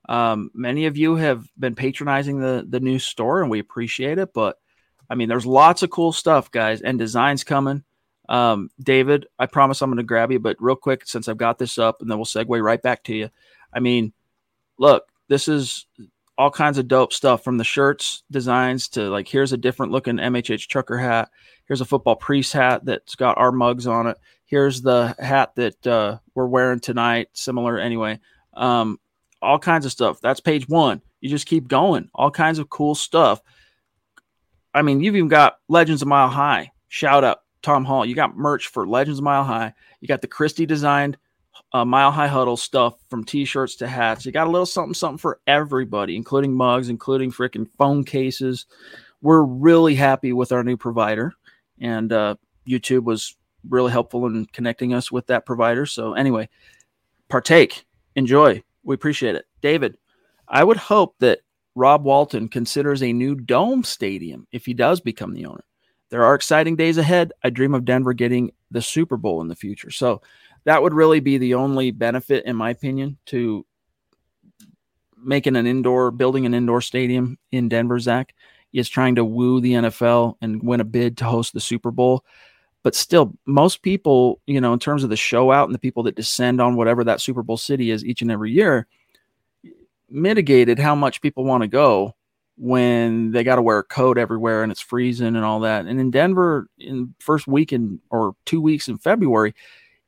Um, 0.10 0.49
many 0.55 0.88
of 0.88 0.97
you 0.97 1.16
have 1.16 1.47
been 1.57 1.76
patronizing 1.76 2.39
the 2.39 2.66
the 2.68 2.80
new 2.80 2.97
store, 2.97 3.41
and 3.41 3.49
we 3.51 3.60
appreciate 3.60 4.18
it. 4.18 4.34
But 4.34 4.57
I 5.07 5.16
mean, 5.16 5.30
there's 5.30 5.45
lots 5.45 5.84
of 5.84 5.91
cool 5.91 6.12
stuff, 6.12 6.49
guys, 6.49 6.82
and 6.82 6.97
designs 6.97 7.43
coming. 7.43 7.84
Um, 8.28 8.72
David, 8.82 9.28
I 9.38 9.45
promise 9.45 9.82
I'm 9.82 9.89
going 9.89 9.97
to 9.97 10.03
grab 10.03 10.32
you, 10.32 10.39
but 10.39 10.57
real 10.60 10.76
quick, 10.76 11.07
since 11.07 11.28
I've 11.28 11.38
got 11.38 11.60
this 11.60 11.78
up, 11.78 12.01
and 12.01 12.10
then 12.10 12.18
we'll 12.18 12.26
segue 12.26 12.62
right 12.62 12.82
back 12.82 13.03
to 13.05 13.16
you. 13.16 13.30
I 13.72 13.80
mean, 13.80 14.12
look, 14.80 15.03
this 15.28 15.47
is 15.47 15.86
all 16.39 16.49
kinds 16.49 16.80
of 16.80 16.88
dope 16.88 17.14
stuff 17.14 17.43
from 17.43 17.57
the 17.57 17.64
shirts 17.64 18.24
designs 18.32 18.88
to 18.88 19.10
like 19.10 19.28
here's 19.28 19.53
a 19.53 19.57
different 19.57 19.91
looking 19.91 20.16
MHH 20.18 20.68
trucker 20.68 20.97
hat. 20.97 21.30
Here's 21.66 21.82
a 21.82 21.86
football 21.86 22.16
priest 22.16 22.53
hat 22.53 22.84
that's 22.84 23.14
got 23.14 23.38
our 23.38 23.51
mugs 23.51 23.86
on 23.86 24.07
it. 24.07 24.18
Here's 24.45 24.82
the 24.82 25.16
hat 25.20 25.53
that 25.55 25.86
uh, 25.86 26.18
we're 26.34 26.47
wearing 26.47 26.80
tonight, 26.80 27.30
similar 27.34 27.78
anyway. 27.78 28.20
Um, 28.55 28.99
all 29.41 29.59
kinds 29.59 29.85
of 29.85 29.91
stuff. 29.91 30.19
That's 30.21 30.39
page 30.39 30.67
one. 30.67 31.01
You 31.21 31.29
just 31.29 31.45
keep 31.45 31.67
going. 31.67 32.09
All 32.13 32.31
kinds 32.31 32.59
of 32.59 32.69
cool 32.69 32.95
stuff. 32.95 33.41
I 34.73 34.81
mean, 34.81 35.01
you've 35.01 35.15
even 35.15 35.29
got 35.29 35.57
Legends 35.67 36.01
of 36.01 36.07
Mile 36.07 36.29
High. 36.29 36.71
Shout 36.89 37.23
out 37.23 37.39
Tom 37.61 37.85
Hall. 37.85 38.05
You 38.05 38.15
got 38.15 38.37
merch 38.37 38.67
for 38.67 38.87
Legends 38.87 39.19
of 39.19 39.23
Mile 39.23 39.43
High. 39.43 39.73
You 39.99 40.07
got 40.07 40.21
the 40.21 40.27
Christie 40.27 40.65
designed 40.65 41.17
uh, 41.73 41.85
Mile 41.85 42.11
High 42.11 42.27
Huddle 42.27 42.57
stuff 42.57 42.95
from 43.09 43.23
t-shirts 43.23 43.75
to 43.77 43.87
hats. 43.87 44.25
You 44.25 44.31
got 44.31 44.47
a 44.47 44.51
little 44.51 44.65
something, 44.65 44.93
something 44.93 45.17
for 45.17 45.39
everybody, 45.47 46.15
including 46.15 46.53
mugs, 46.53 46.89
including 46.89 47.31
freaking 47.31 47.67
phone 47.77 48.03
cases. 48.03 48.65
We're 49.21 49.43
really 49.43 49.95
happy 49.95 50.33
with 50.33 50.51
our 50.51 50.63
new 50.63 50.77
provider, 50.77 51.33
and 51.79 52.11
uh, 52.11 52.35
YouTube 52.67 53.03
was 53.03 53.35
really 53.67 53.91
helpful 53.91 54.25
in 54.25 54.45
connecting 54.45 54.93
us 54.93 55.11
with 55.11 55.27
that 55.27 55.45
provider. 55.45 55.85
So 55.85 56.13
anyway, 56.13 56.47
partake, 57.27 57.85
enjoy. 58.15 58.63
We 58.84 58.95
appreciate 58.95 59.36
it, 59.36 59.45
David. 59.61 59.97
I 60.47 60.63
would 60.63 60.77
hope 60.77 61.15
that 61.19 61.39
Rob 61.75 62.03
Walton 62.03 62.49
considers 62.49 63.03
a 63.03 63.13
new 63.13 63.36
dome 63.36 63.84
stadium 63.84 64.47
if 64.51 64.65
he 64.65 64.73
does 64.73 64.99
become 64.99 65.34
the 65.34 65.45
owner. 65.45 65.63
There 66.09 66.23
are 66.23 66.36
exciting 66.36 66.75
days 66.75 66.97
ahead. 66.97 67.32
I 67.43 67.51
dream 67.51 67.75
of 67.75 67.86
Denver 67.86 68.13
getting 68.13 68.51
the 68.71 68.82
Super 68.82 69.15
Bowl 69.15 69.41
in 69.41 69.47
the 69.47 69.55
future. 69.55 69.91
So 69.91 70.21
that 70.63 70.82
would 70.82 70.93
really 70.93 71.19
be 71.19 71.38
the 71.38 71.53
only 71.53 71.91
benefit, 71.91 72.45
in 72.45 72.55
my 72.55 72.71
opinion, 72.71 73.17
to 73.27 73.65
making 75.15 75.55
an 75.55 75.67
indoor, 75.67 76.11
building 76.11 76.45
an 76.45 76.53
indoor 76.53 76.82
stadium 76.82 77.38
in 77.51 77.69
Denver, 77.69 77.99
Zach, 77.99 78.34
is 78.73 78.89
trying 78.89 79.15
to 79.15 79.25
woo 79.25 79.61
the 79.61 79.73
NFL 79.73 80.36
and 80.41 80.63
win 80.63 80.80
a 80.82 80.86
bid 80.86 81.17
to 81.17 81.25
host 81.25 81.53
the 81.53 81.59
Super 81.59 81.91
Bowl. 81.91 82.23
But 82.84 82.95
still, 82.95 83.34
most 83.45 83.82
people, 83.82 84.39
you 84.47 84.61
know, 84.61 84.73
in 84.73 84.80
terms 84.80 85.03
of 85.03 85.09
the 85.09 85.17
show 85.17 85.51
out 85.51 85.67
and 85.67 85.75
the 85.75 85.80
people 85.80 86.03
that 86.03 86.15
descend 86.15 86.61
on 86.61 86.75
whatever 86.75 87.03
that 87.03 87.21
Super 87.21 87.43
Bowl 87.43 87.57
city 87.57 87.91
is 87.91 88.05
each 88.05 88.21
and 88.21 88.32
every 88.32 88.51
year, 88.51 88.88
mitigated 90.09 90.80
how 90.80 90.95
much 90.95 91.21
people 91.21 91.43
want 91.43 91.61
to 91.61 91.67
go 91.67 92.15
when 92.57 93.32
they 93.32 93.43
got 93.43 93.55
to 93.55 93.61
wear 93.61 93.80
a 93.80 93.84
coat 93.84 94.17
everywhere 94.17 94.63
and 94.63 94.71
it's 94.71 94.82
freezing 94.82 95.36
and 95.36 95.45
all 95.45 95.61
that. 95.61 95.86
And 95.86 95.99
in 95.99 96.11
Denver, 96.11 96.69
in 96.77 97.13
first 97.19 97.47
week 97.47 97.71
in 97.73 97.99
or 98.09 98.36
two 98.45 98.61
weeks 98.61 98.88
in 98.88 98.97
February, 98.97 99.55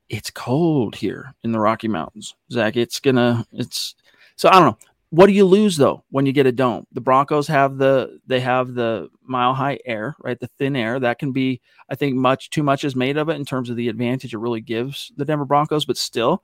it's 0.10 0.30
cold 0.30 0.96
here 0.96 1.34
in 1.44 1.54
the 1.54 1.60
Rocky 1.60 1.88
Mountains, 1.88 2.36
Zach. 2.52 2.76
It's 2.76 3.00
gonna, 3.00 3.46
it's 3.54 3.96
so 4.36 4.50
I 4.50 4.54
don't 4.54 4.66
know. 4.66 4.78
What 5.12 5.28
do 5.28 5.34
you 5.34 5.44
lose 5.44 5.76
though 5.76 6.06
when 6.10 6.26
you 6.26 6.32
get 6.32 6.46
a 6.46 6.54
dome? 6.54 6.88
The 6.94 7.02
Broncos 7.02 7.48
have 7.48 7.78
the 7.78 8.20
they 8.26 8.40
have 8.40 8.74
the 8.74 9.10
mile 9.22 9.54
high 9.54 9.78
air, 9.86 10.16
right? 10.20 10.40
The 10.40 10.48
thin 10.48 10.74
air 10.74 11.02
that 11.02 11.20
can 11.20 11.34
be, 11.34 11.60
I 11.90 11.96
think, 11.96 12.16
much 12.16 12.50
too 12.50 12.64
much 12.64 12.86
is 12.86 12.96
made 12.96 13.18
of 13.18 13.28
it 13.28 13.36
in 13.36 13.44
terms 13.44 13.70
of 13.70 13.76
the 13.76 13.90
advantage 13.90 14.34
it 14.34 14.38
really 14.40 14.62
gives 14.62 15.12
the 15.18 15.26
Denver 15.26 15.44
Broncos, 15.44 15.84
but 15.84 15.98
still, 15.98 16.44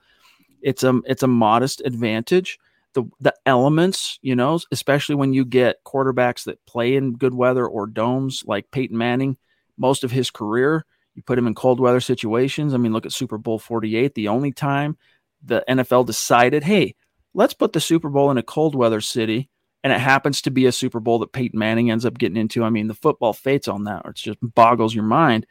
it's 0.62 0.84
a 0.84 1.00
it's 1.06 1.24
a 1.24 1.28
modest 1.28 1.82
advantage. 1.86 2.60
The 2.92 3.06
the 3.22 3.34
elements, 3.46 4.20
you 4.22 4.36
know, 4.36 4.60
especially 4.74 5.16
when 5.16 5.34
you 5.34 5.46
get 5.46 5.84
quarterbacks 5.86 6.44
that 6.44 6.66
play 6.66 6.98
in 6.98 7.14
good 7.14 7.34
weather 7.34 7.66
or 7.66 7.88
domes 7.88 8.44
like 8.46 8.72
Peyton 8.72 8.98
Manning, 8.98 9.38
most 9.78 10.04
of 10.04 10.12
his 10.12 10.30
career 10.30 10.86
you 11.18 11.24
put 11.24 11.40
him 11.40 11.48
in 11.48 11.56
cold 11.56 11.80
weather 11.80 12.00
situations. 12.00 12.74
I 12.76 12.78
mean, 12.78 12.94
look 12.94 13.06
at 13.08 13.12
Super 13.12 13.40
Bowl 13.40 13.58
48, 13.58 14.14
the 14.14 14.28
only 14.28 14.52
time 14.52 14.98
the 15.44 15.64
NFL 15.68 16.06
decided, 16.06 16.64
hey, 16.64 16.94
let's 17.38 17.54
put 17.54 17.72
the 17.72 17.80
Super 17.80 18.10
Bowl 18.10 18.32
in 18.32 18.38
a 18.40 18.44
cold 18.44 18.76
weather 18.76 19.00
city. 19.00 19.50
And 19.84 19.94
it 19.94 20.00
happens 20.00 20.42
to 20.42 20.52
be 20.52 20.66
a 20.66 20.72
Super 20.72 21.00
Bowl 21.00 21.20
that 21.20 21.32
Peyton 21.32 21.58
Manning 21.58 21.92
ends 21.92 22.04
up 22.04 22.18
getting 22.18 22.36
into. 22.36 22.64
I 22.64 22.72
mean, 22.72 22.88
the 22.88 22.96
football 22.96 23.32
fates 23.32 23.68
on 23.68 23.84
that, 23.84 24.02
or 24.04 24.10
it 24.10 24.18
just 24.18 24.40
boggles 24.42 24.94
your 24.94 25.04
mind. 25.04 25.46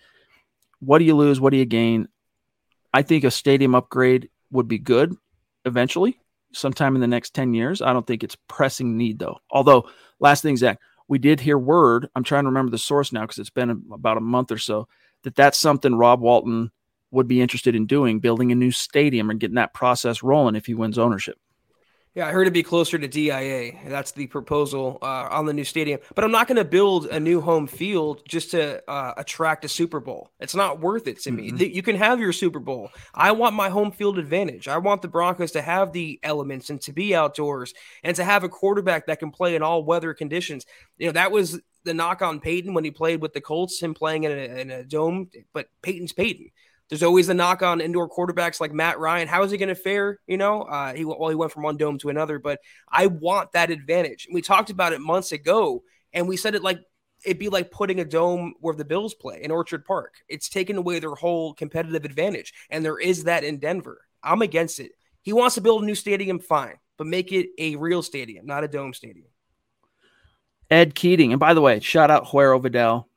What 0.81 0.99
do 0.99 1.05
you 1.05 1.15
lose? 1.15 1.41
What 1.41 1.51
do 1.51 1.57
you 1.57 1.65
gain? 1.65 2.09
I 2.93 3.03
think 3.03 3.23
a 3.23 3.31
stadium 3.31 3.75
upgrade 3.75 4.29
would 4.51 4.67
be 4.67 4.79
good 4.79 5.15
eventually, 5.65 6.19
sometime 6.53 6.97
in 6.97 7.01
the 7.01 7.07
next 7.07 7.35
10 7.35 7.55
years. 7.55 7.81
I 7.81 7.93
don't 7.93 8.07
think 8.07 8.25
it's 8.25 8.37
pressing 8.49 8.99
need, 8.99 9.21
though. 9.21 9.39
Although, 9.49 9.89
last 10.19 10.43
thing, 10.43 10.57
Zach, 10.57 10.81
we 11.07 11.19
did 11.19 11.39
hear 11.39 11.57
word. 11.57 12.09
I'm 12.17 12.25
trying 12.25 12.45
to 12.45 12.51
remember 12.51 12.73
the 12.73 12.79
source 12.79 13.13
now 13.13 13.23
because 13.23 13.39
it's 13.39 13.49
been 13.49 13.85
about 13.93 14.19
a 14.19 14.21
month 14.21 14.51
or 14.51 14.59
so 14.59 14.89
that 15.23 15.37
that's 15.37 15.57
something 15.57 15.95
Rob 15.95 16.21
Walton 16.21 16.73
would 17.13 17.29
be 17.29 17.41
interested 17.41 17.77
in 17.77 17.87
doing, 17.87 18.19
building 18.19 18.51
a 18.51 18.57
new 18.57 18.73
stadium 18.73 19.31
and 19.31 19.39
getting 19.39 19.55
that 19.55 19.73
process 19.73 20.25
rolling 20.25 20.57
if 20.57 20.67
he 20.67 20.75
wins 20.75 20.99
ownership. 20.99 21.39
Yeah, 22.17 22.29
I 22.29 22.33
heard 22.33 22.45
it'd 22.45 22.55
be 22.55 22.63
closer 22.63 22.99
to 22.99 23.07
DIA. 23.07 23.73
That's 23.89 24.13
the 24.13 24.27
proposal 24.27 24.97
uh, 25.03 25.29
on 25.31 25.45
the 25.45 25.53
new 25.53 25.65
stadium. 25.65 26.01
But 26.15 26.25
I'm 26.25 26.31
not 26.31 26.49
going 26.49 26.57
to 26.57 26.65
build 26.65 27.05
a 27.09 27.21
new 27.21 27.43
home 27.43 27.67
field 27.67 28.23
just 28.27 28.53
to 28.53 28.83
uh, 28.91 29.13
attract 29.19 29.67
a 29.67 29.69
Super 29.69 30.01
Bowl. 30.01 30.31
It's 30.41 30.55
not 30.55 30.81
worth 30.81 31.09
it 31.09 31.21
to 31.25 31.31
mm-hmm. 31.31 31.57
me. 31.59 31.67
You 31.67 31.83
can 31.83 31.95
have 31.97 32.19
your 32.19 32.33
Super 32.33 32.59
Bowl. 32.59 32.89
I 33.13 33.33
want 33.33 33.55
my 33.55 33.69
home 33.69 33.93
field 33.93 34.19
advantage. 34.19 34.67
I 34.67 34.79
want 34.79 35.03
the 35.03 35.09
Broncos 35.09 35.53
to 35.53 35.61
have 35.61 35.93
the 35.93 36.19
elements 36.23 36.71
and 36.71 36.81
to 36.83 36.93
be 36.95 37.15
outdoors 37.15 37.75
and 38.03 38.17
to 38.17 38.25
have 38.25 38.45
a 38.45 38.49
quarterback 38.49 39.09
that 39.09 39.19
can 39.19 39.31
play 39.31 39.55
in 39.55 39.63
all 39.63 39.85
weather 39.85 40.15
conditions. 40.15 40.65
You 40.97 41.09
know, 41.09 41.13
that 41.13 41.33
was 41.33 41.61
the 41.85 41.93
knock 41.93 42.23
on 42.23 42.41
Peyton 42.41 42.73
when 42.73 42.85
he 42.85 42.91
played 42.91 43.21
with 43.21 43.35
the 43.35 43.43
Colts, 43.43 43.79
him 43.79 43.93
playing 43.93 44.25
in 44.25 44.33
a, 44.33 44.61
in 44.61 44.71
a 44.71 44.85
dome, 44.85 45.29
but 45.53 45.69
Peyton's 45.83 46.15
Peyton. 46.15 46.51
There's 46.89 47.03
always 47.03 47.27
the 47.27 47.35
knock 47.35 47.63
on 47.63 47.81
indoor 47.81 48.09
quarterbacks 48.09 48.61
like 48.61 48.73
Matt 48.73 48.99
Ryan. 48.99 49.27
How 49.27 49.43
is 49.43 49.51
he 49.51 49.59
going 49.59 49.71
to 49.71 49.75
fare? 49.75 50.21
You 50.27 50.37
know, 50.37 50.63
uh, 50.63 50.95
he 50.95 51.05
well 51.05 51.29
he 51.29 51.35
went 51.35 51.53
from 51.53 51.65
one 51.65 51.77
dome 51.77 51.99
to 51.99 52.11
another, 52.11 52.39
but 52.39 52.61
I 52.89 53.09
want 53.09 53.53
that 53.53 53.71
advantage. 53.71 54.27
And 54.27 54.35
we 54.35 54.43
talked 54.43 54.71
about 54.71 54.93
it 54.93 55.01
months 55.01 55.33
ago, 55.33 55.83
and 56.13 56.29
we 56.29 56.37
said 56.37 56.55
it 56.55 56.63
like 56.63 56.81
it'd 57.25 57.39
be 57.39 57.49
like 57.49 57.71
putting 57.71 58.01
a 58.01 58.05
dome 58.05 58.55
where 58.61 58.75
the 58.75 58.85
Bills 58.85 59.15
play 59.15 59.43
in 59.43 59.51
Orchard 59.51 59.85
Park. 59.85 60.15
It's 60.29 60.49
taken 60.49 60.77
away 60.77 61.01
their 61.01 61.15
whole 61.15 61.55
competitive 61.55 62.05
advantage, 62.05 62.55
and 62.71 62.85
there 62.85 62.99
is 62.99 63.25
that 63.25 63.43
in 63.43 63.59
Denver. 63.59 64.03
I'm 64.23 64.43
against 64.43 64.81
it. 64.81 64.93
He 65.23 65.33
wants 65.33 65.57
to 65.57 65.61
build 65.61 65.83
a 65.83 65.87
new 65.87 65.95
stadium, 65.97 66.39
fine, 66.39 66.77
but 66.97 67.09
make 67.09 67.33
it 67.33 67.49
a 67.59 67.75
real 67.77 68.03
stadium, 68.03 68.47
not 68.47 68.65
a 68.65 68.69
dome 68.69 68.95
stadium. 68.95 69.27
Ed 70.71 70.95
Keating. 70.95 71.33
And 71.33 71.41
by 71.41 71.55
the 71.55 71.61
way, 71.61 71.81
shout 71.81 72.11
out 72.11 72.27
Huero 72.27 72.61
Vidal. 72.61 73.09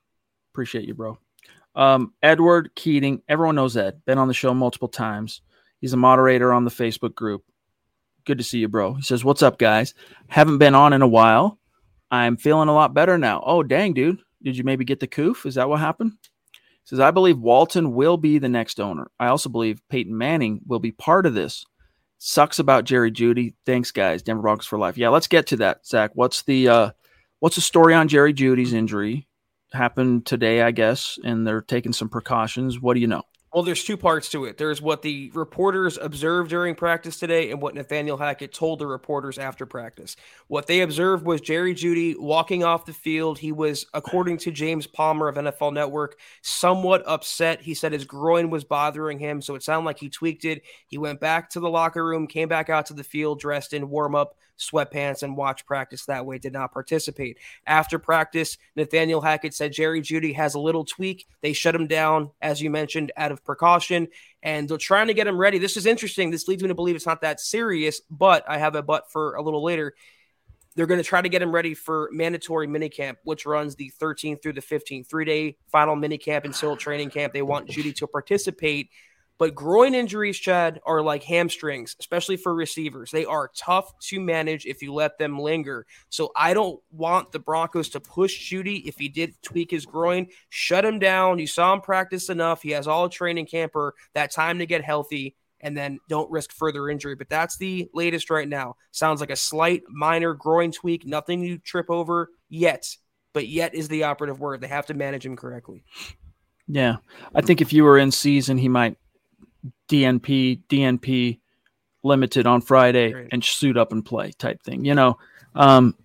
Appreciate 0.53 0.85
you, 0.85 0.93
bro. 0.93 1.19
Um, 1.75 2.13
Edward 2.21 2.71
Keating. 2.75 3.21
Everyone 3.27 3.55
knows 3.55 3.77
Ed. 3.77 4.01
Been 4.05 4.17
on 4.17 4.27
the 4.27 4.33
show 4.33 4.53
multiple 4.53 4.87
times. 4.87 5.41
He's 5.79 5.93
a 5.93 5.97
moderator 5.97 6.51
on 6.51 6.65
the 6.65 6.71
Facebook 6.71 7.15
group. 7.15 7.43
Good 8.25 8.37
to 8.37 8.43
see 8.43 8.59
you, 8.59 8.67
bro. 8.67 8.95
He 8.95 9.01
says, 9.01 9.23
What's 9.23 9.41
up, 9.41 9.57
guys? 9.57 9.93
Haven't 10.27 10.57
been 10.57 10.75
on 10.75 10.93
in 10.93 11.01
a 11.01 11.07
while. 11.07 11.57
I'm 12.11 12.37
feeling 12.37 12.69
a 12.69 12.73
lot 12.73 12.93
better 12.93 13.17
now. 13.17 13.41
Oh, 13.45 13.63
dang, 13.63 13.93
dude. 13.93 14.19
Did 14.41 14.57
you 14.57 14.63
maybe 14.63 14.85
get 14.85 14.99
the 14.99 15.07
coof? 15.07 15.45
Is 15.45 15.55
that 15.55 15.69
what 15.69 15.79
happened? 15.79 16.13
He 16.51 16.59
says, 16.83 16.99
I 16.99 17.11
believe 17.11 17.39
Walton 17.39 17.93
will 17.93 18.17
be 18.17 18.39
the 18.39 18.49
next 18.49 18.79
owner. 18.79 19.11
I 19.19 19.27
also 19.27 19.49
believe 19.49 19.81
Peyton 19.89 20.17
Manning 20.17 20.61
will 20.65 20.79
be 20.79 20.91
part 20.91 21.25
of 21.25 21.33
this. 21.33 21.65
Sucks 22.17 22.59
about 22.59 22.83
Jerry 22.83 23.11
Jeudy. 23.11 23.53
Thanks, 23.65 23.91
guys. 23.91 24.21
Denver 24.21 24.41
Broncos 24.41 24.65
for 24.65 24.77
life. 24.77 24.97
Yeah, 24.97 25.09
let's 25.09 25.27
get 25.27 25.47
to 25.47 25.57
that, 25.57 25.85
Zach. 25.85 26.11
What's 26.15 26.41
the 26.43 26.67
uh 26.67 26.91
What's 27.39 27.55
the 27.55 27.61
story 27.61 27.93
on 27.93 28.09
Jerry 28.09 28.33
Jeudy's 28.33 28.73
injury? 28.73 29.28
Happened 29.71 30.25
today, 30.25 30.61
I 30.61 30.71
guess, 30.71 31.19
and 31.23 31.45
they're 31.45 31.61
taking 31.61 31.93
some 31.93 32.09
precautions. 32.09 32.79
What 32.79 32.95
do 32.95 32.99
you 32.99 33.07
know? 33.07 33.23
Well, 33.53 33.63
there's 33.63 33.83
two 33.83 33.97
parts 33.97 34.29
to 34.29 34.45
it. 34.45 34.59
There's 34.59 34.79
what 34.79 35.01
the 35.01 35.31
reporters 35.33 35.97
observed 35.97 36.51
during 36.51 36.75
practice 36.75 37.17
today 37.17 37.49
and 37.49 37.59
what 37.59 37.73
Nathaniel 37.73 38.17
Hackett 38.17 38.53
told 38.53 38.77
the 38.77 38.85
reporters 38.85 39.39
after 39.39 39.65
practice. 39.65 40.15
What 40.47 40.67
they 40.67 40.81
observed 40.81 41.25
was 41.25 41.41
Jerry 41.41 41.73
Jeudy 41.73 42.15
walking 42.15 42.63
off 42.63 42.85
the 42.85 42.93
field. 42.93 43.39
He 43.39 43.51
was, 43.51 43.87
according 43.95 44.37
to 44.39 44.51
James 44.51 44.85
Palmer 44.85 45.27
of 45.27 45.35
NFL 45.35 45.73
Network, 45.73 46.19
somewhat 46.43 47.01
upset. 47.07 47.61
He 47.61 47.73
said 47.73 47.91
his 47.91 48.05
groin 48.05 48.51
was 48.51 48.63
bothering 48.63 49.17
him, 49.17 49.41
so 49.41 49.55
it 49.55 49.63
sounded 49.63 49.85
like 49.85 49.99
he 49.99 50.09
tweaked 50.09 50.45
it. 50.45 50.61
He 50.85 50.99
went 50.99 51.19
back 51.19 51.49
to 51.51 51.59
the 51.59 51.71
locker 51.71 52.05
room, 52.05 52.27
came 52.27 52.49
back 52.49 52.69
out 52.69 52.85
to 52.87 52.93
the 52.93 53.03
field, 53.03 53.39
dressed 53.39 53.73
in 53.73 53.89
warm 53.89 54.13
up 54.13 54.35
sweatpants 54.59 55.23
and 55.23 55.35
watch 55.35 55.65
practice 55.65 56.05
that 56.05 56.25
way, 56.25 56.37
did 56.37 56.53
not 56.53 56.73
participate. 56.73 57.37
After 57.65 57.97
practice, 57.97 58.57
Nathaniel 58.75 59.21
Hackett 59.21 59.53
said 59.53 59.73
Jerry 59.73 60.01
Jeudy 60.01 60.35
has 60.35 60.55
a 60.55 60.59
little 60.59 60.85
tweak. 60.85 61.27
They 61.41 61.53
shut 61.53 61.75
him 61.75 61.87
down, 61.87 62.31
as 62.41 62.61
you 62.61 62.69
mentioned, 62.69 63.11
out 63.17 63.31
of 63.31 63.43
precaution, 63.43 64.09
and 64.43 64.67
they're 64.67 64.77
trying 64.77 65.07
to 65.07 65.13
get 65.13 65.27
him 65.27 65.37
ready. 65.37 65.57
This 65.57 65.77
is 65.77 65.85
interesting. 65.85 66.31
This 66.31 66.47
leads 66.47 66.61
me 66.61 66.69
to 66.69 66.75
believe 66.75 66.95
it's 66.95 67.05
not 67.05 67.21
that 67.21 67.39
serious, 67.39 68.01
but 68.09 68.43
I 68.47 68.57
have 68.57 68.75
a 68.75 68.83
but 68.83 69.11
for 69.11 69.35
a 69.35 69.41
little 69.41 69.63
later. 69.63 69.93
They're 70.75 70.85
going 70.85 71.01
to 71.01 71.03
try 71.03 71.21
to 71.21 71.29
get 71.29 71.41
him 71.41 71.51
ready 71.51 71.73
for 71.73 72.09
mandatory 72.11 72.67
minicamp, 72.67 73.17
which 73.23 73.45
runs 73.45 73.75
the 73.75 73.91
13th 73.99 74.41
through 74.41 74.53
the 74.53 74.61
15th, 74.61 75.07
three 75.07 75.25
day 75.25 75.57
final 75.67 75.95
minicamp 75.95 76.45
until 76.45 76.77
training 76.77 77.09
camp. 77.09 77.33
They 77.33 77.41
want 77.41 77.67
Jeudy 77.67 77.93
to 77.95 78.07
participate 78.07 78.89
but 79.39 79.55
groin 79.55 79.95
injuries, 79.95 80.37
Chad, 80.37 80.79
are 80.85 81.01
like 81.01 81.23
hamstrings, 81.23 81.95
especially 81.99 82.37
for 82.37 82.53
receivers. 82.53 83.09
They 83.09 83.25
are 83.25 83.49
tough 83.55 83.97
to 84.01 84.19
manage 84.19 84.65
if 84.67 84.83
you 84.83 84.93
let 84.93 85.17
them 85.17 85.39
linger. 85.39 85.87
So 86.09 86.31
I 86.35 86.53
don't 86.53 86.79
want 86.91 87.31
the 87.31 87.39
Broncos 87.39 87.89
to 87.89 88.01
push 88.01 88.51
Jeudy 88.51 88.85
if 88.85 88.97
he 88.97 89.07
did 89.09 89.41
tweak 89.41 89.71
his 89.71 89.85
groin. 89.85 90.27
Shut 90.49 90.83
him 90.85 90.99
down. 90.99 91.39
You 91.39 91.47
saw 91.47 91.73
him 91.73 91.81
practice 91.81 92.29
enough. 92.29 92.61
He 92.61 92.71
has 92.71 92.85
all 92.85 93.07
training 93.07 93.47
camper, 93.47 93.95
that 94.13 94.31
time 94.31 94.59
to 94.59 94.65
get 94.67 94.83
healthy. 94.83 95.35
and 95.61 95.75
then 95.75 95.99
don't 96.07 96.29
risk 96.31 96.51
further 96.51 96.89
injury. 96.89 97.15
But 97.15 97.29
that's 97.29 97.57
the 97.57 97.89
latest 97.93 98.29
right 98.29 98.47
now. 98.47 98.75
Sounds 98.91 99.19
like 99.21 99.29
a 99.29 99.35
slight 99.35 99.83
minor 99.89 100.33
groin 100.33 100.71
tweak, 100.71 101.05
nothing 101.05 101.43
you 101.43 101.57
trip 101.57 101.89
over 101.89 102.29
yet. 102.49 102.95
But 103.33 103.47
yet 103.47 103.75
is 103.75 103.87
the 103.87 104.03
operative 104.03 104.39
word. 104.39 104.61
They 104.61 104.67
have 104.67 104.87
to 104.87 104.93
manage 104.93 105.25
him 105.25 105.35
correctly. 105.35 105.83
Yeah. 106.67 106.97
I 107.35 107.41
think 107.41 107.61
if 107.61 107.73
you 107.73 107.83
were 107.83 107.97
in 107.97 108.11
season, 108.11 108.57
he 108.57 108.69
might 108.69 108.97
DNP, 109.89 110.61
DNP 110.69 111.39
limited 112.03 112.47
on 112.47 112.61
Friday 112.61 113.11
Great. 113.11 113.29
and 113.31 113.43
suit 113.43 113.77
up 113.77 113.91
and 113.91 114.05
play 114.05 114.31
type 114.37 114.61
thing. 114.63 114.85
You 114.85 114.95
know, 114.95 115.17
um, 115.55 115.95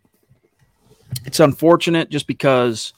it's 1.25 1.41
unfortunate 1.41 2.11
just 2.11 2.27
because, 2.27 2.93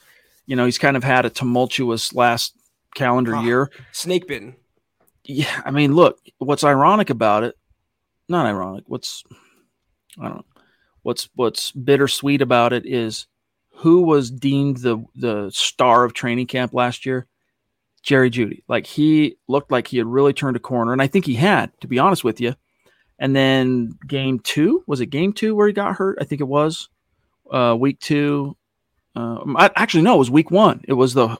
you 0.45 0.55
know, 0.55 0.65
he's 0.65 0.77
kind 0.77 0.97
of 0.97 1.03
had 1.03 1.25
a 1.25 1.29
tumultuous 1.29 2.13
last 2.13 2.53
calendar 2.95 3.35
oh, 3.35 3.43
year. 3.43 3.71
Snake 3.91 4.27
bitten. 4.27 4.55
Yeah. 5.23 5.61
I 5.65 5.71
mean, 5.71 5.93
look, 5.95 6.19
what's 6.39 6.63
ironic 6.63 7.09
about 7.09 7.43
it, 7.43 7.55
not 8.29 8.45
ironic, 8.45 8.85
what's, 8.87 9.23
I 10.19 10.27
don't 10.27 10.37
know, 10.37 10.45
what's, 11.03 11.29
what's 11.35 11.71
bittersweet 11.71 12.41
about 12.41 12.73
it 12.73 12.85
is 12.85 13.27
who 13.69 14.01
was 14.01 14.31
deemed 14.31 14.77
the, 14.77 15.03
the 15.15 15.51
star 15.51 16.03
of 16.03 16.13
training 16.13 16.47
camp 16.47 16.73
last 16.73 17.05
year? 17.05 17.27
Jerry 18.07 18.31
Jeudy. 18.31 18.63
Like 18.69 18.87
he 18.87 19.35
looked 19.49 19.69
like 19.69 19.85
he 19.85 19.97
had 19.97 20.07
really 20.07 20.31
turned 20.31 20.55
a 20.55 20.61
corner, 20.61 20.93
and 20.93 21.01
I 21.01 21.07
think 21.07 21.25
he 21.25 21.33
had, 21.33 21.71
to 21.81 21.87
be 21.87 21.99
honest 21.99 22.23
with 22.23 22.39
you. 22.39 22.55
And 23.19 23.35
then 23.35 23.97
game 24.07 24.39
two 24.39 24.81
was 24.87 25.01
it 25.01 25.07
game 25.07 25.33
two 25.33 25.53
where 25.53 25.67
he 25.67 25.73
got 25.73 25.95
hurt? 25.95 26.17
I 26.21 26.23
think 26.23 26.39
it 26.39 26.47
was 26.47 26.87
uh, 27.51 27.75
week 27.77 27.99
two. 27.99 28.55
Uh, 29.13 29.69
actually, 29.75 30.03
no, 30.03 30.15
it 30.15 30.19
was 30.19 30.31
week 30.31 30.49
one. 30.49 30.85
It 30.87 30.93
was 30.93 31.13
the 31.13 31.37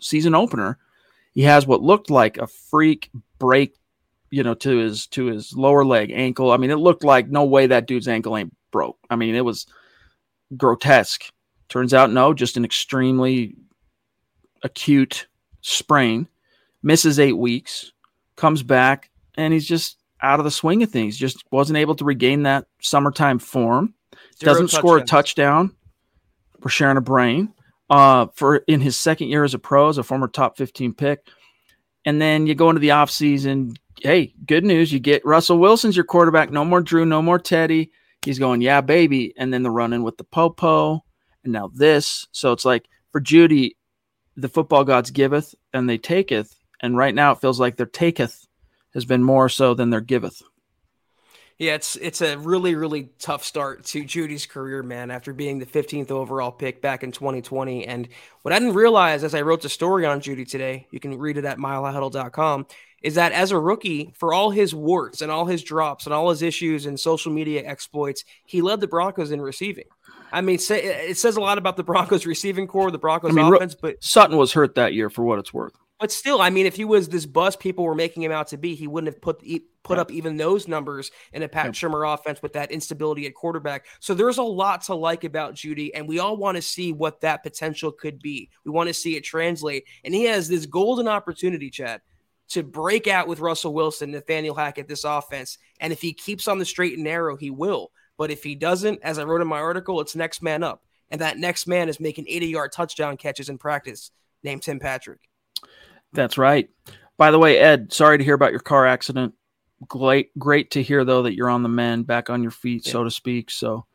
season 0.00 0.36
opener. 0.36 0.78
He 1.32 1.42
has 1.42 1.66
what 1.66 1.82
looked 1.82 2.10
like 2.10 2.38
a 2.38 2.46
freak 2.46 3.10
break, 3.40 3.74
you 4.30 4.44
know, 4.44 4.54
to 4.54 4.76
his 4.76 5.08
to 5.08 5.24
his 5.26 5.56
lower 5.56 5.84
leg 5.84 6.12
ankle. 6.12 6.52
I 6.52 6.58
mean, 6.58 6.70
it 6.70 6.76
looked 6.76 7.02
like 7.02 7.28
no 7.28 7.44
way 7.44 7.66
that 7.66 7.88
dude's 7.88 8.06
ankle 8.06 8.36
ain't 8.36 8.54
broke. 8.70 8.98
I 9.10 9.16
mean, 9.16 9.34
it 9.34 9.44
was 9.44 9.66
grotesque. 10.56 11.24
Turns 11.68 11.92
out, 11.92 12.12
no, 12.12 12.32
just 12.34 12.56
an 12.56 12.64
extremely 12.64 13.56
acute 14.62 15.26
sprain. 15.60 16.28
Misses 16.82 17.18
eight 17.18 17.36
weeks, 17.36 17.92
comes 18.36 18.62
back, 18.62 19.10
and 19.36 19.52
he's 19.52 19.66
just 19.66 19.98
out 20.22 20.38
of 20.38 20.44
the 20.44 20.50
swing 20.50 20.82
of 20.82 20.90
things. 20.90 21.16
Just 21.16 21.44
wasn't 21.50 21.76
able 21.76 21.94
to 21.96 22.04
regain 22.04 22.44
that 22.44 22.66
summertime 22.80 23.38
form. 23.38 23.94
Zero 24.38 24.54
Doesn't 24.54 24.68
score 24.68 24.98
a 24.98 25.04
touchdown. 25.04 25.74
We're 26.60 26.70
sharing 26.70 26.96
a 26.96 27.02
brain. 27.02 27.52
Uh, 27.90 28.26
for 28.34 28.56
in 28.68 28.80
his 28.80 28.96
second 28.96 29.28
year 29.28 29.44
as 29.44 29.54
a 29.54 29.58
pro, 29.58 29.88
as 29.88 29.96
a 29.96 30.02
former 30.02 30.28
top 30.28 30.58
15 30.58 30.92
pick. 30.92 31.26
And 32.04 32.20
then 32.20 32.46
you 32.46 32.54
go 32.54 32.68
into 32.68 32.80
the 32.80 32.90
offseason. 32.90 33.76
Hey, 34.00 34.34
good 34.46 34.64
news. 34.64 34.92
You 34.92 35.00
get 35.00 35.24
Russell 35.24 35.58
Wilson's 35.58 35.96
your 35.96 36.04
quarterback. 36.04 36.50
No 36.50 36.64
more 36.64 36.82
Drew, 36.82 37.06
no 37.06 37.22
more 37.22 37.38
Teddy. 37.38 37.90
He's 38.24 38.38
going, 38.38 38.60
yeah, 38.60 38.82
baby. 38.82 39.32
And 39.38 39.52
then 39.52 39.62
the 39.62 39.70
running 39.70 40.02
with 40.02 40.18
the 40.18 40.24
Popo. 40.24 41.02
And 41.44 41.52
now 41.52 41.70
this. 41.74 42.26
So 42.32 42.52
it's 42.52 42.64
like 42.64 42.86
for 43.10 43.20
Jeudy, 43.20 43.72
the 44.38 44.48
football 44.48 44.84
gods 44.84 45.10
giveth 45.10 45.54
and 45.72 45.88
they 45.88 45.98
taketh. 45.98 46.54
And 46.80 46.96
right 46.96 47.14
now 47.14 47.32
it 47.32 47.40
feels 47.40 47.58
like 47.58 47.76
their 47.76 47.86
taketh 47.86 48.46
has 48.94 49.04
been 49.04 49.22
more 49.22 49.48
so 49.48 49.74
than 49.74 49.90
their 49.90 50.00
giveth. 50.00 50.42
Yeah, 51.58 51.74
it's 51.74 51.96
it's 51.96 52.20
a 52.20 52.38
really 52.38 52.76
really 52.76 53.10
tough 53.18 53.44
start 53.44 53.84
to 53.86 54.04
Jeudy's 54.04 54.46
career, 54.46 54.84
man. 54.84 55.10
After 55.10 55.32
being 55.32 55.58
the 55.58 55.66
15th 55.66 56.12
overall 56.12 56.52
pick 56.52 56.80
back 56.80 57.02
in 57.02 57.10
2020, 57.10 57.84
and 57.84 58.08
what 58.42 58.54
I 58.54 58.60
didn't 58.60 58.76
realize 58.76 59.24
as 59.24 59.34
I 59.34 59.40
wrote 59.40 59.62
the 59.62 59.68
story 59.68 60.06
on 60.06 60.20
Jeudy 60.20 60.48
today, 60.48 60.86
you 60.92 61.00
can 61.00 61.18
read 61.18 61.36
it 61.36 61.44
at 61.44 61.58
milehighhuddle.com, 61.58 62.66
is 63.02 63.16
that 63.16 63.32
as 63.32 63.50
a 63.50 63.58
rookie, 63.58 64.12
for 64.16 64.32
all 64.32 64.50
his 64.50 64.72
warts 64.72 65.20
and 65.20 65.32
all 65.32 65.46
his 65.46 65.64
drops 65.64 66.06
and 66.06 66.14
all 66.14 66.30
his 66.30 66.42
issues 66.42 66.86
and 66.86 66.98
social 66.98 67.32
media 67.32 67.64
exploits, 67.66 68.22
he 68.44 68.62
led 68.62 68.80
the 68.80 68.86
Broncos 68.86 69.32
in 69.32 69.40
receiving. 69.40 69.86
I 70.32 70.40
mean, 70.40 70.58
say, 70.58 70.84
it 71.08 71.18
says 71.18 71.36
a 71.36 71.40
lot 71.40 71.58
about 71.58 71.76
the 71.76 71.84
Broncos 71.84 72.26
receiving 72.26 72.66
corps, 72.66 72.90
the 72.90 72.98
Broncos 72.98 73.30
I 73.30 73.34
mean, 73.34 73.54
offense, 73.54 73.74
but 73.74 74.02
Sutton 74.02 74.36
was 74.36 74.52
hurt 74.52 74.74
that 74.74 74.94
year 74.94 75.10
for 75.10 75.24
what 75.24 75.38
it's 75.38 75.52
worth. 75.52 75.74
But 75.98 76.12
still, 76.12 76.40
I 76.40 76.50
mean, 76.50 76.66
if 76.66 76.76
he 76.76 76.84
was 76.84 77.08
this 77.08 77.26
bust 77.26 77.58
people 77.58 77.84
were 77.84 77.94
making 77.94 78.22
him 78.22 78.30
out 78.30 78.48
to 78.48 78.56
be, 78.56 78.76
he 78.76 78.86
wouldn't 78.86 79.12
have 79.12 79.20
put 79.20 79.40
put 79.82 79.96
yeah. 79.96 80.00
up 80.00 80.12
even 80.12 80.36
those 80.36 80.68
numbers 80.68 81.10
in 81.32 81.42
a 81.42 81.48
Pat 81.48 81.66
yeah. 81.66 81.70
Shurmur 81.72 82.14
offense 82.14 82.40
with 82.40 82.52
that 82.52 82.70
instability 82.70 83.26
at 83.26 83.34
quarterback. 83.34 83.86
So 83.98 84.14
there's 84.14 84.38
a 84.38 84.42
lot 84.42 84.82
to 84.84 84.94
like 84.94 85.24
about 85.24 85.54
Jeudy, 85.54 85.90
and 85.94 86.06
we 86.06 86.20
all 86.20 86.36
want 86.36 86.56
to 86.56 86.62
see 86.62 86.92
what 86.92 87.20
that 87.22 87.42
potential 87.42 87.90
could 87.90 88.20
be. 88.20 88.48
We 88.64 88.70
want 88.70 88.88
to 88.88 88.94
see 88.94 89.16
it 89.16 89.24
translate, 89.24 89.84
and 90.04 90.14
he 90.14 90.24
has 90.24 90.46
this 90.46 90.66
golden 90.66 91.08
opportunity, 91.08 91.68
Chad, 91.68 92.00
to 92.50 92.62
break 92.62 93.08
out 93.08 93.26
with 93.26 93.40
Russell 93.40 93.74
Wilson, 93.74 94.12
Nathaniel 94.12 94.54
Hackett, 94.54 94.86
this 94.86 95.04
offense. 95.04 95.58
And 95.80 95.92
if 95.92 96.00
he 96.00 96.12
keeps 96.12 96.46
on 96.46 96.58
the 96.58 96.64
straight 96.64 96.94
and 96.94 97.04
narrow, 97.04 97.36
he 97.36 97.50
will. 97.50 97.90
But 98.18 98.30
if 98.30 98.44
he 98.44 98.54
doesn't, 98.54 99.00
as 99.02 99.18
I 99.18 99.24
wrote 99.24 99.40
in 99.40 99.46
my 99.46 99.60
article, 99.60 100.00
it's 100.00 100.14
next 100.14 100.42
man 100.42 100.62
up. 100.62 100.84
And 101.10 101.22
that 101.22 101.38
next 101.38 101.66
man 101.66 101.88
is 101.88 102.00
making 102.00 102.26
80 102.28 102.46
yard 102.48 102.72
touchdown 102.72 103.16
catches 103.16 103.48
in 103.48 103.56
practice, 103.56 104.10
named 104.42 104.62
Tim 104.62 104.78
Patrick. 104.78 105.20
That's 106.12 106.36
right. 106.36 106.68
By 107.16 107.30
the 107.30 107.38
way, 107.38 107.58
Ed, 107.58 107.92
sorry 107.92 108.18
to 108.18 108.24
hear 108.24 108.34
about 108.34 108.50
your 108.50 108.60
car 108.60 108.86
accident. 108.86 109.34
Great, 109.86 110.36
great 110.38 110.72
to 110.72 110.82
hear 110.82 111.04
though 111.04 111.22
that 111.22 111.34
you're 111.34 111.48
on 111.48 111.62
the 111.62 111.68
mend, 111.68 112.06
back 112.06 112.28
on 112.28 112.42
your 112.42 112.50
feet, 112.50 112.84
yeah. 112.84 112.92
so 112.92 113.04
to 113.04 113.10
speak. 113.10 113.50
So, 113.50 113.86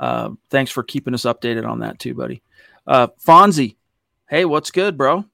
uh, 0.00 0.30
thanks 0.50 0.70
for 0.70 0.82
keeping 0.82 1.14
us 1.14 1.22
updated 1.22 1.68
on 1.68 1.80
that 1.80 1.98
too, 1.98 2.14
buddy. 2.14 2.42
Uh, 2.86 3.08
Fonzie, 3.24 3.76
hey, 4.28 4.44
what's 4.44 4.70
good, 4.70 4.96
bro? 4.96 5.24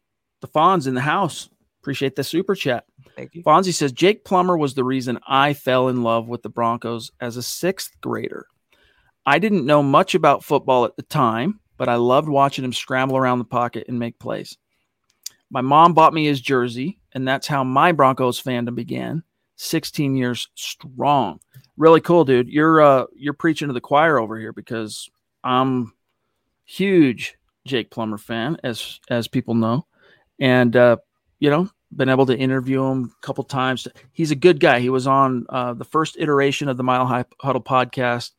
The 0.41 0.49
Fonz 0.49 0.87
in 0.87 0.95
the 0.95 1.01
house. 1.01 1.49
Appreciate 1.81 2.17
the 2.17 2.25
super 2.25 2.55
chat. 2.55 2.85
Thank 3.17 3.35
you. 3.35 3.43
Fonzie 3.43 3.75
says 3.75 3.93
Jake 3.93 4.25
Plummer 4.25 4.57
was 4.57 4.75
the 4.75 4.85
reason 4.85 5.19
I 5.27 5.55
fell 5.55 5.89
in 5.89 6.03
love 6.03 6.29
with 6.29 6.43
the 6.43 6.49
Broncos 6.49 7.11
as 7.21 7.37
a 7.37 7.43
sixth 7.43 7.93
grader. 8.01 8.47
I 9.25 9.39
didn't 9.39 9.67
know 9.67 9.83
much 9.83 10.15
about 10.15 10.45
football 10.45 10.85
at 10.85 10.97
the 10.97 11.03
time, 11.03 11.61
but 11.77 11.89
I 11.89 11.97
loved 11.97 12.29
watching 12.29 12.65
him 12.65 12.73
scramble 12.73 13.17
around 13.17 13.39
the 13.39 13.45
pocket 13.45 13.87
and 13.89 13.99
make 13.99 14.19
plays. 14.19 14.57
My 15.51 15.61
mom 15.61 15.95
bought 15.95 16.15
me 16.15 16.25
his 16.25 16.41
jersey, 16.41 16.99
and 17.13 17.29
that's 17.29 17.47
how 17.47 17.63
my 17.63 17.93
Broncos 17.93 18.43
fandom 18.43 18.75
began. 18.75 19.23
16 19.57 20.17
years 20.17 20.49
strong. 20.55 21.39
Really 21.77 22.01
cool, 22.01 22.25
dude. 22.25 22.49
You're 22.49 22.81
uh 22.81 23.07
you're 23.15 23.33
preaching 23.33 23.69
to 23.69 23.75
the 23.75 23.81
choir 23.81 24.19
over 24.19 24.39
here 24.39 24.53
because 24.53 25.09
I'm 25.45 25.93
huge 26.65 27.37
Jake 27.67 27.91
Plummer 27.91 28.19
fan, 28.19 28.57
as 28.65 28.99
as 29.09 29.29
people 29.29 29.55
know, 29.55 29.87
and 30.41 30.75
uh, 30.75 30.97
you 31.39 31.51
know 31.51 31.71
been 31.95 32.09
able 32.09 32.27
to 32.27 32.37
interview 32.37 32.85
him 32.85 33.13
a 33.17 33.27
couple 33.27 33.45
times. 33.45 33.87
He's 34.13 34.31
a 34.31 34.37
good 34.37 34.61
guy. 34.61 34.81
He 34.81 34.89
was 34.89 35.07
on 35.07 35.47
uh, 35.49 35.75
the 35.75 35.85
first 35.85 36.17
iteration 36.19 36.69
of 36.69 36.77
the 36.77 36.83
Mile 36.83 37.07
High 37.07 37.25
Huddle 37.41 37.63
podcast 37.63 38.33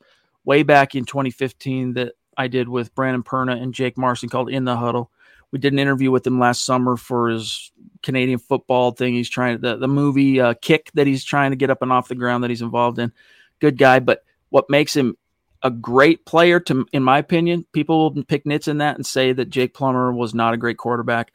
way 0.45 0.63
back 0.63 0.95
in 0.95 1.05
2015 1.05 1.93
that 1.93 2.13
I 2.35 2.47
did 2.47 2.67
with 2.67 2.95
Brandon 2.95 3.23
Perna 3.23 3.61
and 3.61 3.73
Jake 3.73 3.97
Marson 3.97 4.29
called 4.29 4.49
In 4.49 4.65
the 4.65 4.75
Huddle 4.75 5.11
we 5.53 5.59
did 5.59 5.71
an 5.71 5.77
interview 5.77 6.09
with 6.09 6.25
him 6.25 6.39
last 6.39 6.65
summer 6.65 6.97
for 6.97 7.29
his 7.29 7.71
Canadian 8.01 8.39
football 8.39 8.89
thing. 8.89 9.13
He's 9.13 9.29
trying 9.29 9.61
the 9.61 9.77
the 9.77 9.87
movie 9.87 10.41
uh, 10.41 10.55
Kick 10.59 10.89
that 10.95 11.05
he's 11.05 11.23
trying 11.23 11.51
to 11.51 11.55
get 11.55 11.69
up 11.69 11.83
and 11.83 11.91
off 11.91 12.07
the 12.07 12.15
ground 12.15 12.43
that 12.43 12.49
he's 12.49 12.63
involved 12.63 12.97
in. 12.97 13.13
Good 13.59 13.77
guy, 13.77 13.99
but 13.99 14.23
what 14.49 14.67
makes 14.67 14.95
him 14.95 15.15
a 15.61 15.69
great 15.69 16.25
player 16.25 16.59
to 16.61 16.87
in 16.91 17.03
my 17.03 17.19
opinion, 17.19 17.67
people 17.71 18.11
will 18.11 18.23
pick 18.23 18.47
nits 18.47 18.67
in 18.67 18.79
that 18.79 18.95
and 18.95 19.05
say 19.05 19.31
that 19.31 19.51
Jake 19.51 19.75
Plummer 19.75 20.11
was 20.11 20.33
not 20.33 20.55
a 20.55 20.57
great 20.57 20.77
quarterback. 20.77 21.31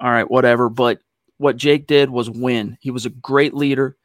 All 0.00 0.10
right, 0.10 0.28
whatever, 0.28 0.70
but 0.70 1.00
what 1.38 1.56
Jake 1.56 1.86
did 1.86 2.10
was 2.10 2.30
win. 2.30 2.78
He 2.80 2.90
was 2.90 3.06
a 3.06 3.10
great 3.10 3.54
leader. 3.54 3.96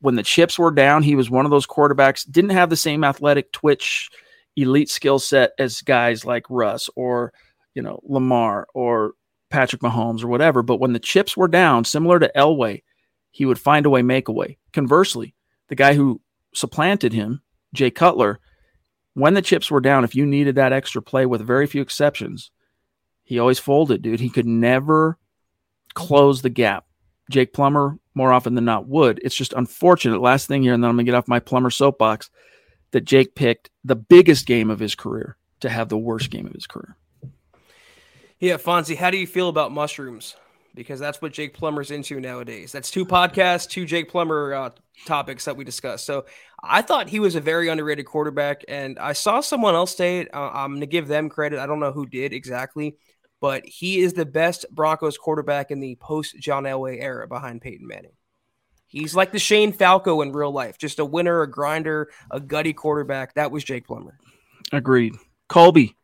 When 0.00 0.16
the 0.16 0.22
chips 0.22 0.58
were 0.58 0.70
down, 0.70 1.02
he 1.02 1.14
was 1.14 1.30
one 1.30 1.44
of 1.44 1.50
those 1.50 1.66
quarterbacks. 1.66 2.30
Didn't 2.30 2.50
have 2.50 2.70
the 2.70 2.76
same 2.76 3.04
athletic 3.04 3.52
twitch, 3.52 4.10
elite 4.56 4.90
skill 4.90 5.18
set 5.18 5.52
as 5.58 5.80
guys 5.80 6.24
like 6.24 6.44
Russ 6.50 6.90
or 6.94 7.32
you 7.74 7.82
know, 7.82 8.00
Lamar 8.04 8.66
or 8.74 9.12
Patrick 9.50 9.82
Mahomes 9.82 10.22
or 10.22 10.28
whatever. 10.28 10.62
But 10.62 10.80
when 10.80 10.92
the 10.92 10.98
chips 10.98 11.36
were 11.36 11.48
down, 11.48 11.84
similar 11.84 12.18
to 12.18 12.30
Elway, 12.36 12.82
he 13.30 13.46
would 13.46 13.58
find 13.58 13.86
a 13.86 13.90
way, 13.90 14.02
make 14.02 14.28
a 14.28 14.32
way. 14.32 14.58
Conversely, 14.72 15.34
the 15.68 15.74
guy 15.74 15.94
who 15.94 16.20
supplanted 16.54 17.12
him, 17.12 17.40
Jay 17.72 17.90
Cutler, 17.90 18.40
when 19.14 19.34
the 19.34 19.42
chips 19.42 19.70
were 19.70 19.80
down, 19.80 20.04
if 20.04 20.14
you 20.14 20.26
needed 20.26 20.54
that 20.56 20.72
extra 20.72 21.00
play 21.00 21.24
with 21.24 21.40
very 21.40 21.66
few 21.66 21.80
exceptions, 21.80 22.50
he 23.22 23.38
always 23.38 23.58
folded, 23.58 24.02
dude. 24.02 24.20
He 24.20 24.28
could 24.28 24.46
never 24.46 25.18
close 25.94 26.42
the 26.42 26.50
gap. 26.50 26.86
Jake 27.30 27.52
Plummer, 27.52 27.98
more 28.14 28.32
often 28.32 28.54
than 28.54 28.64
not, 28.64 28.88
would. 28.88 29.20
It's 29.22 29.34
just 29.34 29.52
unfortunate. 29.52 30.20
Last 30.20 30.46
thing 30.46 30.62
here, 30.62 30.74
and 30.74 30.82
then 30.82 30.90
I'm 30.90 30.96
going 30.96 31.06
to 31.06 31.10
get 31.12 31.16
off 31.16 31.28
my 31.28 31.40
Plummer 31.40 31.70
soapbox 31.70 32.30
that 32.90 33.04
Jake 33.04 33.34
picked 33.34 33.70
the 33.84 33.96
biggest 33.96 34.46
game 34.46 34.70
of 34.70 34.78
his 34.78 34.94
career 34.94 35.36
to 35.60 35.68
have 35.68 35.88
the 35.88 35.98
worst 35.98 36.30
game 36.30 36.46
of 36.46 36.52
his 36.52 36.66
career. 36.66 36.96
Yeah, 38.38 38.56
Fonzie, 38.56 38.96
how 38.96 39.10
do 39.10 39.16
you 39.16 39.26
feel 39.26 39.48
about 39.48 39.72
mushrooms? 39.72 40.36
Because 40.74 40.98
that's 40.98 41.22
what 41.22 41.32
Jake 41.32 41.54
Plummer's 41.54 41.90
into 41.90 42.18
nowadays. 42.18 42.72
That's 42.72 42.90
two 42.90 43.06
podcasts, 43.06 43.68
two 43.68 43.86
Jake 43.86 44.10
Plummer 44.10 44.54
uh, 44.54 44.70
topics 45.06 45.44
that 45.44 45.56
we 45.56 45.64
discussed. 45.64 46.04
So 46.04 46.24
I 46.62 46.82
thought 46.82 47.08
he 47.08 47.20
was 47.20 47.34
a 47.34 47.40
very 47.40 47.68
underrated 47.68 48.06
quarterback, 48.06 48.64
and 48.68 48.98
I 48.98 49.12
saw 49.12 49.40
someone 49.40 49.74
else 49.74 49.96
say 49.96 50.20
it. 50.20 50.34
Uh, 50.34 50.50
I'm 50.52 50.72
going 50.72 50.80
to 50.80 50.86
give 50.86 51.08
them 51.08 51.28
credit. 51.28 51.58
I 51.58 51.66
don't 51.66 51.80
know 51.80 51.92
who 51.92 52.06
did 52.06 52.32
exactly, 52.32 52.96
but 53.42 53.66
he 53.66 53.98
is 53.98 54.12
the 54.12 54.24
best 54.24 54.64
Broncos 54.70 55.18
quarterback 55.18 55.72
in 55.72 55.80
the 55.80 55.96
post 55.96 56.38
John 56.38 56.62
Elway 56.62 57.02
era 57.02 57.26
behind 57.26 57.60
Peyton 57.60 57.88
Manning. 57.88 58.12
He's 58.86 59.16
like 59.16 59.32
the 59.32 59.40
Shane 59.40 59.72
Falco 59.72 60.22
in 60.22 60.30
real 60.30 60.52
life, 60.52 60.78
just 60.78 61.00
a 61.00 61.04
winner, 61.04 61.42
a 61.42 61.50
grinder, 61.50 62.08
a 62.30 62.38
gutty 62.38 62.72
quarterback. 62.72 63.34
That 63.34 63.50
was 63.50 63.64
Jake 63.64 63.88
Plummer. 63.88 64.16
Agreed. 64.70 65.16
Colby, 65.48 65.96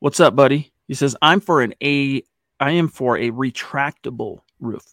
what's 0.00 0.20
up, 0.20 0.36
buddy? 0.36 0.74
He 0.86 0.92
says, 0.92 1.16
I'm 1.22 1.40
for 1.40 1.62
an 1.62 1.74
A 1.82 2.22
I 2.60 2.72
am 2.72 2.88
for 2.88 3.16
a 3.16 3.30
retractable 3.30 4.40
roof. 4.60 4.84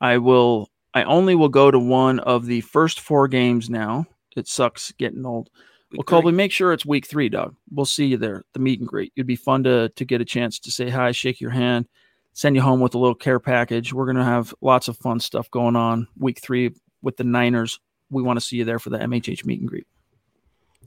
I 0.00 0.16
will 0.16 0.70
I 0.94 1.02
only 1.02 1.34
will 1.34 1.50
go 1.50 1.70
to 1.70 1.78
one 1.78 2.20
of 2.20 2.46
the 2.46 2.62
first 2.62 3.00
four 3.00 3.28
games 3.28 3.68
now. 3.68 4.06
It 4.34 4.48
sucks 4.48 4.92
getting 4.92 5.26
old. 5.26 5.50
Week 5.90 5.98
well, 5.98 6.04
Colby, 6.20 6.32
make 6.32 6.52
sure 6.52 6.72
it's 6.72 6.84
week 6.84 7.06
three, 7.06 7.30
Doug. 7.30 7.56
We'll 7.70 7.86
see 7.86 8.06
you 8.06 8.18
there, 8.18 8.44
the 8.52 8.58
meet 8.58 8.78
and 8.78 8.88
greet. 8.88 9.12
It'd 9.16 9.26
be 9.26 9.36
fun 9.36 9.64
to 9.64 9.88
to 9.88 10.04
get 10.04 10.20
a 10.20 10.24
chance 10.24 10.58
to 10.60 10.70
say 10.70 10.90
hi, 10.90 11.12
shake 11.12 11.40
your 11.40 11.50
hand, 11.50 11.86
send 12.34 12.56
you 12.56 12.62
home 12.62 12.80
with 12.80 12.94
a 12.94 12.98
little 12.98 13.14
care 13.14 13.40
package. 13.40 13.92
We're 13.92 14.06
gonna 14.06 14.24
have 14.24 14.54
lots 14.60 14.88
of 14.88 14.98
fun 14.98 15.18
stuff 15.18 15.50
going 15.50 15.76
on 15.76 16.08
week 16.18 16.40
three 16.42 16.74
with 17.02 17.16
the 17.16 17.24
Niners. 17.24 17.80
We 18.10 18.22
want 18.22 18.38
to 18.38 18.44
see 18.44 18.56
you 18.56 18.64
there 18.64 18.78
for 18.78 18.90
the 18.90 18.98
MHH 18.98 19.44
meet 19.46 19.60
and 19.60 19.68
greet. 19.68 19.86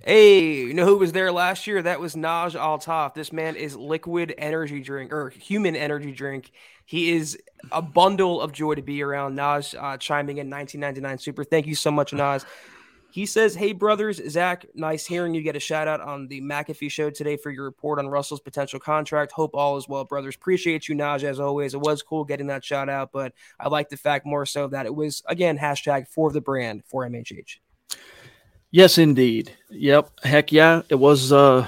Hey, 0.04 0.56
you 0.56 0.74
know 0.74 0.86
who 0.86 0.98
was 0.98 1.12
there 1.12 1.32
last 1.32 1.68
year? 1.68 1.80
That 1.80 2.00
was 2.00 2.16
Naj 2.16 2.56
Altaf. 2.56 3.14
This 3.14 3.32
man 3.32 3.56
is 3.56 3.76
liquid 3.76 4.34
energy 4.36 4.82
drink 4.82 5.14
or 5.14 5.30
human 5.30 5.76
energy 5.76 6.12
drink. 6.12 6.52
He 6.86 7.12
is 7.12 7.38
a 7.72 7.84
bundle 7.84 8.42
of 8.42 8.52
joy 8.52 8.76
to 8.76 8.82
be 8.82 9.04
around. 9.04 9.38
Naj 9.38 9.76
uh, 9.76 9.98
chiming 9.98 10.38
in 10.38 10.50
1999 10.50 11.20
Super. 11.20 11.44
Thank 11.44 11.68
you 11.68 11.76
so 11.76 11.92
much, 11.92 12.14
Naj. 12.14 12.44
He 13.12 13.26
says, 13.26 13.56
Hey, 13.56 13.74
brothers, 13.74 14.22
Zach, 14.30 14.66
nice 14.74 15.06
hearing 15.06 15.34
you 15.34 15.42
get 15.42 15.56
a 15.56 15.60
shout 15.60 15.88
out 15.88 16.02
on 16.02 16.28
the 16.28 16.42
McAfee 16.42 16.90
show 16.90 17.10
today 17.10 17.38
for 17.38 17.52
your 17.52 17.66
report 17.66 18.00
on 18.00 18.08
Russell's 18.08 18.40
potential 18.40 18.80
contract. 18.80 19.32
Hope 19.32 19.52
all 19.54 19.78
is 19.78 19.88
well, 19.88 20.06
brothers. 20.06 20.36
Appreciate 20.36 20.88
you, 20.88 20.96
Naj, 20.96 21.24
as 21.24 21.40
always. 21.40 21.74
It 21.74 21.82
was 21.82 22.02
cool 22.02 22.24
getting 22.24 22.48
that 22.48 22.64
shout 22.64 22.90
out, 22.90 23.12
but 23.12 23.34
I 23.60 23.68
like 23.68 23.90
the 23.90 23.98
fact 23.98 24.26
more 24.26 24.46
so 24.46 24.68
that 24.68 24.86
it 24.86 24.96
was, 24.96 25.22
again, 25.28 25.58
hashtag 25.58 26.08
for 26.08 26.32
the 26.32 26.42
brand 26.42 26.84
for 26.86 27.06
MHH. 27.06 27.58
Yes, 28.72 28.98
indeed. 28.98 29.52
Yep. 29.70 30.12
Heck 30.24 30.52
yeah. 30.54 30.82
It 30.88 30.96
was 30.96 31.32
uh 31.34 31.68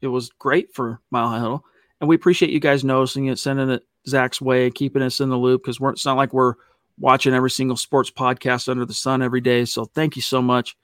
it 0.00 0.08
was 0.08 0.30
great 0.30 0.74
for 0.74 1.00
Mile 1.10 1.28
High 1.28 1.38
Huddle. 1.38 1.64
And 2.00 2.08
we 2.08 2.16
appreciate 2.16 2.50
you 2.50 2.60
guys 2.60 2.84
noticing 2.84 3.26
it, 3.26 3.38
sending 3.38 3.70
it 3.70 3.82
Zach's 4.08 4.40
way, 4.40 4.70
keeping 4.70 5.02
us 5.02 5.20
in 5.20 5.28
the 5.28 5.36
loop 5.36 5.62
because 5.62 5.78
it's 5.92 6.06
not 6.06 6.16
like 6.16 6.32
we're 6.32 6.54
watching 6.98 7.34
every 7.34 7.50
single 7.50 7.76
sports 7.76 8.10
podcast 8.10 8.68
under 8.68 8.84
the 8.84 8.94
sun 8.94 9.22
every 9.22 9.40
day. 9.40 9.64
So 9.64 9.84
thank 9.84 10.16
you 10.16 10.22
so 10.22 10.40
much. 10.40 10.76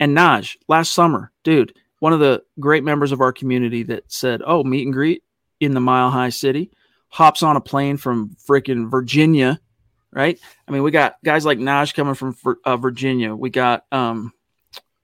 And 0.00 0.16
Naj, 0.16 0.56
last 0.68 0.92
summer, 0.92 1.30
dude, 1.44 1.74
one 1.98 2.12
of 2.12 2.20
the 2.20 2.42
great 2.58 2.84
members 2.84 3.12
of 3.12 3.20
our 3.20 3.32
community 3.32 3.84
that 3.84 4.10
said, 4.10 4.42
Oh, 4.44 4.64
meet 4.64 4.84
and 4.84 4.92
greet 4.92 5.22
in 5.60 5.74
the 5.74 5.80
Mile 5.80 6.10
High 6.10 6.30
City, 6.30 6.70
hops 7.08 7.42
on 7.42 7.56
a 7.56 7.60
plane 7.60 7.96
from 7.96 8.36
freaking 8.48 8.90
Virginia 8.90 9.60
right? 10.12 10.38
I 10.68 10.70
mean, 10.70 10.82
we 10.82 10.90
got 10.90 11.16
guys 11.24 11.44
like 11.44 11.58
Naj 11.58 11.94
coming 11.94 12.14
from 12.14 12.36
uh, 12.64 12.76
Virginia. 12.76 13.34
We 13.34 13.50
got 13.50 13.84
um, 13.90 14.32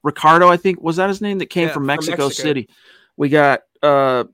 Ricardo, 0.03 0.49
I 0.49 0.57
think 0.57 0.80
was 0.80 0.96
that 0.96 1.09
his 1.09 1.20
name 1.20 1.38
that 1.38 1.46
came 1.46 1.68
yeah, 1.68 1.74
from, 1.74 1.86
Mexico 1.86 2.16
from, 2.16 2.24
Mexico 2.26 2.42
City. 2.42 2.68
We 3.16 3.28
got 3.28 3.62
uh, 3.82 4.24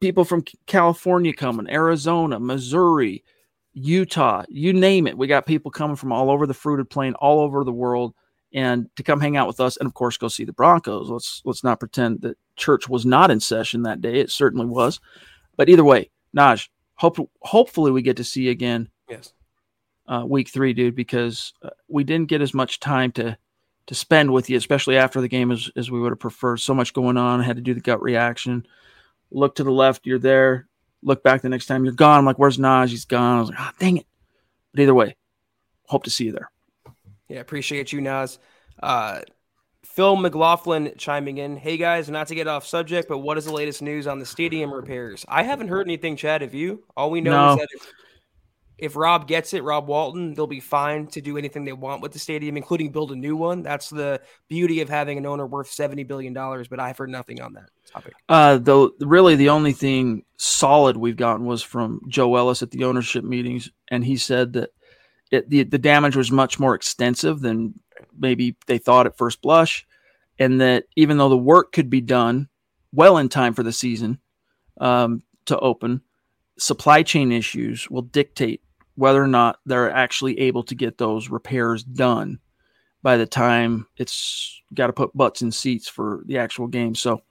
people 0.00 0.24
from 0.24 0.44
California 0.66 1.32
coming, 1.32 1.68
Arizona, 1.70 2.38
Missouri, 2.38 3.24
Utah, 3.74 4.44
you 4.48 4.72
name 4.72 5.06
it. 5.06 5.16
We 5.16 5.26
got 5.26 5.46
people 5.46 5.70
coming 5.70 5.96
from 5.96 6.12
all 6.12 6.30
over 6.30 6.46
the 6.46 6.54
fruited 6.54 6.90
plain, 6.90 7.14
all 7.14 7.40
over 7.40 7.64
the 7.64 7.72
world, 7.72 8.14
and 8.52 8.88
to 8.96 9.02
come 9.02 9.20
hang 9.20 9.36
out 9.36 9.46
with 9.46 9.60
us, 9.60 9.76
and 9.78 9.86
of 9.86 9.94
course, 9.94 10.16
go 10.16 10.28
see 10.28 10.44
the 10.44 10.52
Broncos. 10.52 11.08
Let's 11.08 11.42
let's 11.44 11.64
not 11.64 11.80
pretend 11.80 12.22
that 12.22 12.36
church 12.56 12.88
was 12.88 13.06
not 13.06 13.30
in 13.30 13.40
session 13.40 13.82
that 13.82 14.00
day. 14.00 14.20
It 14.20 14.30
certainly 14.30 14.66
was, 14.66 15.00
but 15.56 15.68
either 15.68 15.84
way, 15.84 16.10
Naj, 16.36 16.68
hope 16.96 17.16
hopefully 17.40 17.90
we 17.90 18.02
get 18.02 18.18
to 18.18 18.24
see 18.24 18.42
you 18.42 18.50
again. 18.50 18.88
Yes 19.08 19.32
uh, 20.06 20.24
week 20.26 20.48
three, 20.48 20.72
dude, 20.72 20.94
because 20.94 21.52
uh, 21.62 21.70
we 21.88 22.04
didn't 22.04 22.28
get 22.28 22.42
as 22.42 22.54
much 22.54 22.80
time 22.80 23.12
to 23.12 23.36
to 23.86 23.96
spend 23.96 24.32
with 24.32 24.48
you, 24.48 24.56
especially 24.56 24.96
after 24.96 25.20
the 25.20 25.26
game, 25.26 25.50
as, 25.50 25.68
as 25.74 25.90
we 25.90 25.98
would 25.98 26.12
have 26.12 26.20
preferred. 26.20 26.58
So 26.58 26.72
much 26.72 26.92
going 26.92 27.16
on. 27.16 27.40
I 27.40 27.42
had 27.42 27.56
to 27.56 27.62
do 27.62 27.74
the 27.74 27.80
gut 27.80 28.00
reaction. 28.00 28.64
Look 29.32 29.56
to 29.56 29.64
the 29.64 29.72
left, 29.72 30.06
you're 30.06 30.20
there. 30.20 30.68
Look 31.02 31.22
back 31.22 31.42
the 31.42 31.48
next 31.48 31.66
time, 31.66 31.84
you're 31.84 31.94
gone. 31.94 32.18
I'm 32.18 32.24
like, 32.24 32.38
where's 32.38 32.58
Naj? 32.58 32.88
He's 32.88 33.04
gone. 33.04 33.38
I 33.38 33.40
was 33.40 33.50
like, 33.50 33.58
ah, 33.60 33.70
oh, 33.72 33.76
dang 33.78 33.96
it. 33.98 34.06
But 34.72 34.82
either 34.82 34.94
way, 34.94 35.16
hope 35.86 36.04
to 36.04 36.10
see 36.10 36.24
you 36.24 36.32
there. 36.32 36.50
Yeah, 37.28 37.40
appreciate 37.40 37.92
you, 37.92 38.00
Naz. 38.00 38.38
Uh, 38.82 39.20
Phil 39.84 40.16
McLaughlin 40.16 40.92
chiming 40.96 41.38
in. 41.38 41.56
Hey 41.56 41.76
guys, 41.76 42.08
not 42.08 42.28
to 42.28 42.34
get 42.34 42.46
off 42.46 42.66
subject, 42.66 43.08
but 43.08 43.18
what 43.18 43.36
is 43.36 43.44
the 43.44 43.52
latest 43.52 43.82
news 43.82 44.06
on 44.06 44.18
the 44.18 44.24
stadium 44.24 44.72
repairs? 44.72 45.24
I 45.28 45.42
haven't 45.42 45.68
heard 45.68 45.86
anything, 45.86 46.16
Chad. 46.16 46.40
Have 46.40 46.54
you? 46.54 46.84
All 46.96 47.10
we 47.10 47.20
know 47.20 47.30
no. 47.30 47.52
is 47.52 47.58
that 47.58 47.68
if 48.82 48.96
Rob 48.96 49.28
gets 49.28 49.54
it, 49.54 49.62
Rob 49.62 49.86
Walton, 49.86 50.34
they'll 50.34 50.48
be 50.48 50.58
fine 50.58 51.06
to 51.06 51.20
do 51.20 51.38
anything 51.38 51.64
they 51.64 51.72
want 51.72 52.02
with 52.02 52.10
the 52.10 52.18
stadium, 52.18 52.56
including 52.56 52.90
build 52.90 53.12
a 53.12 53.16
new 53.16 53.36
one. 53.36 53.62
That's 53.62 53.88
the 53.88 54.20
beauty 54.48 54.80
of 54.80 54.88
having 54.88 55.18
an 55.18 55.24
owner 55.24 55.46
worth 55.46 55.70
seventy 55.70 56.02
billion 56.02 56.32
dollars. 56.32 56.66
But 56.66 56.80
I've 56.80 56.98
heard 56.98 57.08
nothing 57.08 57.40
on 57.40 57.52
that 57.52 57.70
topic. 57.86 58.14
Uh, 58.28 58.58
though, 58.58 58.90
really, 58.98 59.36
the 59.36 59.50
only 59.50 59.72
thing 59.72 60.24
solid 60.36 60.96
we've 60.96 61.16
gotten 61.16 61.46
was 61.46 61.62
from 61.62 62.00
Joe 62.08 62.34
Ellis 62.34 62.60
at 62.60 62.72
the 62.72 62.82
ownership 62.82 63.22
meetings, 63.22 63.70
and 63.86 64.04
he 64.04 64.16
said 64.16 64.54
that 64.54 64.70
it, 65.30 65.48
the 65.48 65.62
the 65.62 65.78
damage 65.78 66.16
was 66.16 66.32
much 66.32 66.58
more 66.58 66.74
extensive 66.74 67.38
than 67.38 67.74
maybe 68.18 68.56
they 68.66 68.78
thought 68.78 69.06
at 69.06 69.16
first 69.16 69.42
blush, 69.42 69.86
and 70.40 70.60
that 70.60 70.86
even 70.96 71.18
though 71.18 71.28
the 71.28 71.36
work 71.38 71.70
could 71.70 71.88
be 71.88 72.00
done 72.00 72.48
well 72.92 73.16
in 73.16 73.28
time 73.28 73.54
for 73.54 73.62
the 73.62 73.70
season 73.70 74.18
um, 74.80 75.22
to 75.46 75.56
open, 75.60 76.00
supply 76.58 77.04
chain 77.04 77.30
issues 77.30 77.88
will 77.88 78.02
dictate 78.02 78.60
whether 78.94 79.22
or 79.22 79.28
not 79.28 79.58
they're 79.66 79.90
actually 79.90 80.38
able 80.40 80.62
to 80.64 80.74
get 80.74 80.98
those 80.98 81.28
repairs 81.28 81.82
done 81.82 82.38
by 83.02 83.16
the 83.16 83.26
time 83.26 83.86
it's 83.96 84.62
got 84.74 84.88
to 84.88 84.92
put 84.92 85.16
butts 85.16 85.42
in 85.42 85.50
seats 85.50 85.88
for 85.88 86.22
the 86.26 86.38
actual 86.38 86.66
game. 86.66 86.94
So 86.94 87.22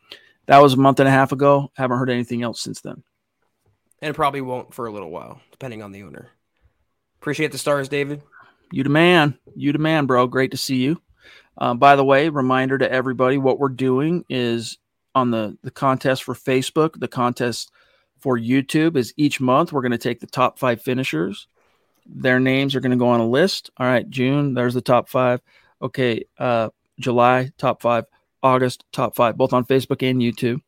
that 0.48 0.62
was 0.62 0.74
a 0.74 0.78
month 0.78 1.00
and 1.00 1.08
a 1.08 1.12
half 1.12 1.32
ago. 1.32 1.72
Haven't 1.76 1.98
heard 1.98 2.10
anything 2.10 2.44
else 2.44 2.62
since 2.62 2.82
then. 2.82 3.04
And 4.02 4.16
probably 4.16 4.42
won't 4.42 4.74
for 4.74 4.88
a 4.88 4.92
little 4.92 5.12
while, 5.12 5.40
depending 5.52 5.84
on 5.84 5.92
the 5.92 6.04
owner. 6.04 6.30
Appreciate 7.20 7.52
the 7.52 7.58
stars, 7.58 7.88
David. 7.88 8.24
You 8.72 8.84
the 8.84 8.90
man. 8.90 9.38
You 9.56 9.72
the 9.72 9.80
man, 9.80 10.08
bro. 10.08 10.28
Great 10.28 10.52
to 10.52 10.58
see 10.58 10.78
you. 10.78 11.02
Uh, 11.58 11.76
by 11.76 11.96
the 11.96 12.04
way, 12.04 12.30
reminder 12.30 12.78
to 12.78 12.92
everybody 12.92 13.38
what 13.38 13.60
we're 13.60 13.70
doing 13.70 14.26
is 14.30 14.78
on 15.14 15.30
the, 15.30 15.58
the 15.62 15.72
contest 15.72 16.24
for 16.24 16.34
Facebook, 16.34 17.00
the 17.00 17.08
contest 17.08 17.72
for 18.20 18.38
YouTube 18.38 18.96
is 18.96 19.14
each 19.18 19.40
month 19.40 19.72
we're 19.72 19.82
going 19.82 19.92
to 19.92 19.98
take 19.98 20.20
the 20.20 20.28
top 20.28 20.58
five 20.58 20.82
finishers. 20.82 21.48
Their 22.14 22.40
names 22.40 22.76
are 22.76 22.82
going 22.82 22.92
to 22.92 22.98
go 22.98 23.08
on 23.08 23.20
a 23.20 23.28
list. 23.28 23.70
All 23.78 23.88
right, 23.88 24.08
June, 24.10 24.54
there's 24.54 24.74
the 24.74 24.82
top 24.82 25.10
five. 25.10 25.42
Okay, 25.82 26.26
uh, 26.38 26.70
July, 27.00 27.52
top 27.58 27.82
five. 27.82 28.06
August, 28.44 28.86
top 28.92 29.16
five, 29.16 29.38
both 29.38 29.54
on 29.54 29.66
Facebook 29.66 30.08
and 30.08 30.22
YouTube. 30.22 30.62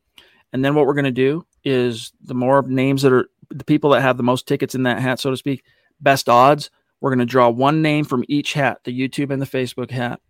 And 0.51 0.63
then 0.63 0.75
what 0.75 0.85
we're 0.85 0.93
going 0.93 1.05
to 1.05 1.11
do 1.11 1.45
is 1.63 2.13
the 2.21 2.35
more 2.35 2.61
names 2.61 3.01
that 3.01 3.13
are 3.13 3.27
the 3.49 3.63
people 3.63 3.91
that 3.91 4.01
have 4.01 4.17
the 4.17 4.23
most 4.23 4.47
tickets 4.47 4.75
in 4.75 4.83
that 4.83 4.99
hat, 4.99 5.19
so 5.19 5.31
to 5.31 5.37
speak, 5.37 5.63
best 5.99 6.29
odds, 6.29 6.69
we're 7.01 7.09
going 7.09 7.19
to 7.19 7.25
draw 7.25 7.49
one 7.49 7.81
name 7.81 8.05
from 8.05 8.23
each 8.27 8.53
hat, 8.53 8.83
the 8.83 8.97
YouTube 8.97 9.31
and 9.31 9.41
the 9.41 9.47
Facebook 9.47 9.91
hat. 9.91 10.21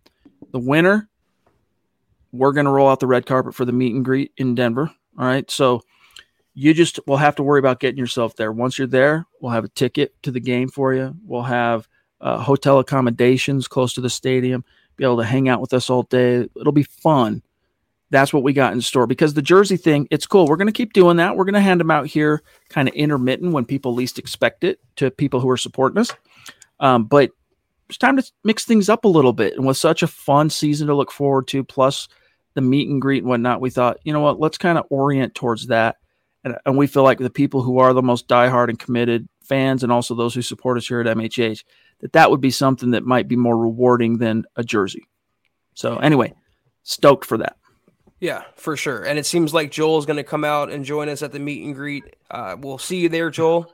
The 0.52 0.58
winner, 0.58 1.08
we're 2.32 2.52
going 2.52 2.66
to 2.66 2.72
roll 2.72 2.88
out 2.88 3.00
the 3.00 3.06
red 3.06 3.26
carpet 3.26 3.54
for 3.54 3.64
the 3.64 3.72
meet 3.72 3.94
and 3.94 4.04
greet 4.04 4.32
in 4.36 4.54
Denver. 4.54 4.90
All 5.18 5.26
right. 5.26 5.48
So 5.50 5.82
you 6.54 6.72
just 6.72 7.00
will 7.06 7.16
have 7.16 7.34
to 7.36 7.42
worry 7.42 7.58
about 7.58 7.80
getting 7.80 7.98
yourself 7.98 8.36
there. 8.36 8.52
Once 8.52 8.78
you're 8.78 8.86
there, 8.86 9.26
we'll 9.40 9.52
have 9.52 9.64
a 9.64 9.68
ticket 9.68 10.14
to 10.22 10.30
the 10.30 10.40
game 10.40 10.68
for 10.68 10.94
you. 10.94 11.14
We'll 11.24 11.42
have 11.42 11.88
uh, 12.20 12.38
hotel 12.38 12.78
accommodations 12.78 13.68
close 13.68 13.92
to 13.94 14.00
the 14.00 14.10
stadium. 14.10 14.64
Be 14.96 15.04
able 15.04 15.18
to 15.18 15.24
hang 15.24 15.48
out 15.48 15.60
with 15.60 15.72
us 15.72 15.90
all 15.90 16.04
day. 16.04 16.48
It'll 16.58 16.72
be 16.72 16.84
fun. 16.84 17.42
That's 18.10 18.32
what 18.32 18.44
we 18.44 18.52
got 18.52 18.72
in 18.72 18.80
store 18.80 19.08
because 19.08 19.34
the 19.34 19.42
jersey 19.42 19.76
thing, 19.76 20.06
it's 20.12 20.26
cool. 20.26 20.46
We're 20.46 20.56
going 20.56 20.68
to 20.68 20.72
keep 20.72 20.92
doing 20.92 21.16
that. 21.16 21.36
We're 21.36 21.44
going 21.44 21.54
to 21.54 21.60
hand 21.60 21.80
them 21.80 21.90
out 21.90 22.06
here 22.06 22.42
kind 22.68 22.88
of 22.88 22.94
intermittent 22.94 23.52
when 23.52 23.64
people 23.64 23.92
least 23.92 24.20
expect 24.20 24.62
it 24.62 24.78
to 24.96 25.10
people 25.10 25.40
who 25.40 25.50
are 25.50 25.56
supporting 25.56 25.98
us. 25.98 26.12
Um, 26.78 27.04
but 27.04 27.32
it's 27.88 27.98
time 27.98 28.16
to 28.16 28.32
mix 28.44 28.64
things 28.64 28.88
up 28.88 29.04
a 29.04 29.08
little 29.08 29.32
bit. 29.32 29.54
And 29.54 29.66
with 29.66 29.76
such 29.76 30.04
a 30.04 30.06
fun 30.06 30.48
season 30.50 30.86
to 30.86 30.94
look 30.94 31.10
forward 31.10 31.48
to, 31.48 31.64
plus 31.64 32.06
the 32.54 32.60
meet 32.60 32.88
and 32.88 33.02
greet 33.02 33.24
and 33.24 33.28
whatnot, 33.28 33.60
we 33.60 33.70
thought, 33.70 33.98
you 34.04 34.12
know 34.12 34.20
what, 34.20 34.38
let's 34.38 34.58
kind 34.58 34.78
of 34.78 34.86
orient 34.90 35.34
towards 35.34 35.66
that 35.66 35.96
and, 36.44 36.56
and 36.66 36.76
we 36.76 36.86
feel 36.86 37.02
like 37.02 37.18
the 37.18 37.30
people 37.30 37.62
who 37.62 37.78
are 37.78 37.92
the 37.92 38.02
most 38.02 38.28
diehard 38.28 38.68
and 38.68 38.78
committed 38.78 39.28
fans, 39.42 39.82
and 39.82 39.92
also 39.92 40.14
those 40.14 40.34
who 40.34 40.42
support 40.42 40.78
us 40.78 40.86
here 40.86 41.00
at 41.00 41.16
MHH, 41.16 41.64
that 42.00 42.12
that 42.12 42.30
would 42.30 42.40
be 42.40 42.50
something 42.50 42.92
that 42.92 43.04
might 43.04 43.28
be 43.28 43.36
more 43.36 43.56
rewarding 43.56 44.18
than 44.18 44.44
a 44.56 44.64
jersey. 44.64 45.04
So 45.74 45.96
anyway, 45.96 46.34
stoked 46.82 47.24
for 47.24 47.38
that. 47.38 47.56
Yeah, 48.20 48.44
for 48.56 48.76
sure. 48.76 49.02
And 49.02 49.18
it 49.18 49.26
seems 49.26 49.52
like 49.52 49.70
Joel 49.70 49.98
is 49.98 50.06
going 50.06 50.16
to 50.16 50.24
come 50.24 50.44
out 50.44 50.70
and 50.70 50.84
join 50.84 51.08
us 51.08 51.22
at 51.22 51.32
the 51.32 51.38
meet 51.38 51.64
and 51.64 51.74
greet. 51.74 52.04
Uh, 52.30 52.56
we'll 52.58 52.78
see 52.78 52.98
you 52.98 53.08
there, 53.08 53.28
Joel. 53.28 53.72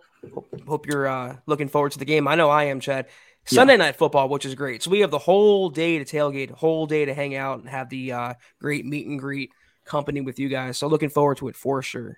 Hope 0.66 0.86
you're 0.86 1.06
uh, 1.06 1.36
looking 1.46 1.68
forward 1.68 1.92
to 1.92 1.98
the 1.98 2.04
game. 2.04 2.26
I 2.26 2.34
know 2.34 2.50
I 2.50 2.64
am, 2.64 2.80
Chad. 2.80 3.06
Sunday 3.44 3.74
yeah. 3.74 3.78
night 3.78 3.96
football, 3.96 4.28
which 4.28 4.44
is 4.44 4.54
great. 4.54 4.82
So 4.82 4.90
we 4.90 5.00
have 5.00 5.10
the 5.10 5.18
whole 5.18 5.70
day 5.70 6.02
to 6.02 6.04
tailgate, 6.04 6.50
whole 6.50 6.86
day 6.86 7.04
to 7.04 7.14
hang 7.14 7.34
out 7.34 7.60
and 7.60 7.68
have 7.68 7.88
the 7.88 8.12
uh, 8.12 8.34
great 8.60 8.84
meet 8.84 9.06
and 9.06 9.18
greet 9.18 9.52
company 9.90 10.20
with 10.20 10.38
you 10.38 10.48
guys. 10.48 10.78
So 10.78 10.86
looking 10.88 11.10
forward 11.10 11.36
to 11.38 11.48
it 11.48 11.56
for 11.56 11.82
sure. 11.82 12.16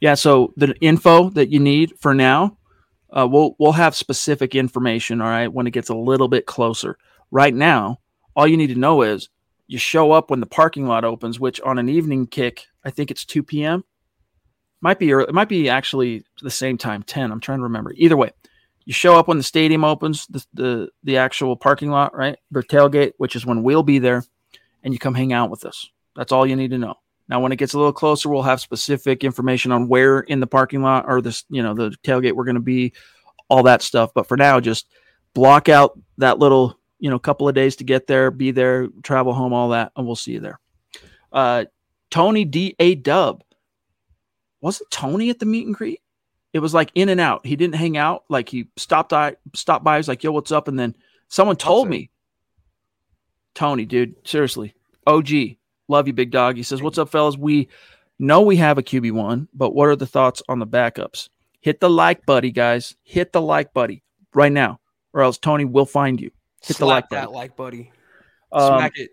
Yeah. 0.00 0.14
So 0.14 0.52
the 0.56 0.74
info 0.80 1.30
that 1.30 1.48
you 1.52 1.60
need 1.60 1.94
for 1.98 2.14
now, 2.14 2.58
Uh, 3.16 3.26
we'll 3.32 3.54
we'll 3.58 3.72
have 3.84 3.94
specific 3.94 4.54
information, 4.54 5.22
all 5.22 5.30
right, 5.30 5.52
when 5.54 5.66
it 5.66 5.74
gets 5.74 5.90
a 5.90 5.94
little 6.10 6.28
bit 6.28 6.44
closer. 6.44 6.98
Right 7.30 7.54
now, 7.54 7.98
all 8.34 8.48
you 8.48 8.56
need 8.56 8.74
to 8.74 8.84
know 8.86 9.02
is 9.02 9.30
you 9.68 9.78
show 9.78 10.12
up 10.16 10.28
when 10.30 10.40
the 10.40 10.54
parking 10.60 10.86
lot 10.88 11.04
opens, 11.04 11.40
which 11.40 11.60
on 11.62 11.78
an 11.78 11.88
evening 11.88 12.26
kick, 12.26 12.66
I 12.84 12.90
think 12.90 13.10
it's 13.10 13.24
2 13.24 13.42
p.m. 13.42 13.84
Might 14.80 14.98
be 14.98 15.12
early, 15.12 15.28
it 15.28 15.34
might 15.34 15.48
be 15.48 15.70
actually 15.70 16.24
the 16.42 16.50
same 16.50 16.76
time, 16.76 17.02
10. 17.02 17.32
I'm 17.32 17.40
trying 17.40 17.60
to 17.60 17.68
remember. 17.70 17.92
Either 17.96 18.16
way, 18.16 18.30
you 18.84 18.92
show 18.92 19.16
up 19.18 19.28
when 19.28 19.38
the 19.38 19.50
stadium 19.54 19.84
opens, 19.84 20.26
the 20.26 20.44
the, 20.54 20.88
the 21.04 21.16
actual 21.16 21.56
parking 21.56 21.90
lot, 21.90 22.10
right? 22.12 22.36
The 22.50 22.62
tailgate, 22.62 23.12
which 23.18 23.36
is 23.36 23.46
when 23.46 23.62
we'll 23.62 23.84
be 23.84 24.00
there, 24.00 24.22
and 24.82 24.92
you 24.92 24.98
come 24.98 25.14
hang 25.14 25.32
out 25.32 25.50
with 25.50 25.64
us. 25.64 25.88
That's 26.16 26.32
all 26.32 26.46
you 26.46 26.56
need 26.56 26.72
to 26.72 26.78
know. 26.78 26.96
Now, 27.28 27.40
when 27.40 27.52
it 27.52 27.56
gets 27.56 27.74
a 27.74 27.78
little 27.78 27.92
closer, 27.92 28.28
we'll 28.28 28.42
have 28.42 28.60
specific 28.60 29.24
information 29.24 29.72
on 29.72 29.88
where 29.88 30.20
in 30.20 30.40
the 30.40 30.46
parking 30.46 30.82
lot 30.82 31.06
or 31.08 31.20
this, 31.20 31.44
you 31.48 31.62
know, 31.62 31.74
the 31.74 31.90
tailgate 32.04 32.32
we're 32.32 32.44
going 32.44 32.54
to 32.54 32.60
be, 32.60 32.92
all 33.48 33.64
that 33.64 33.82
stuff. 33.82 34.12
But 34.14 34.28
for 34.28 34.36
now, 34.36 34.60
just 34.60 34.86
block 35.34 35.68
out 35.68 35.98
that 36.18 36.38
little, 36.38 36.78
you 36.98 37.10
know, 37.10 37.18
couple 37.18 37.48
of 37.48 37.54
days 37.54 37.76
to 37.76 37.84
get 37.84 38.06
there, 38.06 38.30
be 38.30 38.52
there, 38.52 38.88
travel 39.02 39.32
home, 39.32 39.52
all 39.52 39.70
that, 39.70 39.92
and 39.96 40.06
we'll 40.06 40.16
see 40.16 40.32
you 40.32 40.40
there. 40.40 40.60
Uh, 41.32 41.64
Tony 42.10 42.44
D 42.44 42.76
A 42.78 42.94
Dub, 42.94 43.42
wasn't 44.60 44.90
Tony 44.90 45.28
at 45.30 45.38
the 45.38 45.46
meet 45.46 45.66
and 45.66 45.74
greet? 45.74 46.00
It 46.52 46.60
was 46.60 46.72
like 46.72 46.90
in 46.94 47.08
and 47.08 47.20
out. 47.20 47.44
He 47.44 47.56
didn't 47.56 47.74
hang 47.74 47.96
out. 47.96 48.24
Like 48.28 48.48
he 48.48 48.68
stopped 48.76 49.10
by, 49.10 49.36
stopped 49.54 49.84
by. 49.84 49.98
He's 49.98 50.08
like, 50.08 50.24
"Yo, 50.24 50.32
what's 50.32 50.52
up?" 50.52 50.68
And 50.68 50.78
then 50.78 50.94
someone 51.28 51.56
told 51.56 51.88
me, 51.88 52.10
Tony, 53.54 53.84
dude, 53.84 54.14
seriously, 54.26 54.74
OG, 55.06 55.28
Love 55.88 56.06
you, 56.06 56.12
big 56.12 56.30
dog. 56.30 56.56
He 56.56 56.62
says, 56.62 56.82
What's 56.82 56.98
up, 56.98 57.08
fellas? 57.08 57.36
We 57.36 57.68
know 58.18 58.42
we 58.42 58.56
have 58.56 58.78
a 58.78 58.82
QB1, 58.82 59.48
but 59.54 59.74
what 59.74 59.88
are 59.88 59.96
the 59.96 60.06
thoughts 60.06 60.42
on 60.48 60.58
the 60.58 60.66
backups? 60.66 61.28
Hit 61.60 61.80
the 61.80 61.90
like 61.90 62.24
buddy, 62.26 62.50
guys. 62.50 62.96
Hit 63.02 63.32
the 63.32 63.40
like 63.40 63.72
buddy 63.72 64.02
right 64.34 64.52
now, 64.52 64.80
or 65.12 65.22
else 65.22 65.38
Tony 65.38 65.64
will 65.64 65.86
find 65.86 66.20
you. 66.20 66.30
Hit 66.62 66.76
Slap 66.76 66.78
the 66.78 66.86
like 66.86 67.08
that 67.10 67.26
buddy. 67.26 67.36
like 67.36 67.56
buddy. 67.56 67.92
Um, 68.52 68.78
Smack 68.78 68.92
it. 68.96 69.10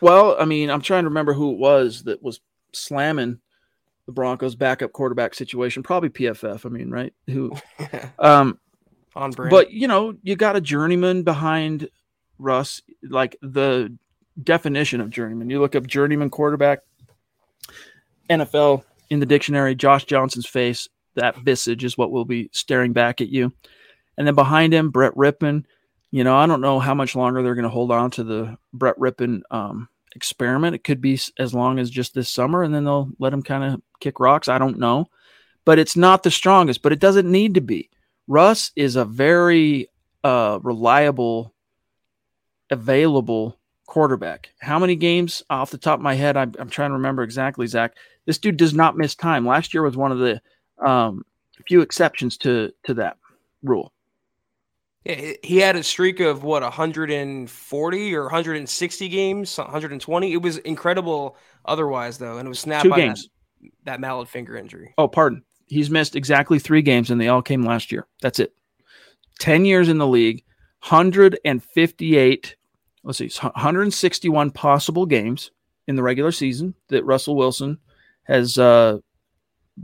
Well, 0.00 0.36
I 0.38 0.44
mean, 0.44 0.70
I'm 0.70 0.80
trying 0.80 1.04
to 1.04 1.08
remember 1.08 1.34
who 1.34 1.52
it 1.52 1.58
was 1.58 2.04
that 2.04 2.22
was 2.22 2.40
slamming 2.72 3.40
the 4.06 4.12
Broncos 4.12 4.54
backup 4.54 4.92
quarterback 4.92 5.34
situation. 5.34 5.82
Probably 5.82 6.08
PFF. 6.08 6.64
I 6.64 6.68
mean, 6.68 6.90
right? 6.90 7.12
Who? 7.26 7.54
um, 8.18 8.58
on 9.14 9.30
brand. 9.30 9.50
But 9.50 9.70
you 9.70 9.88
know, 9.88 10.14
you 10.22 10.36
got 10.36 10.56
a 10.56 10.60
journeyman 10.60 11.22
behind 11.22 11.88
Russ, 12.38 12.82
like 13.02 13.36
the 13.42 13.96
definition 14.42 15.00
of 15.00 15.10
journeyman. 15.10 15.50
You 15.50 15.60
look 15.60 15.74
up 15.74 15.86
journeyman 15.86 16.30
quarterback, 16.30 16.80
NFL 18.28 18.84
in 19.10 19.20
the 19.20 19.26
dictionary, 19.26 19.74
Josh 19.74 20.04
Johnson's 20.04 20.46
face, 20.46 20.88
that 21.14 21.38
visage 21.38 21.84
is 21.84 21.96
what 21.96 22.10
will 22.10 22.24
be 22.24 22.50
staring 22.52 22.92
back 22.92 23.20
at 23.20 23.28
you. 23.28 23.52
And 24.16 24.26
then 24.26 24.34
behind 24.34 24.72
him, 24.72 24.90
Brett 24.90 25.14
Rypien. 25.14 25.64
You 26.10 26.22
know, 26.22 26.36
I 26.36 26.46
don't 26.46 26.60
know 26.60 26.78
how 26.78 26.94
much 26.94 27.16
longer 27.16 27.42
they're 27.42 27.56
going 27.56 27.64
to 27.64 27.68
hold 27.68 27.90
on 27.90 28.10
to 28.12 28.24
the 28.24 28.56
Brett 28.72 28.98
Rypien 28.98 29.42
um, 29.50 29.88
experiment. 30.14 30.74
It 30.74 30.84
could 30.84 31.00
be 31.00 31.18
as 31.38 31.54
long 31.54 31.78
as 31.78 31.90
just 31.90 32.14
this 32.14 32.30
summer, 32.30 32.62
and 32.62 32.72
then 32.72 32.84
they'll 32.84 33.10
let 33.18 33.32
him 33.32 33.42
kind 33.42 33.64
of 33.64 33.82
kick 34.00 34.20
rocks. 34.20 34.48
I 34.48 34.58
don't 34.58 34.78
know. 34.78 35.06
But 35.64 35.78
it's 35.78 35.96
not 35.96 36.22
the 36.22 36.30
strongest, 36.30 36.82
but 36.82 36.92
it 36.92 37.00
doesn't 37.00 37.30
need 37.30 37.54
to 37.54 37.60
be. 37.60 37.90
Russ 38.28 38.70
is 38.76 38.96
a 38.96 39.04
very 39.04 39.88
uh, 40.22 40.58
reliable, 40.62 41.54
available 42.70 43.58
quarterback. 43.86 44.50
How 44.60 44.78
many 44.78 44.96
games 44.96 45.42
off 45.50 45.70
the 45.70 45.78
top 45.78 45.98
of 45.98 46.02
my 46.02 46.14
head? 46.14 46.36
I'm, 46.36 46.52
I'm, 46.58 46.70
trying 46.70 46.90
to 46.90 46.94
remember 46.94 47.22
exactly, 47.22 47.66
Zach. 47.66 47.94
This 48.26 48.38
dude 48.38 48.56
does 48.56 48.74
not 48.74 48.96
miss 48.96 49.14
time. 49.14 49.46
Last 49.46 49.74
year 49.74 49.82
was 49.82 49.96
one 49.96 50.12
of 50.12 50.18
the 50.18 50.40
um, 50.84 51.24
few 51.66 51.80
exceptions 51.80 52.36
to 52.38 52.72
to 52.84 52.94
that 52.94 53.18
rule. 53.62 53.92
Yeah, 55.04 55.32
he 55.42 55.58
had 55.58 55.76
a 55.76 55.82
streak 55.82 56.20
of 56.20 56.44
what 56.44 56.62
140 56.62 58.14
or 58.14 58.22
160 58.22 59.08
games, 59.08 59.58
120. 59.58 60.32
It 60.32 60.42
was 60.42 60.58
incredible. 60.58 61.36
Otherwise, 61.66 62.18
though, 62.18 62.38
and 62.38 62.46
it 62.46 62.48
was 62.48 62.60
snapped 62.60 62.84
Two 62.84 62.90
by 62.90 62.96
games. 62.96 63.28
That, 63.60 63.70
that 63.84 64.00
mallet 64.00 64.28
finger 64.28 64.56
injury. 64.56 64.94
Oh, 64.98 65.08
pardon. 65.08 65.42
He's 65.66 65.90
missed 65.90 66.14
exactly 66.14 66.58
three 66.58 66.82
games, 66.82 67.10
and 67.10 67.20
they 67.20 67.28
all 67.28 67.42
came 67.42 67.64
last 67.64 67.90
year. 67.90 68.06
That's 68.20 68.38
it. 68.38 68.52
Ten 69.38 69.64
years 69.64 69.88
in 69.88 69.98
the 69.98 70.06
league, 70.06 70.44
158 70.88 72.56
let's 73.04 73.18
see, 73.18 73.30
161 73.40 74.50
possible 74.50 75.06
games 75.06 75.50
in 75.86 75.96
the 75.96 76.02
regular 76.02 76.32
season 76.32 76.74
that 76.88 77.04
Russell 77.04 77.36
Wilson 77.36 77.78
has, 78.24 78.58
uh, 78.58 78.98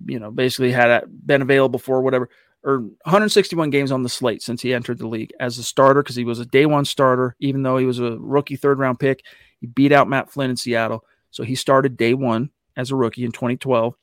you 0.06 0.18
know, 0.18 0.30
basically 0.30 0.72
had 0.72 1.04
been 1.26 1.42
available 1.42 1.78
for 1.78 2.00
whatever, 2.00 2.30
or 2.64 2.78
161 2.78 3.70
games 3.70 3.92
on 3.92 4.02
the 4.02 4.08
slate 4.08 4.42
since 4.42 4.62
he 4.62 4.74
entered 4.74 4.98
the 4.98 5.06
league 5.06 5.32
as 5.38 5.58
a 5.58 5.62
starter 5.62 6.02
because 6.02 6.16
he 6.16 6.24
was 6.24 6.38
a 6.38 6.46
day 6.46 6.66
one 6.66 6.84
starter, 6.84 7.36
even 7.40 7.62
though 7.62 7.76
he 7.76 7.86
was 7.86 7.98
a 7.98 8.16
rookie 8.18 8.56
third 8.56 8.78
round 8.78 8.98
pick. 8.98 9.24
He 9.60 9.66
beat 9.66 9.92
out 9.92 10.08
Matt 10.08 10.30
Flynn 10.30 10.50
in 10.50 10.56
Seattle. 10.56 11.04
So 11.30 11.44
he 11.44 11.54
started 11.54 11.96
day 11.96 12.14
one 12.14 12.50
as 12.76 12.90
a 12.90 12.96
rookie 12.96 13.24
in 13.24 13.32
2012. 13.32 13.94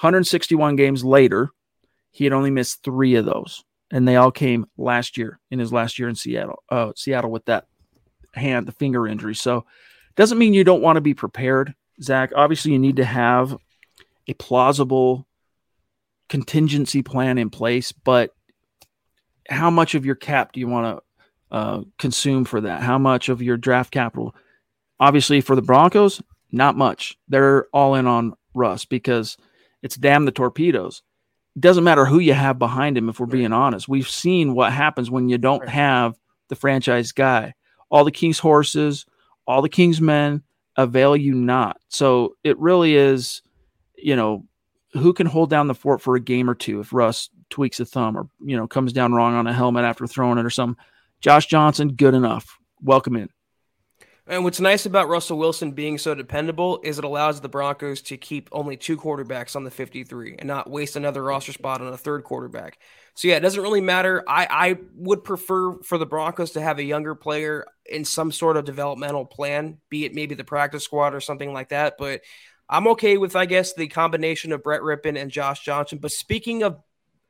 161 0.00 0.76
games 0.76 1.04
later, 1.04 1.50
he 2.10 2.24
had 2.24 2.32
only 2.32 2.50
missed 2.50 2.82
three 2.82 3.16
of 3.16 3.26
those, 3.26 3.64
and 3.90 4.08
they 4.08 4.16
all 4.16 4.30
came 4.30 4.66
last 4.78 5.18
year 5.18 5.38
in 5.50 5.58
his 5.58 5.72
last 5.72 5.98
year 5.98 6.08
in 6.08 6.14
Seattle. 6.14 6.62
Uh, 6.68 6.92
Seattle 6.96 7.30
with 7.30 7.44
that 7.44 7.66
hand, 8.32 8.66
the 8.66 8.72
finger 8.72 9.06
injury. 9.06 9.34
So 9.34 9.64
doesn't 10.16 10.38
mean 10.38 10.54
you 10.54 10.64
don't 10.64 10.82
want 10.82 10.96
to 10.96 11.00
be 11.00 11.14
prepared, 11.14 11.74
Zach. 12.02 12.32
Obviously, 12.34 12.72
you 12.72 12.78
need 12.78 12.96
to 12.96 13.04
have 13.04 13.56
a 14.26 14.34
plausible 14.34 15.26
contingency 16.28 17.02
plan 17.02 17.38
in 17.38 17.50
place, 17.50 17.92
but 17.92 18.34
how 19.48 19.70
much 19.70 19.94
of 19.94 20.06
your 20.06 20.14
cap 20.14 20.52
do 20.52 20.60
you 20.60 20.68
want 20.68 20.98
to 20.98 21.56
uh, 21.56 21.80
consume 21.98 22.44
for 22.44 22.60
that? 22.60 22.82
How 22.82 22.98
much 22.98 23.28
of 23.28 23.42
your 23.42 23.56
draft 23.56 23.90
capital? 23.90 24.34
Obviously, 25.00 25.40
for 25.40 25.56
the 25.56 25.62
Broncos, 25.62 26.22
not 26.52 26.76
much. 26.76 27.18
They're 27.28 27.66
all 27.72 27.94
in 27.94 28.06
on 28.06 28.34
Russ 28.54 28.84
because 28.84 29.36
it's 29.82 29.96
damn 29.96 30.24
the 30.24 30.32
torpedoes. 30.32 31.02
It 31.56 31.62
doesn't 31.62 31.84
matter 31.84 32.04
who 32.04 32.18
you 32.18 32.34
have 32.34 32.58
behind 32.58 32.96
him, 32.96 33.08
if 33.08 33.18
we're 33.18 33.26
being 33.26 33.52
honest. 33.52 33.88
We've 33.88 34.08
seen 34.08 34.54
what 34.54 34.72
happens 34.72 35.10
when 35.10 35.28
you 35.28 35.38
don't 35.38 35.68
have 35.68 36.16
the 36.48 36.56
franchise 36.56 37.12
guy 37.12 37.54
all 37.90 38.04
the 38.04 38.10
king's 38.10 38.38
horses, 38.38 39.06
all 39.46 39.62
the 39.62 39.68
king's 39.68 40.00
men 40.00 40.42
avail 40.76 41.16
you 41.16 41.34
not. 41.34 41.80
So 41.88 42.36
it 42.44 42.58
really 42.58 42.96
is, 42.96 43.42
you 43.96 44.16
know, 44.16 44.46
who 44.92 45.12
can 45.12 45.26
hold 45.26 45.50
down 45.50 45.66
the 45.66 45.74
fort 45.74 46.00
for 46.00 46.16
a 46.16 46.20
game 46.20 46.48
or 46.48 46.54
two 46.54 46.80
if 46.80 46.92
Russ 46.92 47.30
tweaks 47.48 47.80
a 47.80 47.84
thumb 47.84 48.16
or, 48.16 48.28
you 48.44 48.56
know, 48.56 48.66
comes 48.66 48.92
down 48.92 49.12
wrong 49.12 49.34
on 49.34 49.46
a 49.46 49.52
helmet 49.52 49.84
after 49.84 50.06
throwing 50.06 50.38
it 50.38 50.44
or 50.44 50.50
something. 50.50 50.82
Josh 51.20 51.46
Johnson, 51.46 51.94
good 51.94 52.14
enough. 52.14 52.58
Welcome 52.82 53.16
in. 53.16 53.28
And 54.26 54.44
what's 54.44 54.60
nice 54.60 54.86
about 54.86 55.08
Russell 55.08 55.38
Wilson 55.38 55.72
being 55.72 55.98
so 55.98 56.14
dependable 56.14 56.80
is 56.84 56.98
it 56.98 57.04
allows 57.04 57.40
the 57.40 57.48
Broncos 57.48 58.00
to 58.02 58.16
keep 58.16 58.48
only 58.52 58.76
two 58.76 58.96
quarterbacks 58.96 59.56
on 59.56 59.64
the 59.64 59.72
53 59.72 60.36
and 60.38 60.46
not 60.46 60.70
waste 60.70 60.94
another 60.94 61.22
roster 61.22 61.52
spot 61.52 61.80
on 61.80 61.92
a 61.92 61.96
third 61.96 62.22
quarterback. 62.22 62.78
So 63.14 63.28
yeah, 63.28 63.36
it 63.36 63.40
doesn't 63.40 63.62
really 63.62 63.80
matter. 63.80 64.24
I, 64.26 64.46
I 64.50 64.78
would 64.94 65.24
prefer 65.24 65.74
for 65.82 65.98
the 65.98 66.06
Broncos 66.06 66.52
to 66.52 66.62
have 66.62 66.78
a 66.78 66.84
younger 66.84 67.14
player 67.14 67.66
in 67.84 68.04
some 68.04 68.32
sort 68.32 68.56
of 68.56 68.64
developmental 68.64 69.24
plan, 69.24 69.78
be 69.88 70.04
it 70.04 70.14
maybe 70.14 70.34
the 70.34 70.44
practice 70.44 70.84
squad 70.84 71.14
or 71.14 71.20
something 71.20 71.52
like 71.52 71.70
that. 71.70 71.96
But 71.98 72.22
I'm 72.68 72.86
okay 72.88 73.18
with, 73.18 73.34
I 73.34 73.46
guess, 73.46 73.74
the 73.74 73.88
combination 73.88 74.52
of 74.52 74.62
Brett 74.62 74.80
Rypien 74.80 75.20
and 75.20 75.30
Josh 75.30 75.64
Johnson. 75.64 75.98
But 75.98 76.12
speaking 76.12 76.62
of 76.62 76.80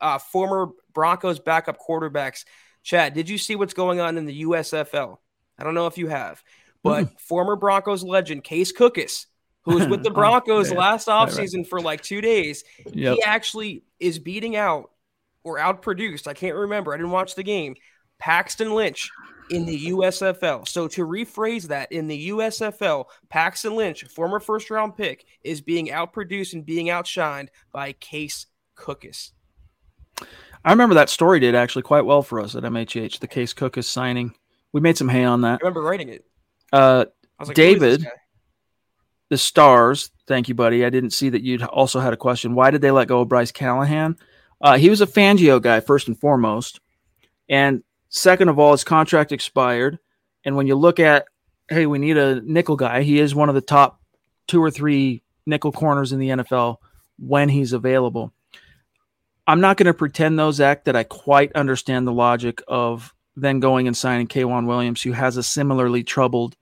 uh, 0.00 0.18
former 0.18 0.68
Broncos 0.92 1.40
backup 1.40 1.78
quarterbacks, 1.78 2.44
Chad, 2.82 3.14
did 3.14 3.28
you 3.28 3.38
see 3.38 3.56
what's 3.56 3.74
going 3.74 4.00
on 4.00 4.18
in 4.18 4.26
the 4.26 4.42
USFL? 4.42 5.18
I 5.58 5.64
don't 5.64 5.74
know 5.74 5.86
if 5.86 5.98
you 5.98 6.08
have, 6.08 6.42
but 6.82 7.04
mm. 7.04 7.20
former 7.20 7.56
Broncos 7.56 8.02
legend 8.02 8.44
Case 8.44 8.72
Cookus, 8.72 9.26
who 9.62 9.74
was 9.74 9.86
with 9.86 10.02
the 10.02 10.10
Broncos 10.12 10.72
oh, 10.72 10.76
last 10.76 11.08
offseason 11.08 11.38
right, 11.38 11.54
right. 11.54 11.66
for 11.68 11.80
like 11.80 12.02
two 12.02 12.20
days, 12.20 12.64
yep. 12.92 13.16
he 13.16 13.22
actually 13.22 13.84
is 13.98 14.18
beating 14.18 14.56
out 14.56 14.90
or 15.44 15.58
outproduced. 15.58 16.26
I 16.26 16.34
can't 16.34 16.56
remember. 16.56 16.92
I 16.92 16.96
didn't 16.96 17.12
watch 17.12 17.34
the 17.34 17.42
game. 17.42 17.74
Paxton 18.18 18.74
Lynch 18.74 19.10
in 19.50 19.66
the 19.66 19.88
USFL. 19.88 20.66
So 20.68 20.86
to 20.88 21.06
rephrase 21.06 21.64
that, 21.64 21.90
in 21.90 22.06
the 22.06 22.28
USFL, 22.28 23.06
Paxton 23.28 23.74
Lynch, 23.74 24.04
former 24.04 24.40
first 24.40 24.70
round 24.70 24.96
pick, 24.96 25.24
is 25.42 25.60
being 25.60 25.88
outproduced 25.88 26.52
and 26.52 26.64
being 26.64 26.86
outshined 26.86 27.48
by 27.72 27.92
Case 27.94 28.46
Cookus. 28.76 29.32
I 30.64 30.70
remember 30.70 30.94
that 30.94 31.08
story 31.08 31.40
did 31.40 31.54
actually 31.54 31.82
quite 31.82 32.04
well 32.04 32.22
for 32.22 32.40
us 32.40 32.54
at 32.54 32.62
MHH. 32.62 33.18
The 33.18 33.26
Case 33.26 33.54
Cookus 33.54 33.84
signing, 33.84 34.34
we 34.72 34.80
made 34.80 34.96
some 34.96 35.08
hay 35.08 35.24
on 35.24 35.40
that. 35.40 35.60
I 35.62 35.64
remember 35.64 35.82
writing 35.82 36.10
it. 36.10 36.24
Uh, 36.72 37.06
like, 37.44 37.56
David, 37.56 38.06
the 39.30 39.38
Stars. 39.38 40.10
Thank 40.26 40.48
you, 40.48 40.54
buddy. 40.54 40.84
I 40.84 40.90
didn't 40.90 41.10
see 41.10 41.30
that 41.30 41.42
you'd 41.42 41.62
also 41.62 42.00
had 42.00 42.12
a 42.12 42.16
question. 42.16 42.54
Why 42.54 42.70
did 42.70 42.82
they 42.82 42.90
let 42.90 43.08
go 43.08 43.22
of 43.22 43.28
Bryce 43.28 43.50
Callahan? 43.50 44.16
Uh, 44.60 44.76
he 44.76 44.90
was 44.90 45.00
a 45.00 45.06
Fangio 45.06 45.60
guy 45.60 45.80
first 45.80 46.08
and 46.08 46.18
foremost, 46.18 46.80
and 47.48 47.82
second 48.08 48.48
of 48.48 48.58
all, 48.58 48.72
his 48.72 48.84
contract 48.84 49.32
expired. 49.32 49.98
And 50.44 50.56
when 50.56 50.66
you 50.66 50.74
look 50.74 51.00
at, 51.00 51.26
hey, 51.68 51.86
we 51.86 51.98
need 51.98 52.16
a 52.16 52.40
nickel 52.42 52.76
guy, 52.76 53.02
he 53.02 53.18
is 53.18 53.34
one 53.34 53.48
of 53.48 53.54
the 53.54 53.60
top 53.60 54.00
two 54.46 54.62
or 54.62 54.70
three 54.70 55.22
nickel 55.46 55.72
corners 55.72 56.12
in 56.12 56.18
the 56.18 56.28
NFL 56.28 56.76
when 57.18 57.48
he's 57.48 57.72
available. 57.72 58.32
I'm 59.46 59.60
not 59.60 59.76
going 59.76 59.86
to 59.86 59.94
pretend 59.94 60.38
though, 60.38 60.52
Zach, 60.52 60.84
that 60.84 60.96
I 60.96 61.04
quite 61.04 61.52
understand 61.54 62.06
the 62.06 62.12
logic 62.12 62.62
of 62.68 63.14
then 63.36 63.60
going 63.60 63.86
and 63.86 63.96
signing 63.96 64.28
K'Waun 64.28 64.66
Williams, 64.66 65.02
who 65.02 65.12
has 65.12 65.36
a 65.36 65.42
similarly 65.42 66.04
troubled 66.04 66.56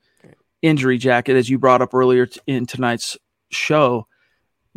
injury 0.63 0.99
jacket, 0.99 1.37
as 1.37 1.49
you 1.49 1.59
brought 1.59 1.83
up 1.83 1.95
earlier 1.95 2.29
in 2.47 2.67
tonight's 2.67 3.17
show. 3.51 4.07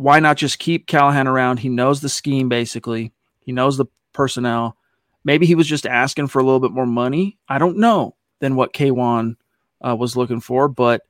Why 0.02 0.18
not 0.18 0.36
just 0.36 0.58
keep 0.58 0.88
Callahan 0.88 1.28
around? 1.28 1.60
He 1.60 1.68
knows 1.68 2.00
the 2.00 2.08
scheme 2.08 2.48
basically. 2.48 3.12
He 3.38 3.52
knows 3.52 3.76
the 3.76 3.86
personnel. 4.12 4.76
Maybe 5.22 5.46
he 5.46 5.54
was 5.54 5.68
just 5.68 5.86
asking 5.86 6.26
for 6.26 6.40
a 6.40 6.42
little 6.42 6.58
bit 6.58 6.72
more 6.72 6.86
money. 6.86 7.38
I 7.48 7.58
don't 7.58 7.78
know 7.78 8.16
than 8.40 8.56
what 8.56 8.74
K'Waun 8.74 9.36
uh, 9.80 9.94
was 9.94 10.16
looking 10.16 10.40
for, 10.40 10.66
but 10.66 11.02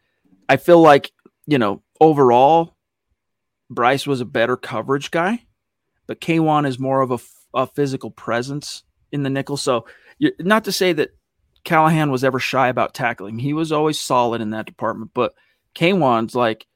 I 0.46 0.58
feel 0.58 0.82
like 0.82 1.10
you 1.46 1.56
know 1.56 1.82
overall, 2.02 2.76
Bryce 3.70 4.06
was 4.06 4.20
a 4.20 4.26
better 4.26 4.58
coverage 4.58 5.10
guy, 5.10 5.42
but 6.06 6.20
K'Waun 6.20 6.66
is 6.66 6.78
more 6.78 7.00
of 7.00 7.12
a, 7.12 7.18
a 7.54 7.66
physical 7.66 8.10
presence 8.10 8.82
in 9.10 9.22
the 9.22 9.30
nickel. 9.30 9.56
So, 9.56 9.86
not 10.38 10.64
to 10.64 10.72
say 10.72 10.92
that 10.92 11.16
Callahan 11.64 12.10
was 12.10 12.24
ever 12.24 12.38
shy 12.38 12.68
about 12.68 12.92
tackling. 12.92 13.38
He 13.38 13.54
was 13.54 13.72
always 13.72 13.98
solid 13.98 14.42
in 14.42 14.50
that 14.50 14.66
department, 14.66 15.12
but 15.14 15.32
K'Waun's 15.74 16.34
like 16.34 16.66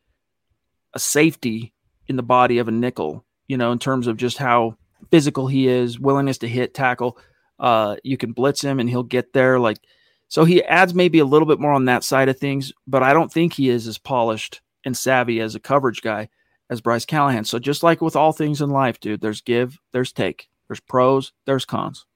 a 0.95 0.99
safety 0.99 1.75
in 2.09 2.17
the 2.17 2.23
body 2.23 2.59
of 2.59 2.69
a 2.69 2.73
nickel, 2.73 3.25
you 3.49 3.57
know, 3.57 3.73
in 3.73 3.79
terms 3.79 4.07
of 4.07 4.17
just 4.17 4.39
how 4.39 4.77
physical 5.11 5.47
he 5.47 5.69
is, 5.69 5.99
willingness 5.99 6.39
to 6.39 6.49
hit, 6.49 6.75
tackle. 6.75 7.19
Uh, 7.59 7.97
you 8.03 8.17
can 8.17 8.33
blitz 8.33 8.63
him 8.63 8.81
and 8.81 8.89
he'll 8.89 9.03
get 9.03 9.33
there. 9.33 9.59
Like, 9.59 9.79
so 10.29 10.45
he 10.45 10.63
adds 10.65 10.95
maybe 10.95 11.19
a 11.19 11.25
little 11.25 11.47
bit 11.47 11.61
more 11.61 11.73
on 11.73 11.87
that 11.87 12.05
side 12.05 12.29
of 12.29 12.39
things, 12.39 12.73
but 12.87 13.03
I 13.03 13.13
don't 13.13 13.33
think 13.33 13.53
he 13.53 13.69
is 13.69 13.87
as 13.87 13.99
polished 13.99 14.61
and 14.85 14.97
savvy 14.97 15.41
as 15.41 15.55
a 15.55 15.61
coverage 15.61 16.03
guy 16.03 16.29
as 16.69 16.81
Bryce 16.81 17.05
Callahan. 17.05 17.45
So 17.45 17.59
just 17.59 17.83
like 17.83 18.01
with 18.01 18.17
all 18.17 18.33
things 18.33 18.61
in 18.61 18.71
life, 18.71 19.01
dude, 19.01 19.21
there's 19.21 19.41
give, 19.41 19.79
there's 19.93 20.13
take, 20.13 20.49
there's 20.69 20.81
pros, 20.81 21.33
there's 21.45 21.65
cons. 21.65 22.07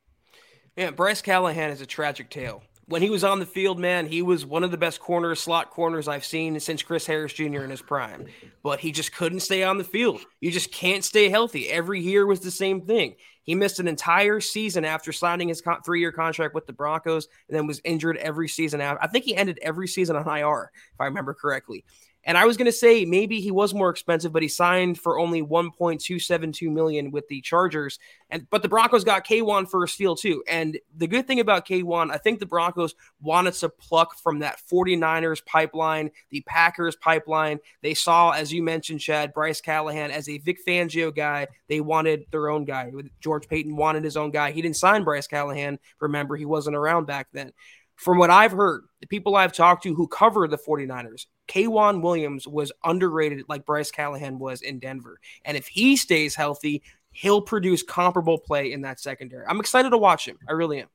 Yeah, 0.76 0.90
Bryce 0.90 1.22
Callahan 1.22 1.70
is 1.70 1.80
a 1.80 1.86
tragic 1.86 2.30
tale. 2.30 2.62
When 2.90 3.02
he 3.02 3.08
was 3.10 3.22
on 3.22 3.38
the 3.38 3.46
field, 3.46 3.78
man, 3.78 4.06
he 4.06 4.20
was 4.20 4.44
one 4.44 4.64
of 4.64 4.72
the 4.72 4.76
best 4.76 4.98
corner 4.98 5.36
slot 5.36 5.70
corners 5.70 6.08
I've 6.08 6.24
seen 6.24 6.58
since 6.58 6.82
Chris 6.82 7.06
Harris 7.06 7.32
Jr. 7.32 7.62
in 7.62 7.70
his 7.70 7.80
prime. 7.80 8.26
But 8.64 8.80
he 8.80 8.90
just 8.90 9.14
couldn't 9.14 9.40
stay 9.40 9.62
on 9.62 9.78
the 9.78 9.84
field. 9.84 10.22
You 10.40 10.50
just 10.50 10.72
can't 10.72 11.04
stay 11.04 11.28
healthy. 11.28 11.68
Every 11.68 12.00
year 12.00 12.26
was 12.26 12.40
the 12.40 12.50
same 12.50 12.80
thing. 12.80 13.14
He 13.44 13.54
missed 13.54 13.78
an 13.78 13.86
entire 13.86 14.40
season 14.40 14.84
after 14.84 15.12
signing 15.12 15.46
his 15.46 15.62
three-year 15.84 16.10
contract 16.10 16.52
with 16.52 16.66
the 16.66 16.72
Broncos, 16.72 17.28
and 17.48 17.56
then 17.56 17.68
was 17.68 17.80
injured 17.84 18.16
every 18.16 18.48
season. 18.48 18.80
After. 18.80 19.00
I 19.00 19.06
think 19.06 19.24
he 19.24 19.36
ended 19.36 19.60
every 19.62 19.86
season 19.86 20.16
on 20.16 20.26
IR, 20.26 20.72
if 20.92 21.00
I 21.00 21.04
remember 21.04 21.32
correctly. 21.32 21.84
And 22.24 22.36
I 22.36 22.44
was 22.44 22.56
going 22.56 22.66
to 22.66 22.72
say 22.72 23.04
maybe 23.04 23.40
he 23.40 23.50
was 23.50 23.72
more 23.72 23.88
expensive, 23.88 24.32
but 24.32 24.42
he 24.42 24.48
signed 24.48 24.98
for 24.98 25.18
only 25.18 25.42
1.272 25.42 26.70
million 26.70 27.10
with 27.10 27.26
the 27.28 27.40
Chargers. 27.40 27.98
And 28.28 28.48
but 28.50 28.62
the 28.62 28.68
Broncos 28.68 29.04
got 29.04 29.26
K'Waun 29.26 29.68
for 29.68 29.82
his 29.86 29.96
deal 29.96 30.14
too. 30.14 30.42
And 30.46 30.78
the 30.96 31.06
good 31.06 31.26
thing 31.26 31.40
about 31.40 31.66
K'Waun, 31.66 32.10
I 32.10 32.18
think 32.18 32.38
the 32.38 32.46
Broncos 32.46 32.94
wanted 33.22 33.54
to 33.54 33.68
pluck 33.68 34.18
from 34.18 34.40
that 34.40 34.60
49ers 34.70 35.44
pipeline, 35.46 36.10
the 36.30 36.42
Packers 36.42 36.94
pipeline. 36.96 37.58
They 37.82 37.94
saw, 37.94 38.30
as 38.30 38.52
you 38.52 38.62
mentioned, 38.62 39.00
Chad, 39.00 39.32
Bryce 39.32 39.60
Callahan 39.60 40.10
as 40.10 40.28
a 40.28 40.38
Vic 40.38 40.58
Fangio 40.66 41.14
guy. 41.14 41.48
They 41.68 41.80
wanted 41.80 42.26
their 42.30 42.50
own 42.50 42.64
guy. 42.64 42.92
George 43.20 43.48
Paton 43.48 43.76
wanted 43.76 44.04
his 44.04 44.16
own 44.16 44.30
guy. 44.30 44.52
He 44.52 44.60
didn't 44.60 44.76
sign 44.76 45.04
Bryce 45.04 45.26
Callahan. 45.26 45.78
Remember, 46.00 46.36
he 46.36 46.44
wasn't 46.44 46.76
around 46.76 47.06
back 47.06 47.28
then. 47.32 47.52
From 48.00 48.16
what 48.16 48.30
I've 48.30 48.52
heard, 48.52 48.84
the 49.02 49.06
people 49.06 49.36
I've 49.36 49.52
talked 49.52 49.82
to 49.82 49.94
who 49.94 50.08
cover 50.08 50.48
the 50.48 50.56
49ers, 50.56 51.26
K'Waun 51.48 52.00
Williams 52.00 52.48
was 52.48 52.72
underrated 52.82 53.44
like 53.46 53.66
Bryce 53.66 53.90
Callahan 53.90 54.38
was 54.38 54.62
in 54.62 54.78
Denver. 54.78 55.20
And 55.44 55.54
if 55.54 55.66
he 55.66 55.96
stays 55.96 56.34
healthy, 56.34 56.82
he'll 57.10 57.42
produce 57.42 57.82
comparable 57.82 58.38
play 58.38 58.72
in 58.72 58.80
that 58.82 59.00
secondary. 59.00 59.44
I'm 59.46 59.60
excited 59.60 59.90
to 59.90 59.98
watch 59.98 60.26
him. 60.26 60.38
I 60.48 60.52
really 60.52 60.80
am. 60.80 60.88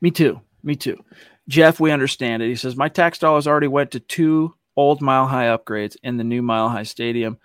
Me 0.00 0.12
too. 0.12 0.40
Me 0.62 0.76
too. 0.76 1.04
Jeff, 1.48 1.80
we 1.80 1.90
understand 1.90 2.44
it. 2.44 2.48
He 2.48 2.54
says, 2.54 2.76
My 2.76 2.88
tax 2.88 3.18
dollars 3.18 3.48
already 3.48 3.66
went 3.66 3.90
to 3.90 3.98
two 3.98 4.54
old 4.76 5.02
mile 5.02 5.26
high 5.26 5.46
upgrades 5.46 5.96
in 6.04 6.16
the 6.16 6.22
new 6.22 6.42
mile 6.42 6.68
high 6.68 6.84
stadium. 6.84 7.38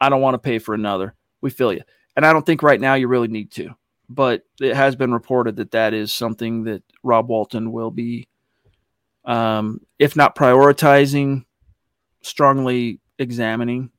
I 0.00 0.08
don't 0.08 0.22
want 0.22 0.32
to 0.32 0.38
pay 0.38 0.58
for 0.58 0.74
another. 0.74 1.14
We 1.42 1.50
feel 1.50 1.74
you. 1.74 1.82
And 2.16 2.24
I 2.24 2.32
don't 2.32 2.46
think 2.46 2.62
right 2.62 2.80
now 2.80 2.94
you 2.94 3.06
really 3.06 3.28
need 3.28 3.50
to. 3.52 3.74
But 4.08 4.44
it 4.62 4.74
has 4.74 4.96
been 4.96 5.12
reported 5.12 5.56
that 5.56 5.72
that 5.72 5.92
is 5.92 6.10
something 6.10 6.64
that 6.64 6.82
Rob 7.02 7.28
Walton 7.28 7.70
will 7.70 7.90
be, 7.90 8.28
um, 9.24 9.80
if 9.98 10.16
not 10.16 10.34
prioritizing, 10.34 11.44
strongly 12.22 13.00
examining 13.18 13.90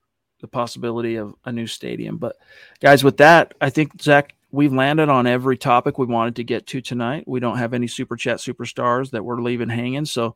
the 0.42 0.48
possibility 0.48 1.16
of 1.16 1.34
a 1.46 1.52
new 1.52 1.68
stadium. 1.68 2.18
But 2.18 2.36
guys, 2.80 3.04
with 3.04 3.18
that, 3.18 3.54
I 3.62 3.70
think 3.70 4.02
Zach, 4.02 4.36
we've 4.52 4.74
landed 4.74 5.10
on 5.10 5.28
every 5.28 5.58
topic 5.58 5.98
we 5.98 6.08
wanted 6.08 6.36
to 6.38 6.44
get 6.44 6.68
to 6.68 6.82
tonight. 6.82 7.28
We 7.28 7.40
don't 7.40 7.58
have 7.58 7.74
any 7.74 7.88
super 7.88 8.18
chat 8.18 8.38
superstars 8.38 9.12
that 9.12 9.24
we're 9.24 9.42
leaving 9.42 9.70
hanging. 9.70 10.06
So 10.06 10.36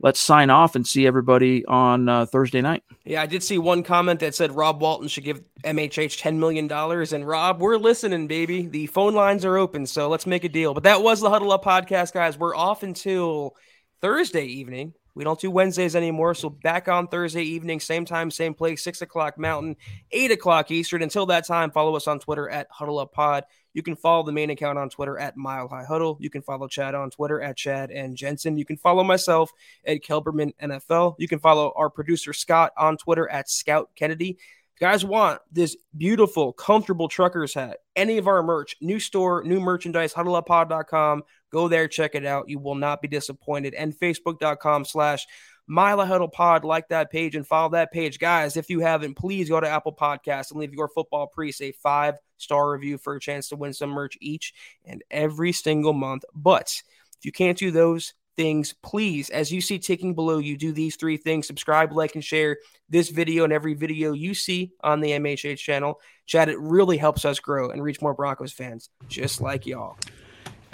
let's 0.00 0.20
sign 0.20 0.50
off 0.50 0.76
and 0.76 0.86
see 0.86 1.06
everybody 1.06 1.64
on 1.64 2.08
uh, 2.08 2.26
Thursday 2.26 2.60
night. 2.60 2.84
Yeah, 3.04 3.22
I 3.22 3.26
did 3.26 3.42
see 3.42 3.58
one 3.58 3.82
comment 3.82 4.20
that 4.20 4.34
said 4.34 4.52
Rob 4.52 4.80
Walton 4.80 5.08
should 5.08 5.24
give 5.24 5.40
MHH 5.64 6.20
$10 6.20 6.36
million. 6.36 6.70
And 6.70 7.26
Rob, 7.26 7.60
we're 7.60 7.78
listening, 7.78 8.26
baby. 8.26 8.66
The 8.66 8.86
phone 8.86 9.14
lines 9.14 9.44
are 9.44 9.56
open. 9.56 9.86
So 9.86 10.08
let's 10.08 10.26
make 10.26 10.44
a 10.44 10.48
deal. 10.48 10.74
But 10.74 10.84
that 10.84 11.02
was 11.02 11.20
the 11.20 11.30
Huddle 11.30 11.52
Up 11.52 11.64
podcast, 11.64 12.12
guys. 12.12 12.38
We're 12.38 12.54
off 12.54 12.82
until 12.82 13.56
Thursday 14.00 14.44
evening. 14.44 14.94
We 15.14 15.24
don't 15.24 15.40
do 15.40 15.50
Wednesdays 15.50 15.96
anymore. 15.96 16.34
So 16.34 16.48
back 16.48 16.86
on 16.86 17.08
Thursday 17.08 17.42
evening, 17.42 17.80
same 17.80 18.04
time, 18.04 18.30
same 18.30 18.54
place, 18.54 18.84
six 18.84 19.02
o'clock 19.02 19.36
Mountain, 19.36 19.74
eight 20.12 20.30
o'clock 20.30 20.70
Eastern. 20.70 21.02
Until 21.02 21.26
that 21.26 21.44
time, 21.44 21.72
follow 21.72 21.96
us 21.96 22.06
on 22.06 22.20
Twitter 22.20 22.48
at 22.48 22.68
Huddle 22.70 23.00
Up 23.00 23.12
Pod. 23.12 23.42
You 23.74 23.82
can 23.82 23.96
follow 23.96 24.22
the 24.22 24.30
main 24.30 24.50
account 24.50 24.78
on 24.78 24.90
Twitter 24.90 25.18
at 25.18 25.36
Mile 25.36 25.66
High 25.66 25.84
Huddle. 25.84 26.18
You 26.20 26.30
can 26.30 26.42
follow 26.42 26.68
Chad 26.68 26.94
on 26.94 27.10
Twitter 27.10 27.40
at 27.40 27.56
Chad 27.56 27.90
and 27.90 28.16
Jensen. 28.16 28.56
You 28.56 28.64
can 28.64 28.76
follow 28.76 29.02
myself 29.02 29.50
at 29.84 30.02
Kelberman 30.02 30.52
NFL. 30.62 31.16
You 31.18 31.26
can 31.26 31.40
follow 31.40 31.72
our 31.74 31.90
producer 31.90 32.32
Scott 32.32 32.72
on 32.76 32.96
Twitter 32.96 33.28
at 33.28 33.50
Scout 33.50 33.90
Kennedy 33.96 34.38
guys 34.78 35.04
want 35.04 35.40
this 35.50 35.76
beautiful, 35.96 36.52
comfortable 36.52 37.08
truckers 37.08 37.54
hat, 37.54 37.78
any 37.96 38.18
of 38.18 38.28
our 38.28 38.42
merch, 38.42 38.76
new 38.80 39.00
store, 39.00 39.42
new 39.42 39.60
merchandise, 39.60 40.12
huddleuppod.com. 40.14 41.22
Go 41.50 41.68
there, 41.68 41.88
check 41.88 42.14
it 42.14 42.26
out. 42.26 42.48
You 42.48 42.58
will 42.58 42.74
not 42.74 43.02
be 43.02 43.08
disappointed. 43.08 43.74
And 43.74 43.94
facebook.com 43.94 44.84
slash 44.84 45.26
Mile 45.66 46.04
Huddle 46.04 46.28
Pod. 46.28 46.64
Like 46.64 46.88
that 46.88 47.10
page 47.10 47.36
and 47.36 47.46
follow 47.46 47.70
that 47.70 47.92
page. 47.92 48.18
Guys, 48.18 48.56
if 48.56 48.70
you 48.70 48.80
haven't, 48.80 49.14
please 49.14 49.48
go 49.48 49.60
to 49.60 49.68
Apple 49.68 49.94
Podcasts 49.94 50.50
and 50.50 50.60
leave 50.60 50.74
your 50.74 50.88
football 50.88 51.26
priest 51.26 51.60
a 51.62 51.72
five 51.72 52.14
star 52.36 52.70
review 52.72 52.98
for 52.98 53.14
a 53.14 53.20
chance 53.20 53.48
to 53.48 53.56
win 53.56 53.72
some 53.72 53.90
merch 53.90 54.16
each 54.20 54.54
and 54.84 55.02
every 55.10 55.52
single 55.52 55.92
month. 55.92 56.24
But 56.34 56.82
if 57.18 57.24
you 57.24 57.32
can't 57.32 57.58
do 57.58 57.70
those, 57.70 58.14
things, 58.38 58.72
please, 58.84 59.30
as 59.30 59.52
you 59.52 59.60
see 59.60 59.80
ticking 59.80 60.14
below 60.14 60.38
you, 60.38 60.56
do 60.56 60.70
these 60.70 60.94
three 60.94 61.16
things 61.16 61.46
subscribe, 61.46 61.92
like, 61.92 62.14
and 62.14 62.24
share 62.24 62.58
this 62.88 63.10
video 63.10 63.42
and 63.42 63.52
every 63.52 63.74
video 63.74 64.12
you 64.12 64.32
see 64.32 64.70
on 64.80 65.00
the 65.00 65.10
MHH 65.10 65.58
channel. 65.58 66.00
Chad, 66.24 66.48
it 66.48 66.58
really 66.60 66.96
helps 66.96 67.24
us 67.24 67.40
grow 67.40 67.70
and 67.70 67.82
reach 67.82 68.00
more 68.00 68.14
Broncos 68.14 68.52
fans 68.52 68.90
just 69.08 69.40
like 69.40 69.66
y'all. 69.66 69.98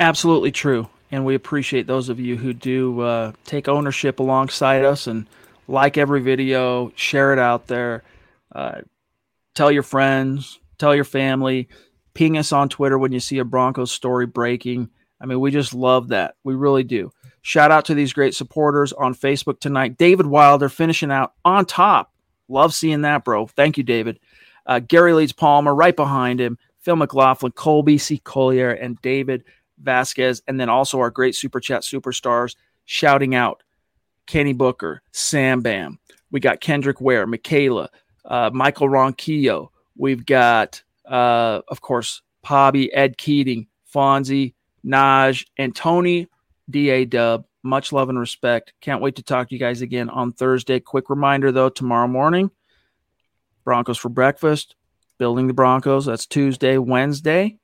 Absolutely 0.05 0.53
true. 0.53 0.87
And 1.11 1.25
we 1.25 1.35
appreciate 1.35 1.87
those 1.87 2.11
of 2.11 2.21
you 2.21 2.37
who 2.37 2.53
do 2.53 3.01
uh, 3.01 3.33
take 3.47 3.69
ownership 3.69 4.21
alongside 4.21 4.85
us 4.85 5.07
and 5.07 5.27
like 5.67 5.97
every 5.97 6.21
video, 6.21 6.93
share 6.95 7.33
it 7.33 7.39
out 7.39 7.69
there, 7.69 8.03
uh, 8.55 8.83
tell 9.55 9.73
your 9.73 9.83
friends, 9.83 10.59
tell 10.77 10.95
your 10.95 11.05
family, 11.05 11.71
ping 12.13 12.37
us 12.37 12.53
on 12.53 12.69
Twitter 12.69 12.99
when 12.99 13.13
you 13.13 13.21
see 13.21 13.39
a 13.39 13.47
Broncos 13.47 13.93
story 13.93 14.27
breaking. 14.27 14.91
I 15.23 15.25
mean, 15.25 15.41
we 15.41 15.51
just 15.51 15.73
love 15.73 16.09
that. 16.09 16.35
We 16.45 16.55
really 16.55 16.85
do. 16.85 17.11
Shout 17.41 17.71
out 17.71 17.87
to 17.87 17.95
these 17.95 18.13
great 18.13 18.35
supporters 18.35 18.93
on 18.93 19.15
Facebook 19.15 19.59
tonight. 19.59 19.97
David 19.97 20.27
Wilder 20.27 20.69
finishing 20.69 21.13
out 21.13 21.33
on 21.47 21.65
top. 21.65 22.13
Love 22.47 22.75
seeing 22.75 23.01
that, 23.01 23.25
bro. 23.25 23.47
Thank 23.47 23.79
you, 23.79 23.83
David. 23.85 24.21
Uh, 24.67 24.81
Gary 24.81 25.15
Leeds 25.15 25.33
Palmer 25.33 25.75
right 25.75 25.97
behind 25.97 26.43
him. 26.43 26.59
Phil 26.81 26.97
McLaughlin, 26.97 27.53
Colby 27.53 27.97
C. 27.97 28.19
Collier, 28.19 28.71
and 28.71 29.01
David 29.01 29.45
Vasquez. 29.79 30.43
And 30.47 30.59
then 30.59 30.69
also 30.69 31.01
our 31.01 31.11
great 31.11 31.35
Super 31.35 31.61
Chat 31.61 31.83
superstars 31.83 32.57
shouting 32.85 33.35
out 33.35 33.63
Kenny 34.27 34.53
Booker, 34.53 35.03
Sam 35.13 35.61
Bam. 35.61 35.99
We 36.31 36.41
got 36.41 36.61
Kendrick 36.61 37.01
Ware, 37.01 37.27
Michaela, 37.27 37.91
uh, 38.25 38.51
Michael 38.53 38.89
Ronquillo. 38.89 39.69
We've 39.97 40.25
got, 40.25 40.83
uh, 41.05 41.61
of 41.69 41.81
course, 41.81 42.23
Pobby, 42.45 42.91
Ed 42.93 43.17
Keating, 43.17 43.69
Fonzie, 43.93 44.55
Naj, 44.85 45.47
and 45.57 45.75
Tony 45.75 46.29
DA 46.69 47.05
Dub. 47.05 47.45
Much 47.63 47.93
love 47.93 48.09
and 48.09 48.19
respect. 48.19 48.75
Can't 48.81 49.01
wait 49.01 49.17
to 49.17 49.23
talk 49.23 49.49
to 49.49 49.55
you 49.55 49.59
guys 49.59 49.81
again 49.81 50.11
on 50.11 50.33
Thursday. 50.33 50.81
Quick 50.81 51.09
reminder 51.09 51.51
though, 51.51 51.71
tomorrow 51.71 52.09
morning, 52.09 52.51
Broncos 53.65 53.97
for 53.97 54.11
breakfast, 54.11 54.77
building 55.19 55.47
the 55.47 55.55
Broncos. 55.55 56.07
That's 56.07 56.27
Tuesday, 56.27 56.77
Wednesday, 56.77 57.59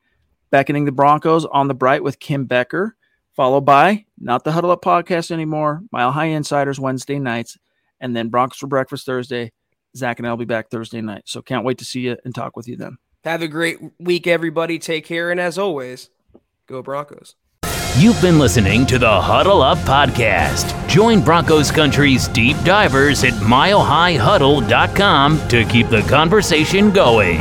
beckoning 0.50 0.84
the 0.84 0.92
Broncos 0.92 1.44
on 1.46 1.68
the 1.68 1.74
bright 1.74 2.02
with 2.02 2.20
Kim 2.20 2.44
Becker, 2.44 2.96
followed 3.34 3.62
by 3.62 4.04
not 4.18 4.44
the 4.44 4.52
Huddle 4.52 4.70
Up 4.70 4.82
podcast 4.82 5.30
anymore, 5.30 5.82
Mile 5.92 6.12
High 6.12 6.26
Insiders 6.26 6.80
Wednesday 6.80 7.18
nights, 7.18 7.56
and 8.00 8.14
then 8.14 8.28
Broncos 8.28 8.58
for 8.58 8.66
breakfast 8.66 9.06
Thursday. 9.06 9.52
Zach 9.96 10.18
and 10.18 10.26
I'll 10.26 10.36
be 10.36 10.44
back 10.44 10.70
Thursday 10.70 11.00
night. 11.00 11.22
So 11.26 11.42
can't 11.42 11.64
wait 11.64 11.78
to 11.78 11.84
see 11.84 12.00
you 12.00 12.16
and 12.24 12.34
talk 12.34 12.56
with 12.56 12.68
you 12.68 12.76
then. 12.76 12.98
Have 13.24 13.42
a 13.42 13.48
great 13.48 13.78
week, 13.98 14.26
everybody. 14.26 14.78
Take 14.78 15.04
care. 15.04 15.30
And 15.30 15.40
as 15.40 15.58
always, 15.58 16.08
go 16.66 16.82
Broncos. 16.82 17.34
You've 17.96 18.20
been 18.22 18.38
listening 18.38 18.86
to 18.86 18.98
the 18.98 19.20
Huddle 19.20 19.62
Up 19.62 19.78
Podcast. 19.78 20.88
Join 20.88 21.22
Broncos 21.22 21.72
Country's 21.72 22.28
deep 22.28 22.56
divers 22.58 23.24
at 23.24 23.34
milehighhuddle.com 23.34 25.48
to 25.48 25.64
keep 25.64 25.88
the 25.88 26.02
conversation 26.02 26.92
going. 26.92 27.40